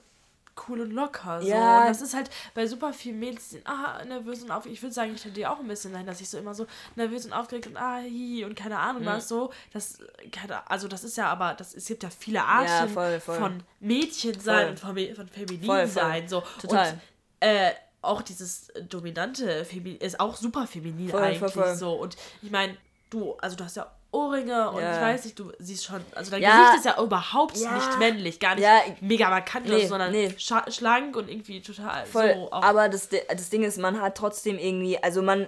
cool 0.68 0.80
und 0.82 0.90
locker. 0.92 1.40
So. 1.40 1.48
Ja. 1.48 1.80
Und 1.82 1.88
das 1.88 2.02
ist 2.02 2.14
halt 2.14 2.28
bei 2.54 2.66
super 2.66 2.92
vielen 2.92 3.18
Mädels, 3.18 3.48
die 3.48 3.54
sind 3.56 3.66
ah, 3.66 4.04
nervös 4.04 4.42
und 4.42 4.50
aufgeregt. 4.50 4.76
Ich 4.78 4.82
würde 4.82 4.94
sagen, 4.94 5.14
ich 5.14 5.22
tendiere 5.22 5.50
auch 5.50 5.58
ein 5.60 5.66
bisschen 5.68 5.92
dahin, 5.92 6.06
dass 6.06 6.20
ich 6.20 6.28
so 6.28 6.38
immer 6.38 6.54
so 6.54 6.66
nervös 6.96 7.24
und 7.24 7.32
aufgeregt 7.32 7.66
und 7.68 7.76
ah, 7.76 7.96
hi 7.98 8.44
und 8.44 8.54
keine 8.56 8.78
Ahnung 8.78 9.02
Mhm. 9.02 9.06
was 9.06 9.28
so. 9.28 9.52
Das, 9.72 9.98
keine, 10.32 10.68
also 10.70 10.86
das 10.86 11.02
ist 11.04 11.16
ja 11.16 11.26
aber, 11.28 11.54
das, 11.54 11.74
es 11.74 11.86
gibt 11.86 12.02
ja 12.02 12.10
viele 12.10 12.42
Arten 12.44 12.88
voll, 12.92 13.20
voll. 13.20 13.36
von 13.38 13.62
Mädchen 13.80 14.38
sein 14.38 14.76
Voll. 14.76 14.94
und 14.94 15.06
von, 15.08 15.14
von 15.16 15.28
feminin 15.28 15.86
sein. 15.88 16.28
So. 16.28 16.42
Total. 16.60 16.90
Und 16.92 17.00
äh, 17.40 17.70
auch 18.02 18.22
dieses 18.22 18.68
dominante 18.88 19.64
Femi 19.64 19.92
ist 19.92 20.20
auch 20.20 20.36
super 20.36 20.66
feminin 20.66 21.08
Voll, 21.08 21.20
voll, 21.20 21.28
eigentlich 21.28 21.52
voll. 21.52 21.74
so. 21.76 21.92
Und 21.94 22.16
ich 22.42 22.50
meine, 22.50 22.76
du, 23.10 23.34
also 23.34 23.56
du 23.56 23.64
hast 23.64 23.76
ja 23.76 23.90
Ohrringe 24.12 24.70
und 24.70 24.80
Ja. 24.82 24.94
ich 24.96 25.00
weiß 25.00 25.24
nicht, 25.26 25.38
du 25.38 25.52
siehst 25.60 25.84
schon, 25.84 26.02
also 26.16 26.30
dein 26.32 26.42
Ja. 26.42 26.72
Gesicht 26.72 26.78
ist 26.86 26.96
ja 26.96 27.02
überhaupt 27.02 27.56
Ja. 27.58 27.74
nicht 27.74 27.98
männlich, 27.98 28.40
gar 28.40 28.54
nicht 28.56 28.64
Ja. 28.64 28.80
mega 29.00 29.28
markant, 29.30 29.66
Nee, 29.68 29.82
so, 29.82 29.88
sondern 29.88 30.10
nee. 30.12 30.34
schlank 30.38 31.14
und 31.16 31.28
irgendwie 31.28 31.60
total 31.62 32.06
Voll, 32.06 32.34
so. 32.34 32.50
Auch, 32.52 32.62
aber 32.62 32.88
das, 32.88 33.08
das 33.08 33.50
Ding 33.50 33.62
ist, 33.62 33.78
man 33.78 34.00
hat 34.00 34.16
trotzdem 34.16 34.58
irgendwie, 34.58 35.00
also 35.02 35.22
man, 35.22 35.46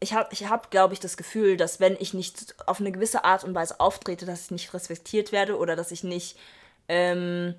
ich 0.00 0.14
habe, 0.14 0.28
ich 0.32 0.48
hab, 0.48 0.70
glaube 0.70 0.94
ich, 0.94 1.00
das 1.00 1.16
Gefühl, 1.16 1.56
dass 1.58 1.80
wenn 1.80 1.96
ich 2.00 2.14
nicht 2.14 2.54
auf 2.66 2.80
eine 2.80 2.92
gewisse 2.92 3.24
Art 3.24 3.44
und 3.44 3.54
Weise 3.54 3.78
auftrete, 3.80 4.24
dass 4.24 4.44
ich 4.46 4.50
nicht 4.52 4.72
respektiert 4.72 5.32
werde 5.32 5.58
oder 5.58 5.74
dass 5.76 5.90
ich 5.90 6.02
nicht, 6.04 6.38
ähm, 6.88 7.56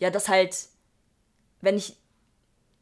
ja, 0.00 0.10
dass 0.10 0.28
halt, 0.28 0.56
wenn 1.60 1.76
ich 1.76 1.96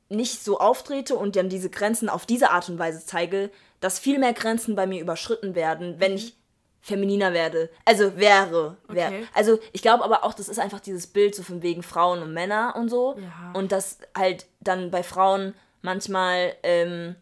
nicht 0.08 0.42
so 0.42 0.58
auftrete 0.58 1.16
und 1.16 1.36
dann 1.36 1.48
diese 1.48 1.70
Grenzen 1.70 2.08
auf 2.08 2.26
diese 2.26 2.50
Art 2.50 2.68
und 2.68 2.78
Weise 2.78 3.04
zeige, 3.04 3.50
dass 3.80 3.98
viel 3.98 4.18
mehr 4.18 4.32
Grenzen 4.32 4.76
bei 4.76 4.86
mir 4.86 5.00
überschritten 5.00 5.54
werden, 5.54 5.96
wenn 5.98 6.14
ich 6.14 6.36
femininer 6.80 7.32
werde. 7.32 7.68
Also 7.84 8.16
wäre. 8.16 8.76
wär. 8.88 9.08
Okay. 9.08 9.26
Also 9.34 9.58
ich 9.72 9.82
glaube 9.82 10.04
aber 10.04 10.22
auch, 10.24 10.34
das 10.34 10.48
ist 10.48 10.60
einfach 10.60 10.78
dieses 10.78 11.08
Bild 11.08 11.34
so 11.34 11.42
von 11.42 11.62
wegen 11.62 11.82
Frauen 11.82 12.22
und 12.22 12.32
Männer 12.32 12.74
und 12.76 12.88
so. 12.88 13.16
Ja. 13.18 13.52
Und 13.54 13.72
dass 13.72 13.98
halt 14.16 14.46
dann 14.60 14.92
bei 14.92 15.02
Frauen 15.02 15.54
manchmal, 15.82 16.54
ähm, 16.62 17.16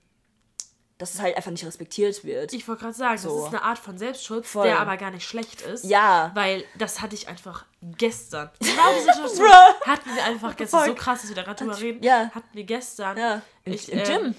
dass 0.98 1.14
es 1.14 1.20
halt 1.20 1.36
einfach 1.36 1.50
nicht 1.50 1.64
respektiert 1.66 2.22
wird. 2.24 2.52
ich 2.52 2.66
wollte 2.68 2.82
gerade 2.82 2.94
sagen, 2.94 3.18
So. 3.18 3.28
das 3.38 3.48
ist 3.48 3.54
eine 3.54 3.62
Art 3.62 3.78
von 3.78 3.98
Selbstschutz, 3.98 4.48
Voll. 4.48 4.66
der 4.66 4.78
aber 4.78 4.96
gar 4.96 5.10
nicht 5.10 5.26
schlecht 5.26 5.60
ist. 5.62 5.84
Ja. 5.84 6.30
Weil 6.34 6.64
das 6.78 7.00
hatte 7.00 7.14
ich 7.16 7.26
einfach 7.28 7.64
gestern. 7.82 8.50
Genau 8.60 8.70
die 8.96 9.00
Situation 9.12 9.48
hatten 9.86 10.14
wir 10.14 10.24
einfach 10.24 10.56
gestern. 10.56 10.86
So 10.86 10.94
krass, 10.94 11.20
dass 11.22 11.28
wir 11.30 11.36
da 11.36 11.42
gerade 11.42 11.64
drüber 11.64 11.78
reden. 11.80 12.02
Ja. 12.02 12.30
Hatten 12.34 12.48
wir 12.52 12.64
gestern. 12.64 13.16
Ja, 13.18 13.42
im- 13.64 13.72
ich, 13.72 13.90
im 13.90 13.98
ähm, 13.98 14.04
Gym? 14.04 14.34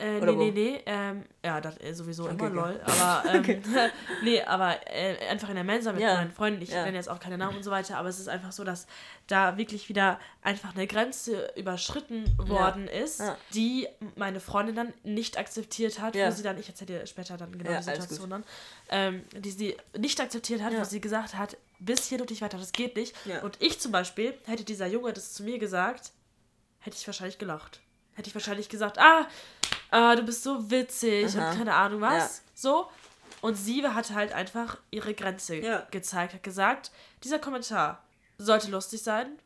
Äh, 0.00 0.12
nee, 0.12 0.20
Oder 0.22 0.34
wo? 0.34 0.38
nee, 0.38 0.50
nee. 0.50 0.82
Ähm, 0.86 1.24
ja, 1.44 1.60
das 1.60 1.78
äh, 1.80 1.92
sowieso 1.92 2.26
immer 2.28 2.44
okay. 2.44 2.54
lol. 2.54 2.80
Aber, 2.84 3.24
ähm, 3.34 3.62
nee, 4.22 4.42
aber 4.42 4.76
äh, 4.86 5.16
einfach 5.28 5.48
in 5.50 5.56
der 5.56 5.64
Mensa 5.64 5.92
mit 5.92 6.00
Ja. 6.00 6.14
meinen 6.14 6.30
Freunden. 6.32 6.62
Ich 6.62 6.70
Ja. 6.70 6.84
nenne 6.84 6.96
jetzt 6.96 7.08
auch 7.08 7.20
keine 7.20 7.36
Namen 7.36 7.56
und 7.58 7.62
so 7.62 7.70
weiter, 7.70 7.98
aber 7.98 8.08
es 8.08 8.18
ist 8.18 8.28
einfach 8.28 8.52
so, 8.52 8.64
dass 8.64 8.86
da 9.26 9.56
wirklich 9.58 9.88
wieder 9.88 10.18
einfach 10.42 10.74
eine 10.74 10.86
Grenze 10.86 11.52
überschritten 11.56 12.24
worden 12.38 12.88
ist, 12.88 13.20
Ja. 13.20 13.36
die 13.54 13.88
meine 14.16 14.40
Freundin 14.40 14.74
dann 14.74 14.92
nicht 15.02 15.38
akzeptiert 15.38 16.00
hat, 16.00 16.14
wo 16.14 16.30
sie 16.30 16.42
dann, 16.42 16.58
ich 16.58 16.68
erzähle 16.68 17.00
dir 17.00 17.06
später 17.06 17.36
dann 17.36 17.56
genau 17.56 17.76
die 17.76 17.82
Situation 17.82 18.30
dann, 18.30 18.44
ähm, 18.88 19.22
die 19.36 19.50
sie 19.50 19.76
nicht 19.98 20.20
akzeptiert 20.20 20.62
hat, 20.62 20.72
wo 20.76 20.84
sie 20.84 21.00
gesagt 21.00 21.34
hat, 21.36 21.56
bis 21.78 22.06
hier 22.08 22.20
und 22.20 22.30
nicht 22.30 22.42
weiter, 22.42 22.58
das 22.58 22.72
geht 22.72 22.96
nicht. 22.96 23.14
Und 23.42 23.56
ich 23.60 23.80
zum 23.80 23.92
Beispiel, 23.92 24.34
hätte 24.46 24.64
dieser 24.64 24.86
Junge 24.86 25.12
das 25.12 25.32
zu 25.32 25.42
mir 25.42 25.58
gesagt, 25.58 26.12
hätte 26.80 26.96
ich 26.96 27.06
wahrscheinlich 27.06 27.38
gelacht. 27.38 27.80
Hätte 28.14 28.28
ich 28.28 28.34
wahrscheinlich 28.34 28.68
gesagt, 28.68 28.98
ah, 28.98 29.26
ah 29.90 30.14
du 30.16 30.22
bist 30.22 30.42
so 30.42 30.70
witzig 30.70 31.36
Aha. 31.36 31.50
und 31.50 31.58
keine 31.58 31.74
Ahnung 31.74 32.00
was. 32.00 32.38
Ja. 32.38 32.42
So. 32.54 32.88
Und 33.40 33.54
sie 33.54 33.86
hat 33.86 34.10
halt 34.12 34.32
einfach 34.32 34.78
ihre 34.90 35.14
Grenze 35.14 35.56
Ja. 35.56 35.86
gezeigt, 35.90 36.34
hat 36.34 36.42
gesagt, 36.42 36.90
dieser 37.24 37.38
Kommentar 37.38 38.04
sollte 38.38 38.70
lustig 38.70 39.02
sein. 39.02 39.38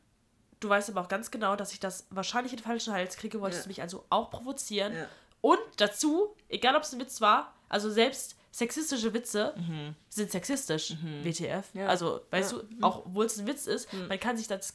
Du 0.61 0.69
weißt 0.69 0.91
aber 0.91 1.03
auch 1.03 1.09
ganz 1.09 1.31
genau, 1.31 1.55
dass 1.57 1.73
ich 1.73 1.81
das 1.81 2.07
wahrscheinlich 2.11 2.53
in 2.53 2.59
den 2.59 2.65
falschen 2.65 2.93
Hals 2.93 3.17
kriege, 3.17 3.41
wolltest 3.41 3.61
Ja. 3.61 3.65
du 3.65 3.69
mich 3.69 3.83
also 3.83 4.05
auch 4.11 4.31
provozieren. 4.31 4.95
Ja. 4.95 5.07
Und 5.41 5.61
dazu, 5.77 6.35
egal 6.49 6.75
ob 6.75 6.83
es 6.83 6.93
ein 6.93 7.01
Witz 7.01 7.21
war, 7.21 7.55
also 7.69 7.91
selbst 7.91 8.37
sexistische 8.51 9.13
Witze 9.13 9.55
sind 10.09 10.31
sexistisch, 10.31 10.97
WTF. 11.23 11.75
Mhm. 11.75 11.81
Ja. 11.81 11.87
Also, 11.89 12.21
weißt. 12.31 12.53
Mhm. 12.55 12.81
du, 12.81 12.87
auch 12.87 13.05
obwohl 13.07 13.27
es 13.27 13.39
ein 13.39 13.47
Witz 13.47 13.67
ist, 13.67 13.93
man 13.93 14.19
kann 14.19 14.37
sich 14.37 14.47
das, 14.49 14.75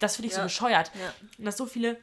das 0.00 0.16
finde 0.16 0.28
ich 0.28 0.34
so 0.34 0.42
bescheuert. 0.42 0.90
Dass 1.38 1.56
so 1.56 1.66
viele 1.66 1.96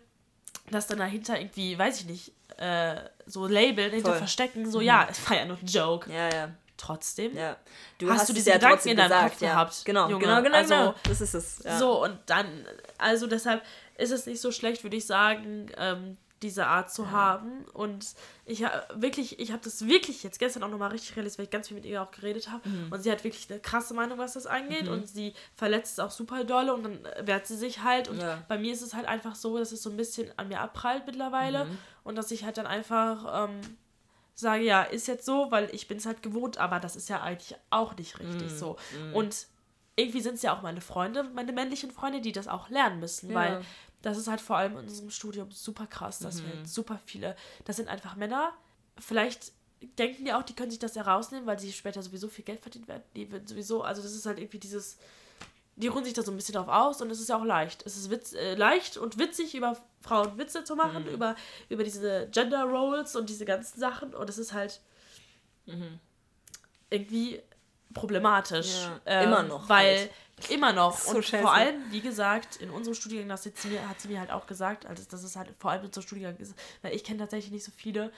das 0.72 0.88
dann 0.88 0.97
dahinter 0.99 1.39
irgendwie, 1.39 1.78
weiß 1.78 2.01
ich 2.01 2.06
nicht, 2.06 2.32
äh, 2.58 2.95
so 3.26 3.47
labeln, 3.47 3.91
hinter 3.91 4.10
Voll. 4.10 4.16
Mhm. 4.16 4.20
verstecken, 4.20 4.72
so, 4.72 4.82
ja, 4.82 5.08
es 5.10 5.30
war 5.30 5.38
ja 5.38 5.45
nur 5.45 5.58
ein 5.58 5.66
Joke. 5.66 6.12
Ja, 6.12 6.30
ja. 6.34 6.49
Trotzdem. 6.78 7.36
Ja. 7.38 7.56
Hast 8.10 8.28
du 8.28 8.34
es 8.34 8.39
diese 8.39 8.51
Gedanken 8.51 8.89
in 8.89 8.97
deinem 8.97 9.30
Kopf 9.30 9.41
ja. 9.41 9.49
gehabt, 9.49 9.86
Genau, 9.86 10.10
Junge? 10.10 10.26
genau, 10.26 10.41
genau, 10.41 10.58
Also, 10.58 10.74
genau. 10.76 10.95
Das 11.04 11.22
ist 11.22 11.34
es. 11.34 11.62
Ja. 11.64 11.78
So, 11.80 12.04
und 12.04 12.18
dann, 12.26 12.66
also 12.97 13.28
deshalb 13.28 13.64
ist 13.97 14.12
es 14.12 14.26
nicht 14.26 14.41
so 14.41 14.51
schlecht, 14.51 14.84
würde 14.84 14.97
ich 14.97 15.06
sagen, 15.06 15.72
ähm, 15.78 16.18
diese 16.44 16.68
Art 16.68 16.91
zu 16.91 17.10
haben. 17.12 17.64
Und 17.74 18.14
ich 18.46 18.64
ha- 18.64 18.84
wirklich, 18.94 19.39
ich 19.39 19.52
habe 19.52 19.62
das 19.64 19.88
wirklich 19.88 20.22
jetzt 20.22 20.38
gestern 20.38 20.62
auch 20.64 20.70
nochmal 20.70 20.91
richtig 20.91 21.16
realisiert, 21.16 21.39
weil 21.39 21.46
ich 21.46 21.52
ganz 21.52 21.70
viel 21.70 21.76
mit 21.78 21.86
ihr 21.86 22.02
auch 22.04 22.12
geredet 22.12 22.52
habe. 22.52 22.68
Mhm. 22.70 22.91
Und 22.91 23.02
sie 23.02 23.12
hat 23.12 23.24
wirklich 23.24 23.50
eine 23.50 23.60
krasse 23.60 23.94
Meinung, 23.94 24.18
was 24.20 24.34
das 24.34 24.46
angeht. 24.46 24.88
Und 24.89 25.08
sie 25.08 25.34
verletzt 25.56 25.94
es 25.94 26.00
auch 26.00 26.12
super 26.12 26.44
dolle 26.44 26.74
und 26.74 26.84
dann 26.84 27.06
äh, 27.06 27.26
wehrt 27.26 27.48
sie 27.48 27.56
sich 27.58 27.82
halt. 27.84 28.10
Und 28.10 28.20
Ja. 28.20 28.44
bei 28.48 28.58
mir 28.60 28.74
ist 28.74 28.82
es 28.82 28.94
halt 28.94 29.08
einfach 29.08 29.34
so, 29.36 29.58
dass 29.58 29.72
es 29.72 29.82
so 29.82 29.89
ein 29.89 29.98
bisschen 29.98 30.32
an 30.38 30.50
mir 30.50 30.60
abprallt 30.60 31.08
mittlerweile. 31.08 31.66
Mhm. 31.66 31.78
Und 32.04 32.16
dass 32.16 32.30
ich 32.32 32.44
halt 32.44 32.58
dann 32.58 32.68
einfach 32.68 33.48
ähm, 33.50 33.62
sage, 34.36 34.64
ja, 34.64 34.84
ist 34.84 35.08
jetzt 35.08 35.26
so, 35.26 35.52
weil 35.52 35.70
ich 35.74 35.88
bin 35.88 35.98
es 35.98 36.06
halt 36.06 36.22
gewohnt, 36.22 36.58
aber 36.58 36.80
das 36.80 36.96
ist 36.96 37.08
ja 37.10 37.22
eigentlich 37.22 37.56
auch 37.70 37.96
nicht 37.96 38.20
richtig 38.20 38.52
Mhm. 38.52 38.58
so. 38.58 38.78
Und 39.14 39.48
irgendwie 39.96 40.22
sind 40.22 40.34
es 40.36 40.41
ja 40.41 40.58
auch 40.58 40.64
meine 40.64 40.82
Freunde, 40.82 41.24
meine 41.36 41.52
männlichen 41.54 41.91
Freunde, 41.91 42.20
die 42.20 42.32
das 42.32 42.48
auch 42.48 42.68
lernen 42.70 43.00
müssen, 43.00 43.30
Ja. 43.30 43.36
weil 43.36 43.62
das 44.04 44.18
ist 44.20 44.28
halt 44.28 44.39
vor 44.41 44.58
allem 44.58 44.74
in 44.78 44.86
unserem 44.88 45.10
Studium 45.10 45.49
super 45.51 45.88
krass, 45.88 46.20
dass 46.20 46.43
Mhm. 46.43 46.47
wir 46.47 46.66
super 46.68 46.99
viele, 47.06 47.36
das 47.66 47.78
sind 47.78 47.88
einfach 47.89 48.16
Männer, 48.16 48.54
vielleicht 48.99 49.51
denken 49.97 50.24
die 50.26 50.34
auch, 50.34 50.43
die 50.43 50.54
können 50.54 50.70
sich 50.70 50.80
das 50.80 50.95
herausnehmen, 50.95 51.47
weil 51.47 51.58
sie 51.60 51.74
später 51.74 52.01
sowieso 52.04 52.28
viel 52.28 52.45
Geld 52.45 52.62
verdienen 52.62 52.88
werden, 52.88 53.04
die 53.16 53.32
werden 53.32 53.47
sowieso, 53.47 53.82
also 53.82 54.01
das 54.04 54.14
ist 54.14 54.26
halt 54.28 54.38
irgendwie 54.38 54.60
dieses, 54.60 54.97
die 55.76 55.88
ruhen 55.88 56.04
sich 56.06 56.14
da 56.14 56.22
so 56.22 56.32
ein 56.32 56.36
bisschen 56.38 56.54
drauf 56.54 56.68
aus 56.68 57.01
und 57.01 57.10
es 57.10 57.20
ist 57.20 57.30
ja 57.30 57.38
auch 57.38 57.43
leicht. 57.43 57.84
Es 57.86 57.97
ist 57.97 58.12
witz, 58.12 58.34
äh, 58.34 58.54
leicht 58.54 58.95
und 58.97 59.18
witzig, 59.18 59.56
über 59.56 59.76
Frauen 60.01 60.38
Witze 60.38 60.64
zu 60.64 60.76
machen, 60.76 61.04
Mhm. 61.06 61.10
über, 61.10 61.36
über 61.70 61.84
diese 61.84 62.28
Gender 62.32 62.64
Roles 62.66 63.16
und 63.16 63.28
diese 63.30 63.43
ganzen 63.45 63.80
Sachen 63.80 64.14
und 64.14 64.30
es 64.30 64.38
ist 64.38 64.54
halt 64.54 64.82
irgendwie 66.89 67.41
problematisch. 67.94 68.74
Ja, 68.84 69.00
ähm, 69.06 69.28
immer 69.28 69.44
noch 69.44 69.70
Weil 69.70 69.98
halt. 69.98 70.50
immer 70.50 70.74
noch. 70.74 70.98
So 71.00 71.16
und 71.18 71.24
scheiße. 71.26 71.41
vor 71.41 71.54
allem, 71.54 71.91
wie 71.91 72.02
gesagt, 72.02 72.58
in 72.58 72.70
unserem 72.70 72.96
Studiengang, 72.96 73.30
das 73.30 73.46
hat 73.46 73.58
sie 73.58 73.70
mir, 73.70 73.88
hat 73.88 74.00
sie 74.02 74.08
mir 74.08 74.20
halt 74.20 74.32
auch 74.32 74.46
gesagt, 74.48 74.86
also 74.86 75.04
dass 75.10 75.24
es 75.24 75.36
halt 75.36 75.54
vor 75.60 75.72
allem 75.72 75.82
in 75.82 75.88
unserem 75.88 76.04
Studiengang 76.06 76.38
ist, 76.38 76.56
weil 76.82 76.94
ich 76.96 77.04
kenne 77.04 77.20
tatsächlich 77.20 77.52
nicht 77.52 77.64
so 77.66 77.72
viele, 77.76 78.12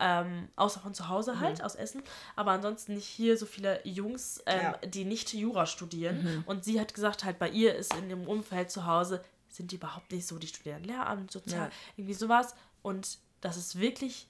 ähm, 0.00 0.48
außer 0.56 0.80
von 0.80 0.94
zu 0.94 1.08
Hause 1.08 1.38
halt, 1.40 1.58
Mhm. 1.58 1.64
aus 1.64 1.74
Essen, 1.74 2.02
aber 2.34 2.50
ansonsten 2.52 2.94
nicht 2.94 3.06
hier 3.06 3.36
so 3.36 3.46
viele 3.46 3.80
Jungs, 3.86 4.42
ähm, 4.46 4.60
Ja. 4.62 4.78
Mhm. 4.84 4.90
die 4.90 5.04
nicht 5.04 5.32
Jura 5.32 5.66
studieren. 5.66 6.42
Und 6.46 6.64
sie 6.64 6.80
hat 6.80 6.94
gesagt, 6.94 7.24
halt 7.24 7.38
bei 7.38 7.48
ihr 7.50 7.74
ist 7.76 7.94
in 7.94 8.08
dem 8.08 8.26
Umfeld 8.26 8.70
zu 8.70 8.86
Hause, 8.86 9.22
sind 9.48 9.70
die 9.70 9.76
überhaupt 9.76 10.10
nicht 10.12 10.26
so, 10.26 10.38
die 10.38 10.46
studieren 10.46 10.82
Lehramt, 10.82 11.30
Sozial, 11.30 11.66
Ja. 11.68 11.70
irgendwie 11.96 12.14
sowas. 12.14 12.54
Und 12.80 13.18
das 13.42 13.56
ist 13.58 13.78
wirklich 13.78 14.28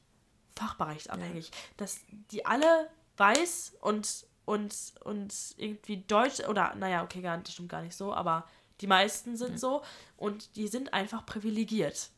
fachbereichsabhängig, 0.56 1.50
dass 1.76 2.00
die 2.30 2.44
alle 2.46 2.88
weiß 3.16 3.74
und, 3.80 4.26
und, 4.44 4.74
und 5.04 5.32
irgendwie 5.56 5.98
Deutsch, 6.08 6.40
oder 6.48 6.74
naja, 6.74 7.02
okay, 7.04 7.20
gar, 7.22 7.38
das 7.38 7.52
stimmt 7.52 7.68
gar 7.68 7.82
nicht 7.82 7.96
so, 7.96 8.12
aber 8.12 8.48
Die 8.80 8.86
meisten 8.88 9.36
sind 9.36 9.60
so 9.60 9.82
und 10.16 10.56
die 10.56 10.66
sind 10.66 10.92
einfach 10.92 11.24
privilegiert. 11.24 12.10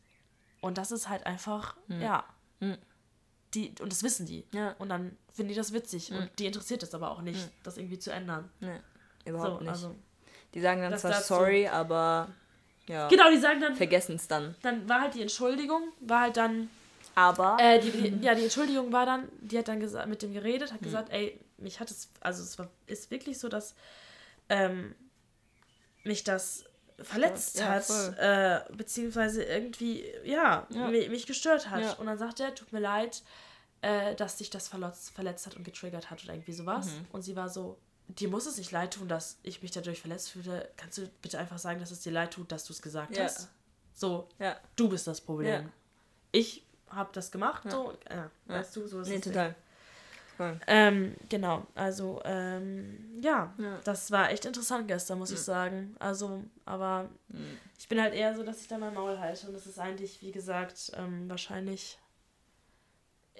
Und 0.61 0.77
das 0.79 0.91
ist 0.91 1.09
halt 1.09 1.25
einfach, 1.27 1.75
ja. 1.87 2.23
Die, 3.53 3.73
und 3.81 3.91
das 3.91 4.03
wissen 4.03 4.25
die. 4.25 4.43
Ja. 4.51 4.75
Und 4.79 4.89
dann 4.89 5.15
finden 5.31 5.49
die 5.49 5.55
das 5.55 5.71
witzig. 5.73 6.11
Und 6.11 6.29
die 6.39 6.45
interessiert 6.47 6.81
es 6.83 6.93
aber 6.93 7.11
auch 7.11 7.21
nicht, 7.21 7.49
das 7.63 7.77
irgendwie 7.77 7.99
zu 7.99 8.11
ändern. 8.11 8.49
Nee, 8.59 8.79
überhaupt 9.25 9.59
So, 9.59 9.59
nicht. 9.59 9.69
also. 9.69 9.95
die 10.53 10.61
sagen 10.61 10.81
dann 10.81 10.91
das 10.91 11.01
zwar 11.01 11.21
sorry, 11.21 11.67
aber 11.67 12.29
ja, 12.87 13.07
Genau, 13.07 13.29
die 13.29 13.37
sagen 13.37 13.61
dann, 13.61 13.75
vergessen 13.75 14.15
es 14.15 14.27
dann. 14.27 14.55
dann 14.61 14.89
war 14.89 15.01
halt 15.01 15.13
die 15.13 15.21
Entschuldigung, 15.21 15.83
war 16.01 16.21
halt 16.21 16.37
dann, 16.37 16.69
Aber 17.13 17.57
äh, 17.59 17.79
die, 17.79 17.91
die, 17.91 18.25
ja, 18.25 18.33
die 18.35 18.43
Entschuldigung 18.43 18.91
war 18.91 19.05
dann, 19.05 19.29
die 19.39 19.57
hat 19.57 19.67
dann 19.69 19.79
mit 20.09 20.21
dem 20.21 20.33
geredet, 20.33 20.73
hat 20.73 20.81
gesagt, 20.81 21.09
ey, 21.11 21.39
mich 21.57 21.79
hat 21.79 21.89
es, 21.91 22.09
also 22.19 22.43
es 22.43 22.57
war, 22.59 22.69
ist 22.87 23.11
wirklich 23.11 23.39
so, 23.39 23.47
dass 23.49 23.75
ähm, 24.49 24.95
mich 26.03 26.23
das 26.23 26.65
verletzt 26.99 27.57
Ja, 27.59 27.65
hat, 27.67 27.89
äh, 28.17 28.73
beziehungsweise 28.73 29.43
irgendwie, 29.43 30.05
ja, 30.23 30.65
Ja. 30.69 30.87
mi- 30.87 31.09
mich 31.09 31.25
gestört 31.27 31.69
hat. 31.69 31.81
Ja. 31.81 31.93
Und 31.93 32.05
dann 32.05 32.17
sagt 32.17 32.39
er, 32.39 32.55
tut 32.55 32.71
mir 32.71 32.79
leid, 32.79 33.21
äh, 33.81 34.15
dass 34.15 34.37
dich 34.37 34.49
das 34.49 34.67
verletzt, 34.69 35.11
verletzt 35.11 35.45
hat 35.45 35.55
und 35.55 35.63
getriggert 35.63 36.09
hat 36.09 36.23
oder 36.23 36.33
irgendwie 36.33 36.53
sowas. 36.53 36.87
Mhm. 36.87 37.07
Und 37.11 37.21
sie 37.23 37.35
war 37.35 37.49
so, 37.49 37.77
dir 38.07 38.29
muss 38.29 38.45
es 38.45 38.57
nicht 38.57 38.71
leid 38.71 38.93
tun, 38.93 39.07
dass 39.09 39.37
ich 39.43 39.61
mich 39.61 39.71
dadurch 39.71 39.99
verletzt 39.99 40.31
fühle. 40.31 40.69
Kannst 40.77 40.97
du 40.97 41.07
bitte 41.21 41.37
einfach 41.37 41.57
sagen, 41.57 41.79
dass 41.79 41.91
es 41.91 41.99
dir 42.01 42.11
leid 42.13 42.31
tut, 42.33 42.51
dass 42.51 42.63
du 42.65 42.71
es 42.73 42.81
gesagt 42.81 43.17
Ja. 43.17 43.25
hast? 43.25 43.49
So, 43.93 44.29
ja, 44.39 44.55
du 44.75 44.87
bist 44.89 45.07
das 45.07 45.19
Problem. 45.21 45.71
Ich 46.31 46.65
habe 46.89 47.09
das 47.13 47.31
gemacht, 47.31 47.63
so, 47.69 47.97
ja, 48.09 48.29
weißt 48.45 48.75
du, 48.75 48.87
so 48.87 49.01
ist 49.01 49.07
nee, 49.09 49.19
total. 49.19 49.55
Voll. 50.37 50.59
Ähm, 50.67 51.15
genau, 51.29 51.65
also, 51.75 52.21
ähm, 52.25 53.19
ja, 53.21 53.53
Ja. 53.57 53.79
das 53.83 54.11
war 54.11 54.31
echt 54.31 54.45
interessant 54.45 54.87
gestern, 54.87 55.19
muss 55.19 55.31
ich 55.31 55.39
sagen. 55.39 55.95
Also, 55.99 56.43
aber 56.65 57.09
ich 57.77 57.87
bin 57.87 58.01
halt 58.01 58.13
eher 58.13 58.35
so, 58.35 58.43
dass 58.43 58.61
ich 58.61 58.67
da 58.67 58.77
mein 58.77 58.93
Maul 58.93 59.17
halte 59.19 59.47
und 59.47 59.53
das 59.53 59.65
ist 59.65 59.79
eigentlich, 59.79 60.21
wie 60.21 60.31
gesagt, 60.31 60.91
ähm, 60.95 61.29
wahrscheinlich 61.29 61.97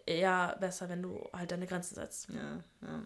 eher 0.05 0.55
besser, 0.59 0.87
wenn 0.89 1.01
du 1.01 1.27
halt 1.33 1.51
deine 1.51 1.65
Grenzen 1.67 1.95
setzt. 1.95 2.29
Ja, 2.29 2.63
ja. 2.81 3.05